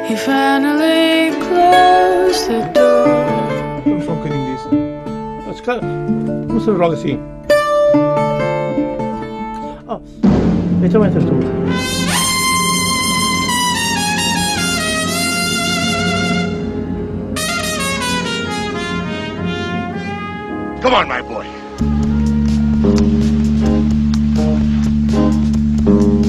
He 0.09 0.17
finally 0.17 1.31
closed 1.41 2.49
the 2.49 2.61
door. 2.75 3.81
Vamos 3.87 4.05
só 4.05 4.13
um 4.13 4.17
bocadinho 4.17 4.55
disso. 4.55 4.69
Mas, 5.47 5.61
cara, 5.63 5.81
não 5.81 6.61
se 6.61 6.71
rola 6.71 6.95
assim. 6.95 7.19
Oh, 9.93 10.01
então 10.85 11.05
entras 11.05 11.25
tu. 11.25 11.33
Come 20.81 20.95
on, 20.95 21.09
my 21.09 21.23
boy. 21.23 21.45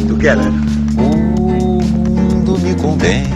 Together. 0.07 0.51
O 0.97 1.83
mundo 1.83 2.57
me 2.57 2.73
condena 2.73 3.30